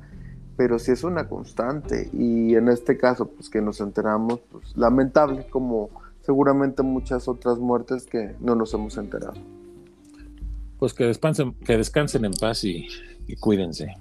pero 0.56 0.80
sí 0.80 0.91
es 0.91 1.04
una 1.04 1.28
constante 1.28 2.10
y 2.14 2.56
en 2.56 2.70
este 2.70 2.97
caso 2.97 3.28
pues 3.28 3.49
que 3.49 3.62
nos 3.62 3.80
enteramos 3.82 4.39
pues 4.51 4.76
lamentable 4.78 5.47
como 5.49 5.89
seguramente 6.22 6.84
muchas 6.84 7.28
otras 7.28 7.58
muertes 7.58 8.06
que 8.06 8.36
no 8.39 8.56
nos 8.56 8.74
hemos 8.74 8.97
enterado. 8.97 9.34
Pues 10.80 10.93
que 10.93 11.06
descansen, 11.06 11.54
que 11.54 11.78
descansen 11.78 12.26
en 12.26 12.34
paz 12.34 12.64
y, 12.64 12.88
y 13.28 13.36
cuídense. 13.36 13.95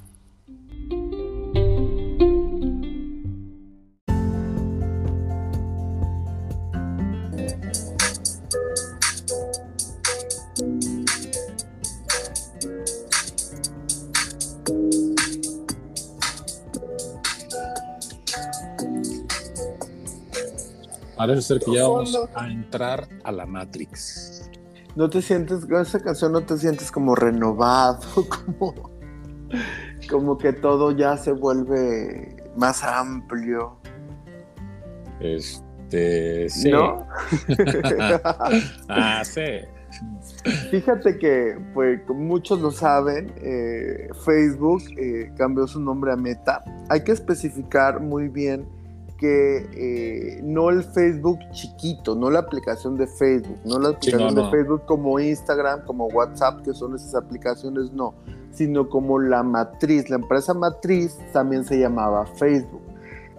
Parece 21.22 21.42
ser 21.42 21.60
que 21.60 21.72
ya 21.72 21.86
vamos 21.86 22.18
a 22.34 22.48
entrar 22.48 23.06
a 23.22 23.30
la 23.30 23.46
Matrix. 23.46 24.50
¿No 24.96 25.08
te 25.08 25.22
sientes, 25.22 25.64
con 25.66 25.80
esa 25.80 26.00
canción 26.00 26.32
no 26.32 26.40
te 26.40 26.58
sientes 26.58 26.90
como 26.90 27.14
renovado, 27.14 28.00
como, 28.28 28.90
como 30.10 30.36
que 30.36 30.52
todo 30.52 30.90
ya 30.90 31.16
se 31.16 31.30
vuelve 31.30 32.42
más 32.56 32.82
amplio? 32.82 33.76
Este, 35.20 36.48
sí. 36.48 36.72
¿No? 36.72 37.06
ah, 38.88 39.22
sí. 39.24 39.60
Fíjate 40.72 41.20
que, 41.20 41.56
pues, 41.72 42.00
como 42.04 42.18
muchos 42.18 42.60
lo 42.60 42.72
saben, 42.72 43.32
eh, 43.36 44.08
Facebook 44.24 44.82
eh, 44.98 45.30
cambió 45.38 45.68
su 45.68 45.80
nombre 45.80 46.10
a 46.10 46.16
Meta. 46.16 46.64
Hay 46.88 47.04
que 47.04 47.12
especificar 47.12 48.00
muy 48.00 48.26
bien 48.26 48.82
que 49.22 49.68
eh, 49.76 50.40
no 50.42 50.68
el 50.70 50.82
Facebook 50.82 51.38
chiquito, 51.52 52.16
no 52.16 52.28
la 52.28 52.40
aplicación 52.40 52.96
de 52.96 53.06
Facebook, 53.06 53.56
no 53.64 53.78
la 53.78 53.90
aplicación 53.90 54.34
de 54.34 54.50
Facebook 54.50 54.82
como 54.84 55.20
Instagram, 55.20 55.84
como 55.84 56.08
WhatsApp, 56.08 56.62
que 56.62 56.74
son 56.74 56.96
esas 56.96 57.14
aplicaciones, 57.14 57.92
no, 57.92 58.14
sino 58.50 58.88
como 58.88 59.20
la 59.20 59.44
matriz. 59.44 60.10
La 60.10 60.16
empresa 60.16 60.54
matriz 60.54 61.16
también 61.32 61.64
se 61.64 61.78
llamaba 61.78 62.26
Facebook. 62.34 62.82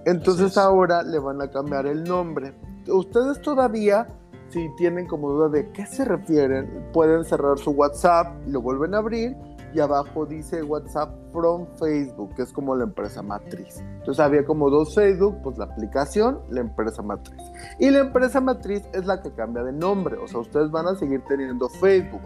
Entonces 0.05 0.57
ahora 0.57 1.03
le 1.03 1.19
van 1.19 1.41
a 1.41 1.51
cambiar 1.51 1.85
el 1.85 2.05
nombre. 2.05 2.53
Ustedes 2.87 3.41
todavía, 3.41 4.07
si 4.51 4.69
tienen 4.77 5.05
como 5.05 5.31
duda 5.31 5.49
de 5.49 5.69
qué 5.71 5.85
se 5.85 6.05
refieren, 6.05 6.87
pueden 6.93 7.25
cerrar 7.25 7.57
su 7.57 7.71
WhatsApp, 7.71 8.33
lo 8.47 8.61
vuelven 8.61 8.95
a 8.95 8.99
abrir 8.99 9.35
y 9.73 9.79
abajo 9.79 10.25
dice 10.25 10.63
WhatsApp 10.63 11.09
from 11.31 11.67
Facebook, 11.79 12.35
que 12.35 12.43
es 12.43 12.53
como 12.53 12.75
la 12.75 12.83
empresa 12.83 13.21
matriz. 13.21 13.79
Entonces 13.79 14.19
había 14.19 14.45
como 14.45 14.69
dos 14.69 14.95
Facebook, 14.95 15.37
pues 15.43 15.57
la 15.57 15.65
aplicación, 15.65 16.39
la 16.49 16.61
empresa 16.61 17.01
matriz. 17.01 17.41
Y 17.79 17.89
la 17.89 17.99
empresa 17.99 18.41
matriz 18.41 18.83
es 18.93 19.05
la 19.05 19.21
que 19.21 19.31
cambia 19.31 19.63
de 19.63 19.73
nombre, 19.73 20.17
o 20.17 20.27
sea, 20.27 20.39
ustedes 20.39 20.71
van 20.71 20.87
a 20.87 20.95
seguir 20.95 21.21
teniendo 21.27 21.69
Facebook. 21.69 22.21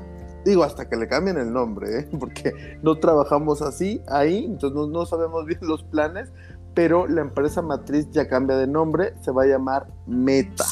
Digo, 0.45 0.63
hasta 0.63 0.87
que 0.87 0.95
le 0.95 1.07
cambien 1.07 1.37
el 1.37 1.51
nombre, 1.51 1.99
¿eh? 1.99 2.09
porque 2.19 2.53
no 2.81 2.95
trabajamos 2.95 3.61
así 3.61 4.01
ahí, 4.07 4.45
entonces 4.45 4.75
no, 4.75 4.87
no 4.87 5.05
sabemos 5.05 5.45
bien 5.45 5.59
los 5.61 5.83
planes, 5.83 6.31
pero 6.73 7.07
la 7.07 7.21
empresa 7.21 7.61
matriz 7.61 8.07
ya 8.11 8.27
cambia 8.27 8.57
de 8.57 8.67
nombre, 8.67 9.13
se 9.21 9.31
va 9.31 9.43
a 9.43 9.47
llamar 9.47 9.87
Meta. 10.05 10.65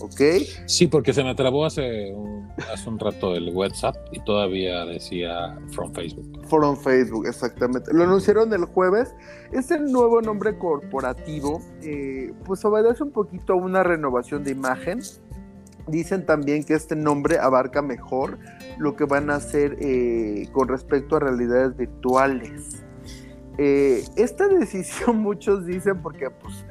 ¿Ok? 0.00 0.20
Sí, 0.66 0.86
porque 0.86 1.12
se 1.12 1.22
me 1.24 1.34
trabó 1.34 1.64
hace 1.64 2.12
un, 2.12 2.48
hace 2.72 2.88
un 2.88 2.98
rato 2.98 3.34
el 3.34 3.54
WhatsApp 3.54 3.96
y 4.12 4.20
todavía 4.20 4.84
decía 4.84 5.58
From 5.70 5.92
Facebook. 5.92 6.46
From 6.48 6.76
Facebook, 6.76 7.26
exactamente. 7.26 7.92
Lo 7.92 8.04
anunciaron 8.04 8.52
el 8.52 8.64
jueves. 8.64 9.14
Este 9.52 9.78
nuevo 9.78 10.20
nombre 10.20 10.58
corporativo, 10.58 11.60
eh, 11.82 12.32
pues 12.44 12.64
obedece 12.64 13.02
un 13.02 13.12
poquito 13.12 13.54
a 13.54 13.56
una 13.56 13.82
renovación 13.82 14.44
de 14.44 14.52
imagen. 14.52 15.00
Dicen 15.88 16.26
también 16.26 16.64
que 16.64 16.74
este 16.74 16.96
nombre 16.96 17.38
abarca 17.38 17.80
mejor 17.80 18.38
lo 18.78 18.96
que 18.96 19.04
van 19.04 19.30
a 19.30 19.36
hacer 19.36 19.76
eh, 19.80 20.48
con 20.52 20.68
respecto 20.68 21.16
a 21.16 21.20
realidades 21.20 21.76
virtuales. 21.76 22.84
Eh, 23.58 24.04
esta 24.16 24.48
decisión 24.60 25.18
muchos 25.18 25.64
dicen 25.66 26.02
porque 26.02 26.28
pues 26.30 26.65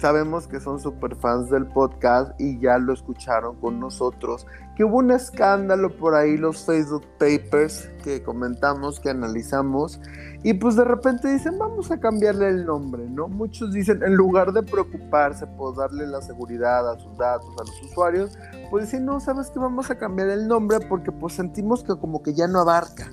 sabemos 0.00 0.46
que 0.46 0.60
son 0.60 0.80
super 0.80 1.14
fans 1.14 1.50
del 1.50 1.66
podcast 1.66 2.32
y 2.40 2.58
ya 2.58 2.78
lo 2.78 2.94
escucharon 2.94 3.56
con 3.56 3.78
nosotros, 3.78 4.46
que 4.74 4.84
hubo 4.84 4.98
un 4.98 5.10
escándalo 5.10 5.94
por 5.96 6.14
ahí, 6.14 6.38
los 6.38 6.64
Facebook 6.64 7.04
Papers 7.18 7.90
que 8.02 8.22
comentamos, 8.22 8.98
que 8.98 9.10
analizamos, 9.10 10.00
y 10.42 10.54
pues 10.54 10.76
de 10.76 10.84
repente 10.84 11.30
dicen, 11.30 11.58
vamos 11.58 11.90
a 11.90 12.00
cambiarle 12.00 12.48
el 12.48 12.64
nombre, 12.64 13.06
¿no? 13.10 13.28
Muchos 13.28 13.72
dicen, 13.72 14.02
en 14.02 14.14
lugar 14.14 14.52
de 14.52 14.62
preocuparse 14.62 15.46
por 15.46 15.76
darle 15.76 16.06
la 16.06 16.22
seguridad 16.22 16.90
a 16.90 16.98
sus 16.98 17.16
datos, 17.18 17.50
a 17.60 17.64
los 17.64 17.82
usuarios, 17.82 18.38
pues 18.70 18.86
dicen, 18.86 19.04
no, 19.04 19.20
sabes 19.20 19.50
que 19.50 19.58
vamos 19.58 19.90
a 19.90 19.98
cambiar 19.98 20.30
el 20.30 20.48
nombre 20.48 20.78
porque 20.88 21.12
pues 21.12 21.34
sentimos 21.34 21.84
que 21.84 21.94
como 21.98 22.22
que 22.22 22.32
ya 22.32 22.46
no 22.46 22.60
abarca 22.60 23.10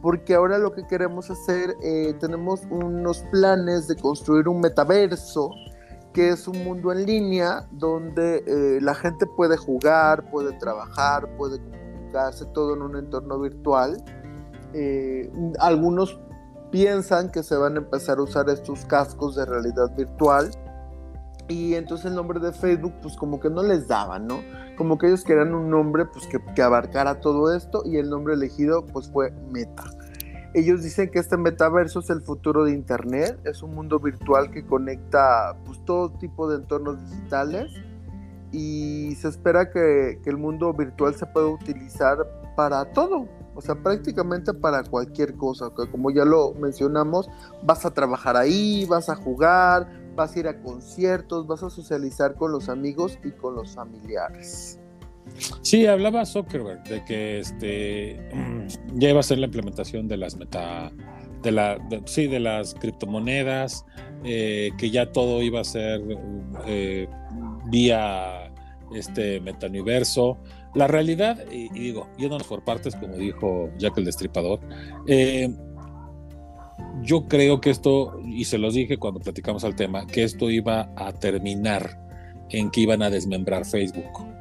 porque 0.00 0.34
ahora 0.34 0.58
lo 0.58 0.72
que 0.72 0.86
queremos 0.86 1.28
hacer, 1.28 1.74
eh, 1.82 2.14
tenemos 2.20 2.62
unos 2.70 3.24
planes 3.32 3.88
de 3.88 3.96
construir 3.96 4.46
un 4.46 4.60
metaverso 4.60 5.50
que 6.18 6.30
es 6.30 6.48
un 6.48 6.64
mundo 6.64 6.90
en 6.90 7.06
línea 7.06 7.68
donde 7.70 8.42
eh, 8.44 8.80
la 8.80 8.96
gente 8.96 9.24
puede 9.24 9.56
jugar, 9.56 10.28
puede 10.32 10.52
trabajar, 10.58 11.28
puede 11.36 11.60
comunicarse, 11.60 12.44
todo 12.46 12.74
en 12.74 12.82
un 12.82 12.96
entorno 12.96 13.38
virtual. 13.38 14.02
Eh, 14.74 15.30
algunos 15.60 16.18
piensan 16.72 17.30
que 17.30 17.44
se 17.44 17.54
van 17.54 17.76
a 17.76 17.78
empezar 17.78 18.18
a 18.18 18.22
usar 18.22 18.48
estos 18.48 18.84
cascos 18.86 19.36
de 19.36 19.46
realidad 19.46 19.94
virtual 19.96 20.50
y 21.46 21.74
entonces 21.74 22.06
el 22.06 22.16
nombre 22.16 22.40
de 22.40 22.50
Facebook 22.50 22.94
pues 23.00 23.14
como 23.14 23.38
que 23.38 23.48
no 23.48 23.62
les 23.62 23.86
daba, 23.86 24.18
¿no? 24.18 24.40
Como 24.76 24.98
que 24.98 25.06
ellos 25.06 25.22
querían 25.22 25.54
un 25.54 25.70
nombre 25.70 26.04
pues 26.04 26.26
que 26.26 26.62
abarcara 26.62 27.20
todo 27.20 27.54
esto 27.54 27.82
y 27.84 27.98
el 27.98 28.10
nombre 28.10 28.34
elegido 28.34 28.84
pues 28.86 29.08
fue 29.08 29.30
Meta. 29.52 29.84
Ellos 30.54 30.82
dicen 30.82 31.10
que 31.10 31.18
este 31.18 31.36
metaverso 31.36 32.00
es 32.00 32.08
el 32.10 32.22
futuro 32.22 32.64
de 32.64 32.72
Internet, 32.72 33.38
es 33.44 33.62
un 33.62 33.74
mundo 33.74 33.98
virtual 34.00 34.50
que 34.50 34.64
conecta 34.64 35.56
pues, 35.66 35.84
todo 35.84 36.10
tipo 36.12 36.48
de 36.48 36.56
entornos 36.56 36.98
digitales 37.10 37.70
y 38.50 39.14
se 39.16 39.28
espera 39.28 39.70
que, 39.70 40.18
el 40.24 40.36
mundo 40.38 40.72
virtual 40.72 41.14
se 41.14 41.26
pueda 41.26 41.48
utilizar 41.48 42.18
para 42.56 42.84
todo, 42.92 43.28
o 43.54 43.60
sea, 43.60 43.74
prácticamente 43.74 44.54
para 44.54 44.82
cualquier 44.84 45.34
cosa, 45.36 45.70
como 45.90 46.10
ya 46.10 46.24
lo 46.24 46.54
mencionamos, 46.54 47.28
vas 47.62 47.84
a 47.84 47.92
trabajar 47.92 48.36
ahí, 48.36 48.86
vas 48.86 49.10
a 49.10 49.16
jugar, 49.16 49.86
vas 50.16 50.34
a 50.34 50.38
ir 50.38 50.48
a 50.48 50.60
conciertos, 50.62 51.46
vas 51.46 51.62
a 51.62 51.70
socializar 51.70 52.34
con 52.34 52.52
los 52.52 52.68
amigos 52.68 53.18
y 53.22 53.32
con 53.32 53.54
los 53.54 53.74
familiares. 53.74 54.80
Sí, 55.62 55.86
hablaba 55.86 56.26
Zuckerberg 56.26 56.82
de 56.84 57.04
que 57.04 57.38
este 57.40 58.30
ya 58.94 59.10
iba 59.10 59.20
a 59.20 59.22
ser 59.22 59.38
la 59.38 59.46
implementación 59.46 60.08
de 60.08 60.16
las 60.16 60.36
meta 60.36 60.92
de 61.42 61.52
la 61.52 61.78
sí 62.06 62.26
de 62.26 62.40
las 62.40 62.74
criptomonedas 62.74 63.84
eh, 64.24 64.70
que 64.76 64.90
ya 64.90 65.12
todo 65.12 65.42
iba 65.42 65.60
a 65.60 65.64
ser 65.64 66.00
eh, 66.66 67.06
vía 67.66 68.52
este 68.94 69.40
metauniverso 69.40 70.38
la 70.74 70.86
realidad 70.86 71.38
y, 71.50 71.68
digo 71.68 72.08
yéndonos 72.18 72.46
por 72.46 72.64
partes 72.64 72.96
como 72.96 73.16
dijo 73.16 73.70
Jack 73.78 73.98
el 73.98 74.04
Destripador 74.06 74.60
eh, 75.06 75.54
yo 77.02 77.28
creo 77.28 77.60
que 77.60 77.70
esto 77.70 78.20
y 78.24 78.44
se 78.44 78.58
los 78.58 78.74
dije 78.74 78.96
cuando 78.96 79.20
platicamos 79.20 79.62
al 79.64 79.76
tema 79.76 80.06
que 80.06 80.24
esto 80.24 80.50
iba 80.50 80.90
a 80.96 81.12
terminar 81.12 82.00
en 82.50 82.70
que 82.70 82.80
iban 82.80 83.02
a 83.02 83.10
desmembrar 83.10 83.64
Facebook 83.64 84.37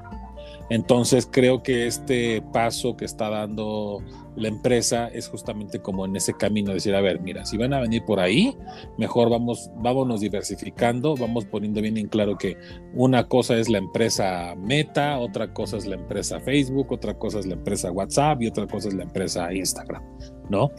entonces 0.70 1.28
creo 1.32 1.64
que 1.64 1.88
este 1.88 2.42
paso 2.54 2.98
que 2.98 3.06
está 3.06 3.30
dando 3.30 4.02
la 4.36 4.50
empresa 4.50 5.08
es 5.08 5.28
justamente 5.28 5.80
como 5.80 6.06
en 6.06 6.16
ese 6.16 6.34
camino, 6.34 6.72
decir, 6.72 6.94
a 6.94 7.02
ver, 7.02 7.20
mira, 7.20 7.46
si 7.46 7.58
van 7.58 7.74
a 7.74 7.80
venir 7.80 8.06
por 8.06 8.20
ahí, 8.20 8.56
mejor 8.98 9.30
vamos, 9.30 9.72
vámonos 9.78 10.22
diversificando, 10.22 11.16
vamos 11.16 11.46
poniendo 11.46 11.82
bien 11.82 11.98
en 11.98 12.08
claro 12.08 12.38
que 12.38 12.56
una 12.94 13.28
cosa 13.28 13.58
es 13.58 13.68
la 13.68 13.80
empresa 13.80 14.54
Meta, 14.56 15.18
otra 15.18 15.54
cosa 15.54 15.78
es 15.78 15.88
la 15.88 15.96
empresa 15.96 16.40
Facebook, 16.40 16.92
otra 16.92 17.18
cosa 17.18 17.40
es 17.40 17.48
la 17.48 17.56
empresa 17.56 17.92
WhatsApp 17.92 18.42
y 18.44 18.48
otra 18.48 18.68
cosa 18.68 18.90
es 18.90 18.94
la 18.94 19.04
empresa 19.04 19.52
Instagram, 19.52 20.04
¿no? 20.50 20.70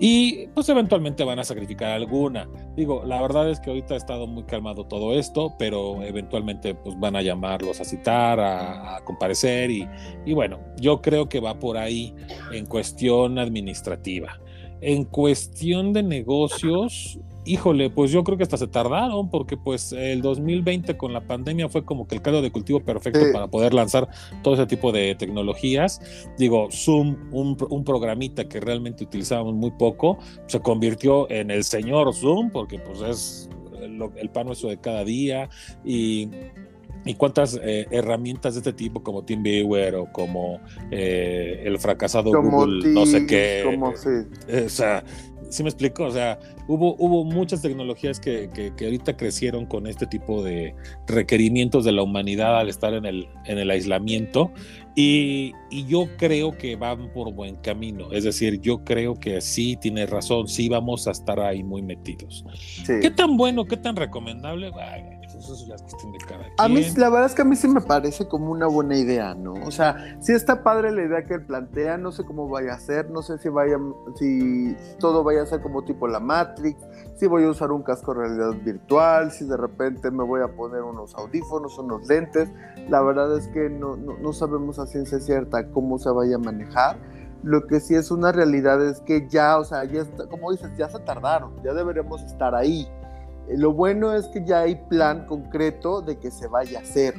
Y 0.00 0.46
pues 0.48 0.68
eventualmente 0.68 1.24
van 1.24 1.40
a 1.40 1.44
sacrificar 1.44 1.90
alguna. 1.90 2.48
Digo, 2.76 3.02
la 3.04 3.20
verdad 3.20 3.50
es 3.50 3.58
que 3.58 3.70
ahorita 3.70 3.94
ha 3.94 3.96
estado 3.96 4.26
muy 4.26 4.44
calmado 4.44 4.84
todo 4.84 5.18
esto, 5.18 5.54
pero 5.58 6.02
eventualmente 6.02 6.74
pues 6.74 6.98
van 6.98 7.16
a 7.16 7.22
llamarlos 7.22 7.80
a 7.80 7.84
citar, 7.84 8.38
a, 8.38 9.00
comparecer 9.04 9.70
y, 9.70 9.88
y 10.24 10.34
bueno, 10.34 10.60
yo 10.80 11.00
creo 11.00 11.28
que 11.28 11.40
va 11.40 11.58
por 11.58 11.76
ahí 11.76 12.14
en 12.52 12.66
cuestión 12.66 13.38
administrativa. 13.38 14.38
En 14.80 15.04
cuestión 15.04 15.92
de 15.92 16.04
negocios, 16.04 17.18
híjole, 17.48 17.90
pues 17.90 18.10
yo 18.10 18.24
creo 18.24 18.36
que 18.36 18.42
hasta 18.42 18.56
se 18.56 18.66
tardaron 18.66 19.30
porque 19.30 19.56
pues 19.56 19.92
el 19.92 20.22
2020 20.22 20.96
con 20.96 21.12
la 21.12 21.26
pandemia 21.26 21.68
fue 21.68 21.84
como 21.84 22.06
que 22.06 22.16
el 22.16 22.22
caldo 22.22 22.42
de 22.42 22.52
cultivo 22.52 22.80
perfecto 22.80 23.20
para 23.32 23.48
poder 23.48 23.74
lanzar 23.74 24.08
todo 24.42 24.54
ese 24.54 24.66
tipo 24.66 24.92
de 24.92 25.14
tecnologías. 25.14 26.00
Digo, 26.36 26.68
Zoom, 26.70 27.16
un, 27.32 27.56
un, 27.70 27.84
programita 27.84 28.48
que 28.48 28.60
realmente 28.60 29.04
utilizábamos 29.04 29.54
muy 29.54 29.70
poco, 29.70 30.18
se 30.46 30.60
convirtió 30.60 31.30
en 31.30 31.50
el 31.50 31.64
señor 31.64 32.14
Zoom 32.14 32.50
porque 32.50 32.78
pues 32.78 33.00
es 33.00 33.48
el, 33.80 34.30
pan 34.30 34.46
nuestro 34.46 34.68
de 34.68 34.78
cada 34.78 35.04
día 35.04 35.48
y 35.84 36.28
y 37.04 37.14
cuántas 37.14 37.58
eh, 37.62 37.86
herramientas 37.90 38.54
de 38.54 38.60
este 38.60 38.72
tipo 38.72 39.02
como 39.02 39.24
TeamViewer 39.24 39.94
o 39.94 40.12
como 40.12 40.60
eh, 40.90 41.62
el 41.64 41.78
fracasado 41.78 42.30
Google, 42.30 42.92
no 42.92 43.06
sé 43.06 43.24
qué. 43.26 43.62
Como, 43.64 43.94
eh, 44.48 44.64
o 44.66 44.68
sea, 44.68 45.04
¿Sí 45.50 45.62
me 45.62 45.68
explico? 45.68 46.04
O 46.04 46.10
sea, 46.10 46.38
hubo, 46.66 46.94
hubo 46.98 47.24
muchas 47.24 47.62
tecnologías 47.62 48.20
que, 48.20 48.50
que, 48.50 48.84
ahorita 48.84 49.16
crecieron 49.16 49.66
con 49.66 49.86
este 49.86 50.06
tipo 50.06 50.42
de 50.42 50.74
requerimientos 51.06 51.84
de 51.84 51.92
la 51.92 52.02
humanidad 52.02 52.58
al 52.58 52.68
estar 52.68 52.94
en 52.94 53.06
el, 53.06 53.28
en 53.46 53.58
el 53.58 53.70
aislamiento 53.70 54.52
y, 54.94 55.52
y, 55.70 55.86
yo 55.86 56.08
creo 56.16 56.56
que 56.58 56.76
van 56.76 57.12
por 57.12 57.32
buen 57.32 57.56
camino. 57.56 58.12
Es 58.12 58.24
decir, 58.24 58.60
yo 58.60 58.84
creo 58.84 59.14
que 59.14 59.40
sí 59.40 59.76
tiene 59.80 60.06
razón, 60.06 60.48
sí 60.48 60.68
vamos 60.68 61.06
a 61.06 61.12
estar 61.12 61.40
ahí 61.40 61.62
muy 61.62 61.82
metidos. 61.82 62.44
¿Qué 62.86 63.10
tan 63.10 63.36
bueno, 63.36 63.64
qué 63.64 63.76
tan 63.76 63.96
recomendable? 63.96 64.70
A 66.58 66.68
mí, 66.68 66.84
la 66.96 67.08
verdad 67.08 67.26
es 67.26 67.34
que 67.34 67.42
a 67.42 67.44
mí 67.44 67.56
sí 67.56 67.68
me 67.68 67.80
parece 67.80 68.26
como 68.26 68.50
una 68.50 68.66
buena 68.66 68.96
idea, 68.96 69.34
¿no? 69.34 69.54
O 69.54 69.70
sea, 69.70 70.16
sí 70.20 70.32
está 70.32 70.62
padre 70.62 70.92
la 70.92 71.02
idea 71.02 71.22
que 71.24 71.34
él 71.34 71.46
plantea, 71.46 71.98
no 71.98 72.12
sé 72.12 72.24
cómo 72.24 72.48
vaya 72.48 72.74
a 72.74 72.78
ser, 72.80 73.10
no 73.10 73.22
sé 73.22 73.38
si 73.38 73.48
vaya, 73.48 73.78
si 74.16 74.76
todo 74.98 75.22
vaya 75.22 75.42
a 75.42 75.46
ser 75.46 75.60
como 75.60 75.84
tipo 75.84 76.08
la 76.08 76.20
Matrix, 76.20 76.80
si 77.16 77.26
voy 77.26 77.44
a 77.44 77.50
usar 77.50 77.72
un 77.72 77.82
casco 77.82 78.14
de 78.14 78.20
realidad 78.20 78.52
virtual, 78.64 79.32
si 79.32 79.44
de 79.44 79.56
repente 79.56 80.10
me 80.10 80.24
voy 80.24 80.40
a 80.42 80.48
poner 80.48 80.82
unos 80.82 81.14
audífonos, 81.14 81.78
unos 81.78 82.06
lentes. 82.06 82.48
La 82.88 83.02
verdad 83.02 83.36
es 83.36 83.48
que 83.48 83.68
no, 83.68 83.96
no 83.96 84.32
sabemos 84.32 84.78
a 84.78 84.86
ciencia 84.86 85.18
cierta 85.18 85.68
cómo 85.70 85.98
se 85.98 86.10
vaya 86.10 86.36
a 86.36 86.38
manejar. 86.38 86.96
Lo 87.42 87.66
que 87.66 87.80
sí 87.80 87.94
es 87.94 88.10
una 88.10 88.32
realidad 88.32 88.84
es 88.84 89.00
que 89.00 89.28
ya, 89.28 89.58
o 89.58 89.64
sea, 89.64 89.84
ya 89.84 90.02
está, 90.02 90.26
como 90.26 90.50
dices, 90.50 90.70
ya 90.76 90.88
se 90.88 90.98
tardaron, 91.00 91.52
ya 91.62 91.72
deberíamos 91.72 92.22
estar 92.22 92.54
ahí. 92.54 92.88
Lo 93.56 93.72
bueno 93.72 94.14
es 94.14 94.26
que 94.28 94.44
ya 94.44 94.60
hay 94.60 94.74
plan 94.74 95.26
concreto 95.26 96.02
de 96.02 96.18
que 96.18 96.30
se 96.30 96.48
vaya 96.48 96.80
a 96.80 96.82
hacer. 96.82 97.14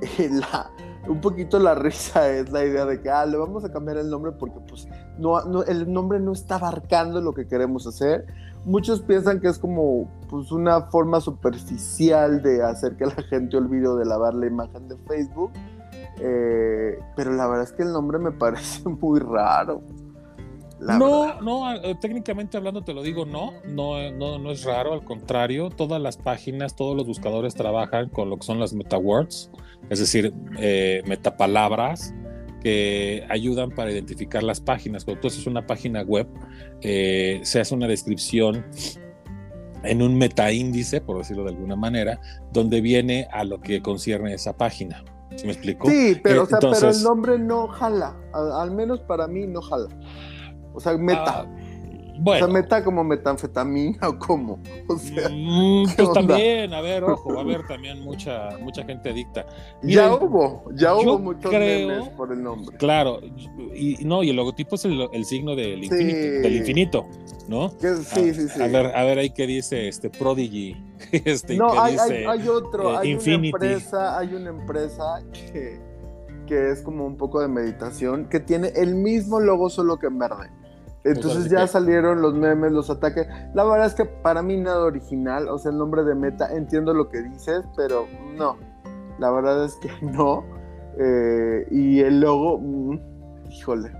un 1.08 1.20
poquito 1.20 1.58
la 1.58 1.74
risa 1.74 2.30
es 2.30 2.50
la 2.50 2.64
idea 2.64 2.84
de 2.84 3.00
que 3.00 3.10
ah, 3.10 3.24
le 3.26 3.36
vamos 3.36 3.64
a 3.64 3.72
cambiar 3.72 3.96
el 3.96 4.10
nombre 4.10 4.32
porque 4.32 4.60
pues 4.68 4.86
no, 5.18 5.62
el 5.64 5.92
nombre 5.92 6.20
no 6.20 6.32
está 6.32 6.56
abarcando 6.56 7.20
lo 7.20 7.32
que 7.32 7.46
queremos 7.46 7.86
hacer. 7.86 8.26
Muchos 8.64 9.00
piensan 9.00 9.40
que 9.40 9.48
es 9.48 9.58
como 9.58 10.08
pues 10.28 10.52
una 10.52 10.82
forma 10.82 11.20
superficial 11.20 12.42
de 12.42 12.62
hacer 12.62 12.96
que 12.96 13.06
la 13.06 13.22
gente 13.22 13.56
olvide 13.56 13.94
de 13.96 14.04
lavar 14.04 14.34
la 14.34 14.46
imagen 14.46 14.88
de 14.88 14.96
Facebook. 15.08 15.52
Eh, 16.20 16.98
pero 17.16 17.32
la 17.32 17.46
verdad 17.46 17.64
es 17.64 17.72
que 17.72 17.82
el 17.82 17.92
nombre 17.92 18.18
me 18.18 18.32
parece 18.38 18.88
muy 18.88 19.20
raro 19.20 19.82
no, 20.80 21.40
no, 21.40 21.74
eh, 21.74 21.96
técnicamente 22.00 22.56
hablando 22.56 22.82
te 22.82 22.94
lo 22.94 23.02
digo, 23.02 23.26
no, 23.26 23.52
no, 23.66 24.10
no, 24.12 24.38
no 24.38 24.50
es 24.50 24.64
raro, 24.64 24.92
al 24.92 25.04
contrario, 25.04 25.70
todas 25.70 26.00
las 26.00 26.16
páginas, 26.16 26.76
todos 26.76 26.96
los 26.96 27.06
buscadores 27.06 27.54
trabajan 27.54 28.08
con 28.08 28.30
lo 28.30 28.36
que 28.36 28.46
son 28.46 28.60
las 28.60 28.72
metawords, 28.72 29.50
es 29.90 29.98
decir, 29.98 30.32
eh, 30.58 31.02
metapalabras 31.06 32.14
que 32.62 33.24
ayudan 33.28 33.70
para 33.70 33.90
identificar 33.92 34.42
las 34.42 34.60
páginas. 34.60 35.04
Cuando 35.04 35.20
tú 35.20 35.28
haces 35.28 35.46
una 35.46 35.66
página 35.66 36.02
web, 36.02 36.26
eh, 36.80 37.40
se 37.42 37.60
hace 37.60 37.74
una 37.74 37.86
descripción 37.86 38.64
en 39.84 40.02
un 40.02 40.16
metaíndice, 40.16 41.00
por 41.00 41.18
decirlo 41.18 41.44
de 41.44 41.50
alguna 41.50 41.76
manera, 41.76 42.20
donde 42.52 42.80
viene 42.80 43.28
a 43.32 43.44
lo 43.44 43.60
que 43.60 43.80
concierne 43.80 44.34
esa 44.34 44.56
página. 44.56 45.04
¿Sí 45.36 45.46
me 45.46 45.52
explico? 45.52 45.88
Sí, 45.88 46.18
pero, 46.22 46.48
pero 46.48 46.90
el 46.90 47.02
nombre 47.02 47.38
no 47.38 47.68
jala, 47.68 48.16
al 48.32 48.72
menos 48.72 49.00
para 49.00 49.28
mí 49.28 49.46
no 49.46 49.62
jala. 49.62 49.88
O 50.72 50.80
sea, 50.80 50.96
meta. 50.96 51.46
bueno. 52.18 52.32
Ah, 52.32 52.34
o 52.34 52.38
sea, 52.38 52.46
meta 52.48 52.84
como 52.84 53.04
metanfetamina 53.04 54.08
o 54.08 54.18
cómo. 54.18 54.60
O 54.88 54.96
sea, 54.96 55.28
mm, 55.28 55.84
pues 55.96 56.12
también, 56.12 56.74
a 56.74 56.80
ver, 56.80 57.04
ojo, 57.04 57.34
va 57.34 57.40
a 57.40 57.42
haber 57.42 57.66
también 57.66 58.00
mucha, 58.00 58.50
mucha 58.60 58.84
gente 58.84 59.10
adicta. 59.10 59.46
ya 59.82 60.14
hubo, 60.14 60.64
ya 60.74 60.94
hubo 60.94 61.18
muchos 61.18 61.50
memes 61.52 62.08
por 62.10 62.32
el 62.32 62.42
nombre. 62.42 62.76
Claro, 62.76 63.20
y 63.74 63.98
no, 64.04 64.22
y 64.22 64.30
el 64.30 64.36
logotipo 64.36 64.74
es 64.74 64.84
el, 64.84 65.24
signo 65.24 65.54
del 65.54 65.84
infinito, 65.84 66.18
del 66.42 66.56
infinito, 66.56 67.06
¿no? 67.48 67.70
sí, 67.70 68.34
sí, 68.34 68.48
sí. 68.48 68.62
A 68.62 68.66
ver, 68.66 68.86
a 68.94 69.04
ver 69.04 69.18
ahí 69.18 69.30
qué 69.30 69.46
dice 69.46 69.88
este 69.88 70.10
Prodigy. 70.10 70.76
Este, 71.12 71.56
no, 71.56 71.80
hay, 71.80 71.96
hay, 71.96 72.48
otro, 72.48 72.94
eh, 72.94 72.96
hay 72.98 73.14
una 73.14 73.46
empresa, 73.46 74.18
hay 74.18 74.34
una 74.34 74.50
empresa 74.50 75.22
que, 75.32 75.80
que 76.48 76.70
es 76.70 76.82
como 76.82 77.06
un 77.06 77.16
poco 77.16 77.40
de 77.40 77.48
meditación, 77.48 78.28
que 78.28 78.40
tiene 78.40 78.68
el 78.74 78.94
mismo 78.94 79.38
logo 79.38 79.68
solo 79.68 79.98
que 79.98 80.06
en 80.06 80.18
verde. 80.18 80.50
Entonces 81.04 81.50
ya 81.50 81.66
salieron 81.66 82.20
los 82.20 82.34
memes, 82.34 82.72
los 82.72 82.90
ataques. 82.90 83.26
La 83.54 83.64
verdad 83.64 83.86
es 83.86 83.94
que 83.94 84.04
para 84.04 84.42
mí 84.42 84.56
nada 84.56 84.84
original, 84.84 85.48
o 85.48 85.58
sea, 85.58 85.70
el 85.70 85.78
nombre 85.78 86.02
de 86.02 86.14
Meta, 86.14 86.52
entiendo 86.52 86.92
lo 86.92 87.08
que 87.08 87.22
dices, 87.22 87.64
pero 87.76 88.06
no. 88.36 88.56
La 89.18 89.30
verdad 89.30 89.64
es 89.64 89.74
que 89.76 89.90
no. 90.02 90.44
Eh, 90.98 91.66
y 91.70 92.00
el 92.00 92.20
logo, 92.20 92.58
mm, 92.58 92.98
híjole. 93.50 93.92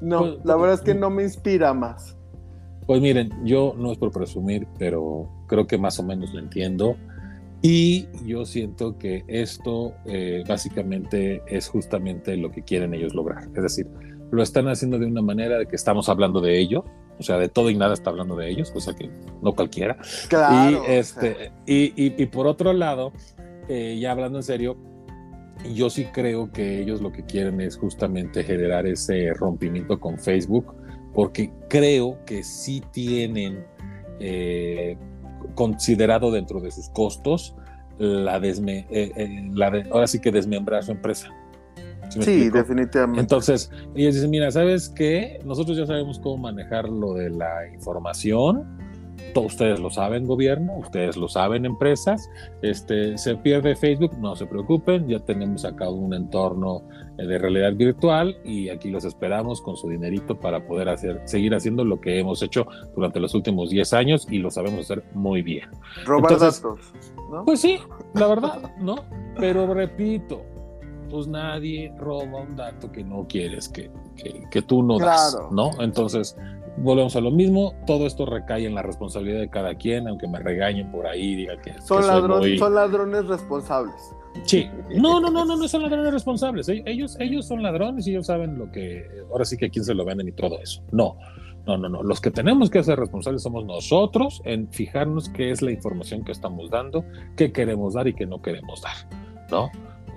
No, 0.00 0.20
pues, 0.20 0.44
la 0.44 0.56
verdad 0.56 0.74
es 0.74 0.80
que 0.80 0.94
no 0.94 1.10
me 1.10 1.24
inspira 1.24 1.74
más. 1.74 2.16
Pues 2.86 3.02
miren, 3.02 3.30
yo 3.44 3.74
no 3.76 3.92
es 3.92 3.98
por 3.98 4.10
presumir, 4.10 4.66
pero 4.78 5.28
creo 5.46 5.66
que 5.66 5.76
más 5.76 5.98
o 6.00 6.02
menos 6.02 6.32
lo 6.32 6.40
entiendo. 6.40 6.96
Y 7.60 8.06
yo 8.24 8.44
siento 8.44 8.98
que 8.98 9.24
esto 9.26 9.94
eh, 10.06 10.44
básicamente 10.46 11.42
es 11.46 11.68
justamente 11.68 12.36
lo 12.36 12.50
que 12.50 12.62
quieren 12.62 12.94
ellos 12.94 13.14
lograr. 13.14 13.48
Es 13.54 13.62
decir, 13.62 13.86
lo 14.30 14.42
están 14.42 14.68
haciendo 14.68 14.98
de 14.98 15.06
una 15.06 15.22
manera 15.22 15.58
de 15.58 15.66
que 15.66 15.76
estamos 15.76 16.08
hablando 16.08 16.40
de 16.40 16.60
ello, 16.60 16.84
o 17.18 17.22
sea, 17.22 17.36
de 17.36 17.48
todo 17.48 17.70
y 17.70 17.76
nada 17.76 17.94
está 17.94 18.10
hablando 18.10 18.36
de 18.36 18.48
ellos, 18.48 18.70
cosa 18.70 18.94
que 18.94 19.10
no 19.42 19.52
cualquiera. 19.52 19.98
Claro. 20.28 20.84
Y, 20.86 20.92
este, 20.92 21.52
y, 21.66 21.92
y, 21.96 22.26
por 22.26 22.46
otro 22.46 22.72
lado, 22.72 23.12
eh, 23.68 23.98
ya 24.00 24.12
hablando 24.12 24.38
en 24.38 24.44
serio, 24.44 24.76
yo 25.74 25.90
sí 25.90 26.04
creo 26.12 26.52
que 26.52 26.80
ellos 26.80 27.00
lo 27.00 27.10
que 27.10 27.24
quieren 27.24 27.60
es 27.60 27.76
justamente 27.76 28.44
generar 28.44 28.86
ese 28.86 29.32
rompimiento 29.34 29.98
con 29.98 30.16
Facebook 30.18 30.76
porque 31.18 31.50
creo 31.68 32.24
que 32.24 32.44
sí 32.44 32.80
tienen 32.92 33.64
eh, 34.20 34.96
considerado 35.58 36.30
dentro 36.30 36.60
de 36.60 36.70
sus 36.70 36.88
costos 36.90 37.56
la, 37.98 38.38
desme, 38.38 38.86
eh, 38.90 39.10
eh, 39.16 39.50
la 39.54 39.72
de, 39.72 39.88
ahora 39.90 40.06
sí 40.06 40.20
que 40.20 40.30
desmembrar 40.30 40.84
su 40.84 40.92
empresa. 40.92 41.34
¿Sí, 42.10 42.48
definitivamente. 42.48 43.20
Entonces, 43.20 43.68
ellos 43.96 44.14
dicen, 44.14 44.30
mira, 44.30 44.52
¿sabes 44.52 44.88
qué? 44.88 45.40
Nosotros 45.44 45.76
ya 45.76 45.84
sabemos 45.84 46.20
cómo 46.20 46.36
manejar 46.36 46.88
lo 46.88 47.14
de 47.14 47.30
la 47.30 47.66
información, 47.74 48.78
ustedes 49.34 49.80
lo 49.80 49.90
saben 49.90 50.26
gobierno, 50.26 50.76
ustedes 50.78 51.16
lo 51.16 51.28
saben 51.28 51.64
empresas, 51.64 52.30
este, 52.62 53.16
se 53.18 53.36
pierde 53.36 53.76
Facebook, 53.76 54.18
no 54.18 54.36
se 54.36 54.46
preocupen, 54.46 55.08
ya 55.08 55.18
tenemos 55.20 55.64
acá 55.64 55.88
un 55.88 56.14
entorno 56.14 56.82
eh, 57.18 57.26
de 57.26 57.38
realidad 57.38 57.74
virtual 57.74 58.36
y 58.44 58.68
aquí 58.68 58.90
los 58.90 59.04
esperamos 59.04 59.60
con 59.60 59.76
su 59.76 59.88
dinerito 59.88 60.38
para 60.38 60.66
poder 60.66 60.88
hacer, 60.88 61.22
seguir 61.24 61.54
haciendo 61.54 61.84
lo 61.84 62.00
que 62.00 62.18
hemos 62.18 62.42
hecho 62.42 62.66
durante 62.94 63.20
los 63.20 63.34
últimos 63.34 63.70
10 63.70 63.92
años 63.92 64.26
y 64.30 64.38
lo 64.38 64.50
sabemos 64.50 64.80
hacer 64.80 65.04
muy 65.14 65.42
bien. 65.42 65.68
Robar 66.04 66.38
datos, 66.38 66.62
¿no? 67.30 67.44
Pues 67.44 67.60
sí, 67.60 67.78
la 68.14 68.26
verdad, 68.26 68.74
¿no? 68.80 68.96
Pero 69.38 69.72
repito, 69.72 70.42
pues 71.10 71.26
nadie 71.26 71.92
roba 71.98 72.42
un 72.42 72.56
dato 72.56 72.90
que 72.90 73.02
no 73.02 73.26
quieres 73.28 73.68
que, 73.68 73.90
que, 74.50 74.62
tú 74.62 74.82
no 74.82 74.98
das, 74.98 75.36
¿no? 75.50 75.70
Entonces, 75.80 76.36
volvemos 76.82 77.16
a 77.16 77.20
lo 77.20 77.30
mismo, 77.30 77.74
todo 77.86 78.06
esto 78.06 78.26
recae 78.26 78.66
en 78.66 78.74
la 78.74 78.82
responsabilidad 78.82 79.40
de 79.40 79.48
cada 79.48 79.74
quien, 79.74 80.08
aunque 80.08 80.28
me 80.28 80.38
regañen 80.38 80.90
por 80.90 81.06
ahí, 81.06 81.34
digan 81.34 81.60
que... 81.62 81.74
Son, 81.82 82.06
ladrones, 82.06 82.58
son 82.58 82.74
ladrones 82.74 83.26
responsables. 83.26 84.14
Sí, 84.44 84.68
no, 84.96 85.20
no, 85.20 85.30
no, 85.30 85.44
no, 85.44 85.56
no 85.56 85.68
son 85.68 85.82
ladrones 85.82 86.12
responsables, 86.12 86.68
e-, 86.68 86.82
ellos, 86.86 87.16
ellos 87.20 87.46
son 87.46 87.62
ladrones 87.62 88.06
y 88.06 88.10
ellos 88.10 88.26
saben 88.26 88.58
lo 88.58 88.70
que, 88.70 89.06
ahora 89.30 89.44
sí 89.44 89.56
que 89.56 89.66
a 89.66 89.68
quién 89.68 89.84
se 89.84 89.94
lo 89.94 90.04
venden 90.04 90.28
y 90.28 90.32
todo 90.32 90.60
eso. 90.60 90.82
No, 90.92 91.16
no, 91.66 91.76
no, 91.76 91.88
no, 91.88 92.02
los 92.02 92.20
que 92.20 92.30
tenemos 92.30 92.70
que 92.70 92.82
ser 92.82 92.98
responsables 92.98 93.42
somos 93.42 93.64
nosotros 93.64 94.40
en 94.44 94.68
fijarnos 94.68 95.28
qué 95.28 95.50
es 95.50 95.60
la 95.60 95.70
información 95.70 96.24
que 96.24 96.32
estamos 96.32 96.70
dando, 96.70 97.04
qué 97.36 97.52
queremos 97.52 97.94
dar 97.94 98.08
y 98.08 98.14
qué 98.14 98.26
no 98.26 98.40
queremos 98.40 98.80
dar, 98.82 98.96
¿no? 99.50 99.70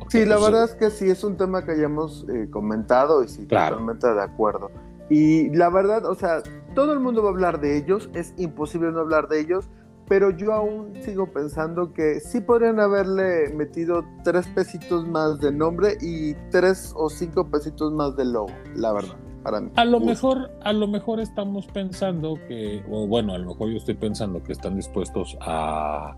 sí, 0.10 0.26
la 0.26 0.38
pues, 0.38 0.52
verdad 0.52 0.64
es 0.66 0.76
que 0.76 0.90
sí, 0.90 1.10
es 1.10 1.24
un 1.24 1.38
tema 1.38 1.66
que 1.66 1.72
hayamos 1.72 2.26
eh, 2.30 2.50
comentado 2.50 3.24
y 3.24 3.28
sí, 3.28 3.44
totalmente 3.44 4.14
de 4.14 4.22
acuerdo. 4.22 4.72
Y 5.12 5.50
la 5.50 5.70
verdad, 5.70 6.06
o 6.06 6.16
sea, 6.16 6.42
todo 6.74 6.94
el 6.94 7.02
mundo 7.02 7.22
va 7.22 7.28
a 7.28 7.32
hablar 7.34 7.60
de 7.60 7.78
ellos, 7.78 8.10
es 8.14 8.34
imposible 8.38 8.94
no 8.94 9.02
hablar 9.02 9.28
de 9.28 9.42
ellos, 9.42 9.70
pero 10.08 10.32
yo 10.32 10.54
aún 10.54 10.94
sigo 11.02 11.28
pensando 11.34 11.92
que 11.92 12.22
sí 12.22 12.40
podrían 12.40 12.80
haberle 12.80 13.50
metido 13.54 14.06
tres 14.24 14.48
pesitos 14.48 15.06
más 15.06 15.42
de 15.42 15.52
nombre 15.52 15.98
y 16.00 16.34
tres 16.50 16.94
o 16.96 17.10
cinco 17.10 17.46
pesitos 17.52 17.92
más 17.92 18.16
de 18.16 18.24
logo, 18.24 18.54
la 18.74 18.94
verdad. 18.94 19.18
Para 19.44 19.60
mí. 19.60 19.70
A 19.76 19.84
lo 19.84 20.00
mejor, 20.00 20.50
a 20.64 20.72
lo 20.72 20.88
mejor 20.88 21.20
estamos 21.20 21.68
pensando 21.68 22.36
que, 22.48 22.82
o 22.90 23.06
bueno, 23.06 23.34
a 23.34 23.38
lo 23.38 23.50
mejor 23.50 23.70
yo 23.70 23.78
estoy 23.78 23.96
pensando 23.96 24.42
que 24.42 24.54
están 24.54 24.78
dispuestos 24.78 25.38
a, 25.42 26.16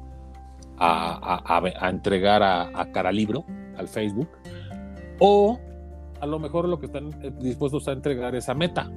a, 0.78 1.90
entregar 1.90 2.44
a, 2.44 2.80
a 2.80 2.92
cara 2.92 3.12
libro 3.12 3.44
al 3.76 3.88
Facebook, 3.88 4.28
o 5.20 5.58
a 6.24 6.26
lo 6.26 6.40
mejor 6.40 6.70
lo 6.70 6.80
que 6.80 6.86
están 6.86 7.10
eh, 7.22 7.32
dispuestos 7.38 7.86
a 7.90 7.92
entregar 7.92 8.34
es 8.34 8.48
a 8.48 8.54
meta. 8.54 8.90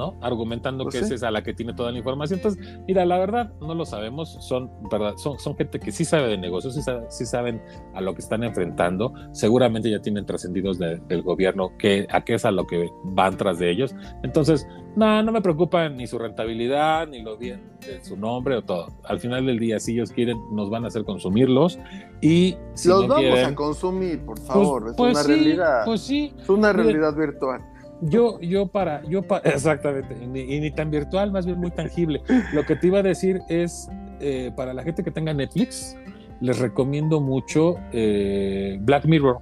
¿No? 0.00 0.16
Argumentando 0.22 0.84
pues 0.84 0.94
que 0.94 1.04
esa 1.04 1.14
es 1.14 1.22
a 1.22 1.30
la 1.30 1.42
que 1.42 1.52
tiene 1.52 1.74
toda 1.74 1.92
la 1.92 1.98
información. 1.98 2.38
Entonces, 2.38 2.80
mira, 2.88 3.04
la 3.04 3.18
verdad, 3.18 3.52
no 3.60 3.74
lo 3.74 3.84
sabemos, 3.84 4.38
son, 4.40 4.70
verdad, 4.90 5.12
son, 5.18 5.38
son 5.38 5.54
gente 5.56 5.78
que 5.78 5.92
sí 5.92 6.06
sabe 6.06 6.28
de 6.28 6.38
negocios, 6.38 6.74
sí, 7.10 7.26
saben 7.26 7.62
a 7.92 8.00
lo 8.00 8.14
que 8.14 8.20
están 8.20 8.42
enfrentando, 8.42 9.12
seguramente 9.32 9.90
ya 9.90 10.00
tienen 10.00 10.24
trascendidos 10.24 10.78
del 10.78 11.22
gobierno 11.22 11.76
que, 11.76 12.06
a 12.10 12.22
qué 12.22 12.34
es 12.34 12.46
a 12.46 12.50
lo 12.50 12.66
que 12.66 12.88
van 13.04 13.36
tras 13.36 13.58
de 13.58 13.70
ellos. 13.70 13.94
Entonces, 14.22 14.66
no, 14.96 15.22
no 15.22 15.32
me 15.32 15.42
preocupa 15.42 15.86
ni 15.90 16.06
su 16.06 16.18
rentabilidad, 16.18 17.06
ni 17.06 17.20
lo 17.20 17.36
bien 17.36 17.70
de 17.86 18.02
su 18.02 18.16
nombre 18.16 18.56
o 18.56 18.62
todo. 18.62 18.88
Al 19.04 19.20
final 19.20 19.44
del 19.44 19.58
día, 19.58 19.78
si 19.80 19.92
ellos 19.92 20.12
quieren, 20.12 20.38
nos 20.52 20.70
van 20.70 20.84
a 20.84 20.88
hacer 20.88 21.04
consumirlos 21.04 21.78
y 22.22 22.56
si 22.72 22.88
los 22.88 23.06
vamos 23.06 23.38
a 23.38 23.54
consumir, 23.54 24.24
por 24.24 24.36
pues, 24.36 24.46
favor, 24.46 24.88
es 24.88 24.96
pues 24.96 25.12
una 25.12 25.22
realidad. 25.22 25.82
Pues 25.84 26.00
sí. 26.00 26.32
Es 26.40 26.48
una 26.48 26.72
realidad 26.72 27.14
virtual. 27.14 27.60
Yo, 28.02 28.40
yo 28.40 28.66
para, 28.66 29.02
yo 29.04 29.22
para, 29.22 29.48
exactamente, 29.50 30.16
y 30.22 30.26
ni, 30.26 30.70
tan 30.70 30.90
virtual, 30.90 31.32
más 31.32 31.46
bien 31.46 31.58
muy 31.58 31.70
tangible. 31.70 32.22
Lo 32.52 32.64
que 32.64 32.76
te 32.76 32.86
iba 32.86 33.00
a 33.00 33.02
decir 33.02 33.40
es, 33.48 33.88
eh, 34.20 34.50
para 34.56 34.72
la 34.72 34.82
gente 34.82 35.02
que 35.02 35.10
tenga 35.10 35.34
Netflix, 35.34 35.96
les 36.40 36.58
recomiendo 36.58 37.20
mucho 37.20 37.76
eh, 37.92 38.78
Black 38.80 39.04
Mirror. 39.04 39.38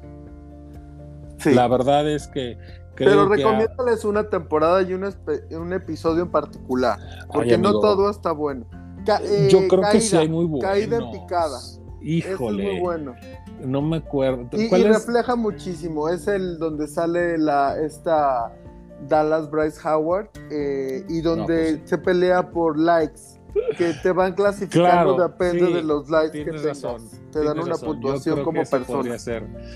La 1.45 1.69
verdad 1.69 2.09
es 2.09 2.27
que... 2.27 2.59
Pero 2.97 3.29
recomiéndales 3.29 4.05
una 4.05 4.29
temporada 4.29 4.83
y 4.83 4.93
un, 4.93 5.05
un, 5.05 5.73
episodio 5.73 6.25
en 6.25 6.33
particular, 6.33 6.99
porque 7.33 7.57
no 7.57 7.71
todo 7.79 8.11
está 8.11 8.33
bueno. 8.33 8.67
yo 9.49 9.69
creo 9.69 9.83
que 9.93 10.01
sí 10.01 10.17
hay 10.17 10.29
muy 10.29 10.47
buenos. 10.47 10.69
Caída 10.69 10.97
en 10.97 11.11
picada. 11.13 11.61
Híjole. 12.03 12.65
Es 12.65 12.73
muy 12.73 12.81
bueno. 12.81 13.15
No 13.65 13.83
me 13.83 13.99
acuerdo. 13.99 14.49
Y, 14.53 14.69
refleja 14.69 15.37
muchísimo. 15.37 16.09
Es 16.09 16.29
el 16.29 16.59
donde 16.59 16.87
sale 16.87 17.39
la 17.39 17.79
esta 17.79 18.53
Dallas 19.09 19.51
Bryce 19.51 19.81
Howard 19.87 20.29
eh, 20.51 21.05
y 21.09 21.21
donde 21.21 21.79
pues 21.79 21.91
se 21.91 21.99
pelea 21.99 22.51
por 22.51 22.79
likes 22.79 23.39
que 23.77 23.95
te 24.03 24.13
van 24.13 24.35
clasificando 24.35 25.17
depende 25.17 25.73
de 25.73 25.83
los 25.83 26.09
likes 26.11 26.45
que 26.45 26.51
tengas. 26.51 26.83
te 27.33 27.45
dan 27.45 27.59
una 27.59 27.77
puntuación 27.77 28.43
como 28.45 28.63
persona. 28.65 29.17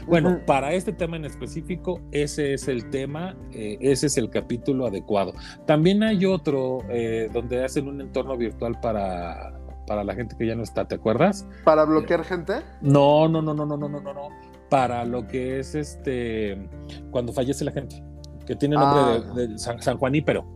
Bueno, 0.06 0.40
para 0.46 0.72
este 0.72 0.92
tema 0.92 1.16
en 1.16 1.24
específico, 1.24 2.00
ese 2.10 2.54
es 2.54 2.68
el 2.68 2.90
tema, 2.90 3.36
eh, 3.52 3.78
ese 3.80 4.06
es 4.06 4.16
el 4.18 4.30
capítulo 4.30 4.86
adecuado. 4.86 5.32
También 5.66 6.02
hay 6.02 6.24
otro 6.26 6.80
eh, 6.90 7.28
donde 7.32 7.64
hacen 7.64 7.88
un 7.88 8.00
entorno 8.00 8.36
virtual 8.36 8.78
para 8.80 9.58
para 9.86 10.04
la 10.04 10.14
gente 10.14 10.36
que 10.36 10.46
ya 10.46 10.54
no 10.54 10.62
está, 10.62 10.86
¿te 10.86 10.94
acuerdas? 10.94 11.46
¿Para 11.64 11.84
bloquear 11.84 12.24
gente? 12.24 12.54
No, 12.80 13.28
no, 13.28 13.42
no, 13.42 13.54
no, 13.54 13.66
no, 13.66 13.76
no, 13.76 13.88
no, 13.88 14.00
no, 14.00 14.14
no. 14.14 14.28
Para 14.68 15.04
lo 15.04 15.26
que 15.26 15.60
es 15.60 15.74
este 15.74 16.68
cuando 17.10 17.32
fallece 17.32 17.64
la 17.64 17.72
gente, 17.72 18.02
que 18.46 18.56
tiene 18.56 18.76
nombre 18.76 19.20
de, 19.34 19.54
ah. 19.54 19.58
San, 19.58 19.82
San, 19.82 19.98
Juanípero. 19.98 20.46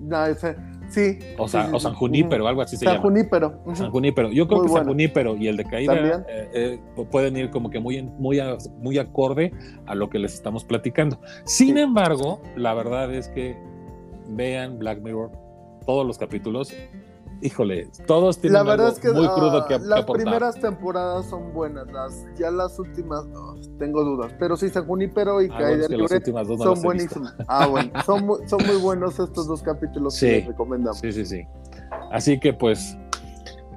No, 0.00 0.26
ese, 0.26 0.56
sí. 0.88 1.18
O, 1.38 1.48
San, 1.48 1.74
o 1.74 1.80
San 1.80 1.94
Junípero, 1.94 2.46
algo 2.46 2.62
así 2.62 2.76
se 2.76 2.84
San 2.84 2.94
llama. 2.94 3.02
Junípero. 3.02 3.60
San 3.74 3.90
Junípero. 3.90 4.30
Yo 4.32 4.46
creo 4.46 4.62
que 4.62 4.68
San 4.68 4.86
Junípero 4.86 5.36
y 5.36 5.48
el 5.48 5.56
de 5.56 5.64
Caída 5.64 6.24
eh, 6.28 6.50
eh, 6.54 6.80
pueden 7.10 7.36
ir 7.36 7.50
como 7.50 7.70
que 7.70 7.80
muy, 7.80 8.02
muy, 8.02 8.40
muy 8.78 8.98
acorde 8.98 9.52
a 9.86 9.94
lo 9.94 10.10
que 10.10 10.18
les 10.18 10.34
estamos 10.34 10.64
platicando. 10.64 11.18
Sin 11.44 11.78
embargo, 11.78 12.42
la 12.56 12.74
verdad 12.74 13.12
es 13.14 13.28
que 13.28 13.56
vean 14.28 14.78
Black 14.78 15.00
Mirror, 15.00 15.30
todos 15.86 16.06
los 16.06 16.18
capítulos, 16.18 16.72
híjole, 17.40 17.88
todos 18.06 18.38
tienen 18.38 18.54
la 18.54 18.62
verdad 18.62 18.88
es 18.88 18.98
que, 18.98 19.10
muy 19.10 19.28
crudo 19.28 19.66
que, 19.66 19.78
Las 19.78 20.04
primeras 20.04 20.58
temporadas 20.60 21.26
son 21.26 21.52
buenas, 21.52 21.86
las, 21.92 22.26
ya 22.36 22.50
las 22.50 22.78
últimas 22.78 23.24
tengo 23.78 24.04
dudas, 24.04 24.32
pero 24.38 24.56
sí, 24.56 24.68
San 24.70 24.86
Junípero 24.86 25.42
y 25.42 25.48
ah, 25.52 25.58
Caída 25.58 25.88
son 26.56 26.82
buenísimas. 26.82 27.34
Ah, 27.48 27.66
bueno, 27.66 27.90
son, 28.04 28.26
son 28.48 28.66
muy 28.66 28.76
buenos 28.76 29.18
estos 29.18 29.46
dos 29.46 29.62
capítulos 29.62 30.18
que 30.18 30.26
les 30.26 30.46
recomendamos. 30.46 30.98
Sí, 30.98 31.12
sí, 31.12 31.24
sí. 31.24 31.46
Así 32.10 32.38
que 32.38 32.52
pues, 32.52 32.96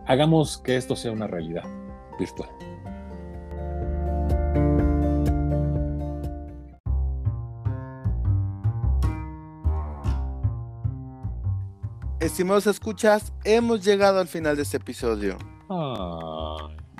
hagamos 0.06 0.58
que 0.60 0.78
esto 0.78 0.96
sea 0.96 1.12
una 1.12 1.28
realidad 1.28 1.64
virtual. 2.20 2.50
Estimados 12.28 12.68
escuchas, 12.68 13.32
hemos 13.46 13.86
llegado 13.86 14.20
al 14.20 14.28
final 14.28 14.58
de 14.58 14.64
este 14.64 14.76
episodio. 14.76 15.38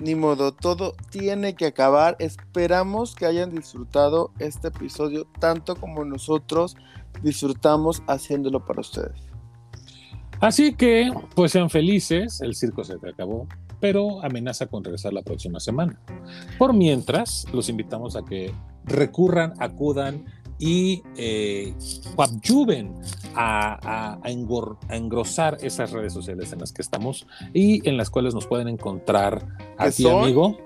Ni 0.02 0.16
modo, 0.16 0.54
todo 0.54 0.96
tiene 1.10 1.54
que 1.54 1.66
acabar. 1.66 2.16
Esperamos 2.20 3.14
que 3.14 3.26
hayan 3.26 3.54
disfrutado 3.54 4.32
este 4.40 4.70
episodio 4.70 5.28
tanto 5.38 5.76
como 5.76 6.06
nosotros 6.06 6.78
disfrutamos 7.22 8.02
haciéndolo 8.08 8.66
para 8.66 8.80
ustedes. 8.80 9.20
Así 10.40 10.74
que, 10.74 11.12
pues 11.36 11.52
sean 11.52 11.70
felices, 11.70 12.40
el 12.40 12.56
circo 12.56 12.86
se 12.86 12.98
te 12.98 13.10
acabó, 13.10 13.50
pero 13.82 14.24
amenaza 14.24 14.68
con 14.68 14.82
regresar 14.82 15.12
la 15.12 15.24
próxima 15.24 15.60
semana. 15.60 16.00
Por 16.58 16.72
mientras, 16.74 17.46
los 17.52 17.68
invitamos 17.68 18.16
a 18.16 18.24
que 18.24 18.54
recurran, 18.86 19.56
acudan 19.60 20.24
y 20.60 21.04
eh, 21.16 21.74
a, 23.36 24.20
engrosar 24.90 25.58
esas 25.62 25.92
redes 25.92 26.14
sociales 26.14 26.52
en 26.54 26.60
las 26.60 26.72
que 26.72 26.82
estamos 26.82 27.28
y 27.54 27.88
en 27.88 27.98
las 27.98 28.10
cuales 28.10 28.34
nos 28.34 28.48
pueden 28.48 28.68
encontrar 28.68 29.46
a 29.78 29.90
ti, 29.92 30.08
amigo. 30.08 30.58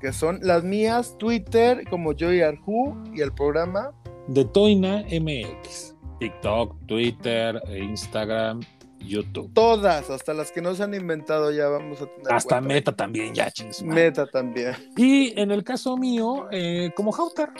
Que 0.00 0.12
son 0.12 0.40
las 0.42 0.62
mías, 0.62 1.16
Twitter, 1.18 1.84
como 1.88 2.12
Joy 2.12 2.42
Arju 2.42 2.96
y 3.14 3.22
el 3.22 3.32
programa 3.32 3.92
de 4.28 4.44
Toina 4.44 5.04
MX. 5.04 5.94
TikTok, 6.18 6.86
Twitter, 6.86 7.62
Instagram, 7.68 8.60
YouTube. 8.98 9.52
Todas, 9.52 10.10
hasta 10.10 10.34
las 10.34 10.50
que 10.50 10.60
no 10.60 10.74
se 10.74 10.82
han 10.82 10.94
inventado 10.94 11.50
ya 11.52 11.68
vamos 11.68 12.02
a 12.02 12.06
tener. 12.06 12.32
Hasta 12.32 12.60
Meta 12.60 12.94
también, 12.94 13.34
ya 13.34 13.50
chingos. 13.50 13.82
Meta 13.82 14.26
también. 14.26 14.74
Y 14.96 15.38
en 15.38 15.50
el 15.50 15.62
caso 15.62 15.96
mío, 15.96 16.48
eh, 16.50 16.90
como 16.96 17.12
Hauter 17.12 17.50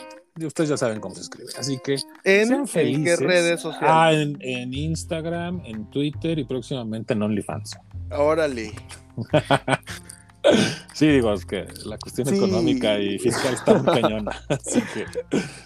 ustedes 0.45 0.69
ya 0.69 0.77
saben 0.77 0.99
cómo 0.99 1.15
se 1.15 1.21
escribe. 1.21 1.49
Así 1.57 1.79
que 1.83 1.93
¿En, 2.23 2.47
sean 2.47 2.59
¿en 2.61 2.67
felices. 2.67 3.19
qué 3.19 3.25
redes 3.25 3.61
sociales? 3.61 3.89
Ah, 3.91 4.11
en, 4.13 4.37
en 4.41 4.73
Instagram, 4.73 5.61
en 5.65 5.89
Twitter 5.89 6.37
y 6.39 6.43
próximamente 6.45 7.13
en 7.13 7.21
OnlyFans. 7.23 7.77
Órale. 8.11 8.73
Sí, 10.93 11.07
digo, 11.09 11.33
es 11.33 11.45
que 11.45 11.67
la 11.85 11.97
cuestión 11.97 12.25
Sí. 12.27 12.35
económica 12.37 12.97
y 12.99 13.19
fiscal 13.19 13.53
está 13.53 13.73
muy 13.73 14.01
cañona. 14.01 14.31
Así 14.47 14.81
que 14.93 15.05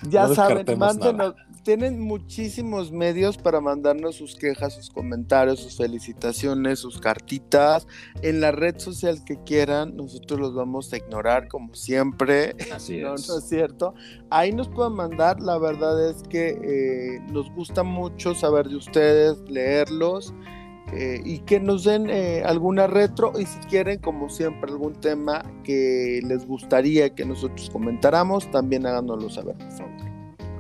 Ya 0.10 0.26
No 0.28 0.34
saben, 0.34 0.66
mándenos. 0.80 1.36
Tienen 1.64 2.00
muchísimos 2.00 2.92
medios 2.92 3.38
para 3.38 3.62
mandarnos 3.62 4.16
sus 4.16 4.36
quejas, 4.36 4.74
sus 4.74 4.90
comentarios, 4.90 5.60
sus 5.60 5.78
felicitaciones, 5.78 6.80
sus 6.80 7.00
cartitas. 7.00 7.88
En 8.24 8.42
la 8.42 8.52
red 8.52 8.80
social 8.80 9.24
que 9.24 9.38
quieran, 9.44 9.96
nosotros 9.96 10.40
los 10.40 10.56
vamos 10.56 10.92
a 10.92 10.98
ignorar 10.98 11.48
como 11.48 11.76
siempre. 11.76 12.56
así 12.74 12.98
No, 13.02 13.14
es. 13.14 13.28
no 13.30 13.38
es 13.38 13.48
cierto. 13.48 13.94
Ahí 14.32 14.52
nos 14.52 14.70
pueden 14.70 14.94
mandar. 14.94 15.40
La 15.40 15.60
verdad 15.60 16.10
es 16.10 16.24
que 16.24 16.58
eh, 16.64 17.20
nos 17.32 17.52
gusta 17.52 17.84
mucho 17.84 18.34
saber 18.34 18.68
de 18.68 18.78
ustedes, 18.78 19.38
leerlos 19.48 20.34
eh, 20.94 21.22
y 21.24 21.40
que 21.40 21.60
nos 21.60 21.84
den 21.84 22.10
eh, 22.10 22.42
alguna 22.44 22.88
retro. 22.88 23.34
Y 23.40 23.46
si 23.46 23.60
quieren, 23.70 24.00
como 24.00 24.30
siempre, 24.30 24.72
algún 24.72 25.00
tema 25.00 25.44
que 25.64 26.22
les 26.24 26.46
gustaría 26.48 27.14
que 27.14 27.24
nosotros 27.24 27.70
comentáramos, 27.70 28.50
también 28.50 28.88
háganoslo 28.88 29.30
saber, 29.30 29.56
por 29.58 29.72
favor. 29.72 30.11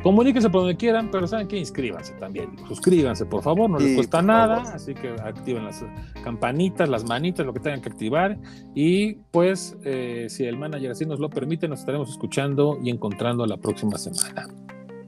Comuníquense 0.03 0.49
por 0.49 0.61
donde 0.61 0.77
quieran, 0.77 1.09
pero 1.11 1.27
saben 1.27 1.47
que 1.47 1.57
inscríbanse 1.57 2.13
también. 2.13 2.49
Suscríbanse, 2.67 3.25
por 3.25 3.43
favor, 3.43 3.69
no 3.69 3.77
les 3.77 3.95
cuesta 3.95 4.21
nada. 4.21 4.57
favor. 4.57 4.75
Así 4.75 4.93
que 4.93 5.09
activen 5.09 5.65
las 5.65 5.85
campanitas, 6.23 6.89
las 6.89 7.05
manitas, 7.05 7.45
lo 7.45 7.53
que 7.53 7.59
tengan 7.59 7.81
que 7.81 7.89
activar. 7.89 8.37
Y 8.73 9.13
pues, 9.31 9.77
eh, 9.83 10.25
si 10.29 10.45
el 10.45 10.57
manager 10.57 10.91
así 10.91 11.05
nos 11.05 11.19
lo 11.19 11.29
permite, 11.29 11.67
nos 11.67 11.81
estaremos 11.81 12.09
escuchando 12.09 12.79
y 12.83 12.89
encontrando 12.89 13.45
la 13.45 13.57
próxima 13.57 13.97
semana. 13.97 14.47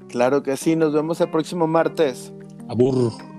Claro 0.10 0.44
que 0.44 0.58
sí, 0.58 0.76
nos 0.76 0.94
vemos 0.94 1.20
el 1.22 1.30
próximo 1.30 1.66
martes. 1.66 2.32
Abur. 2.70 3.33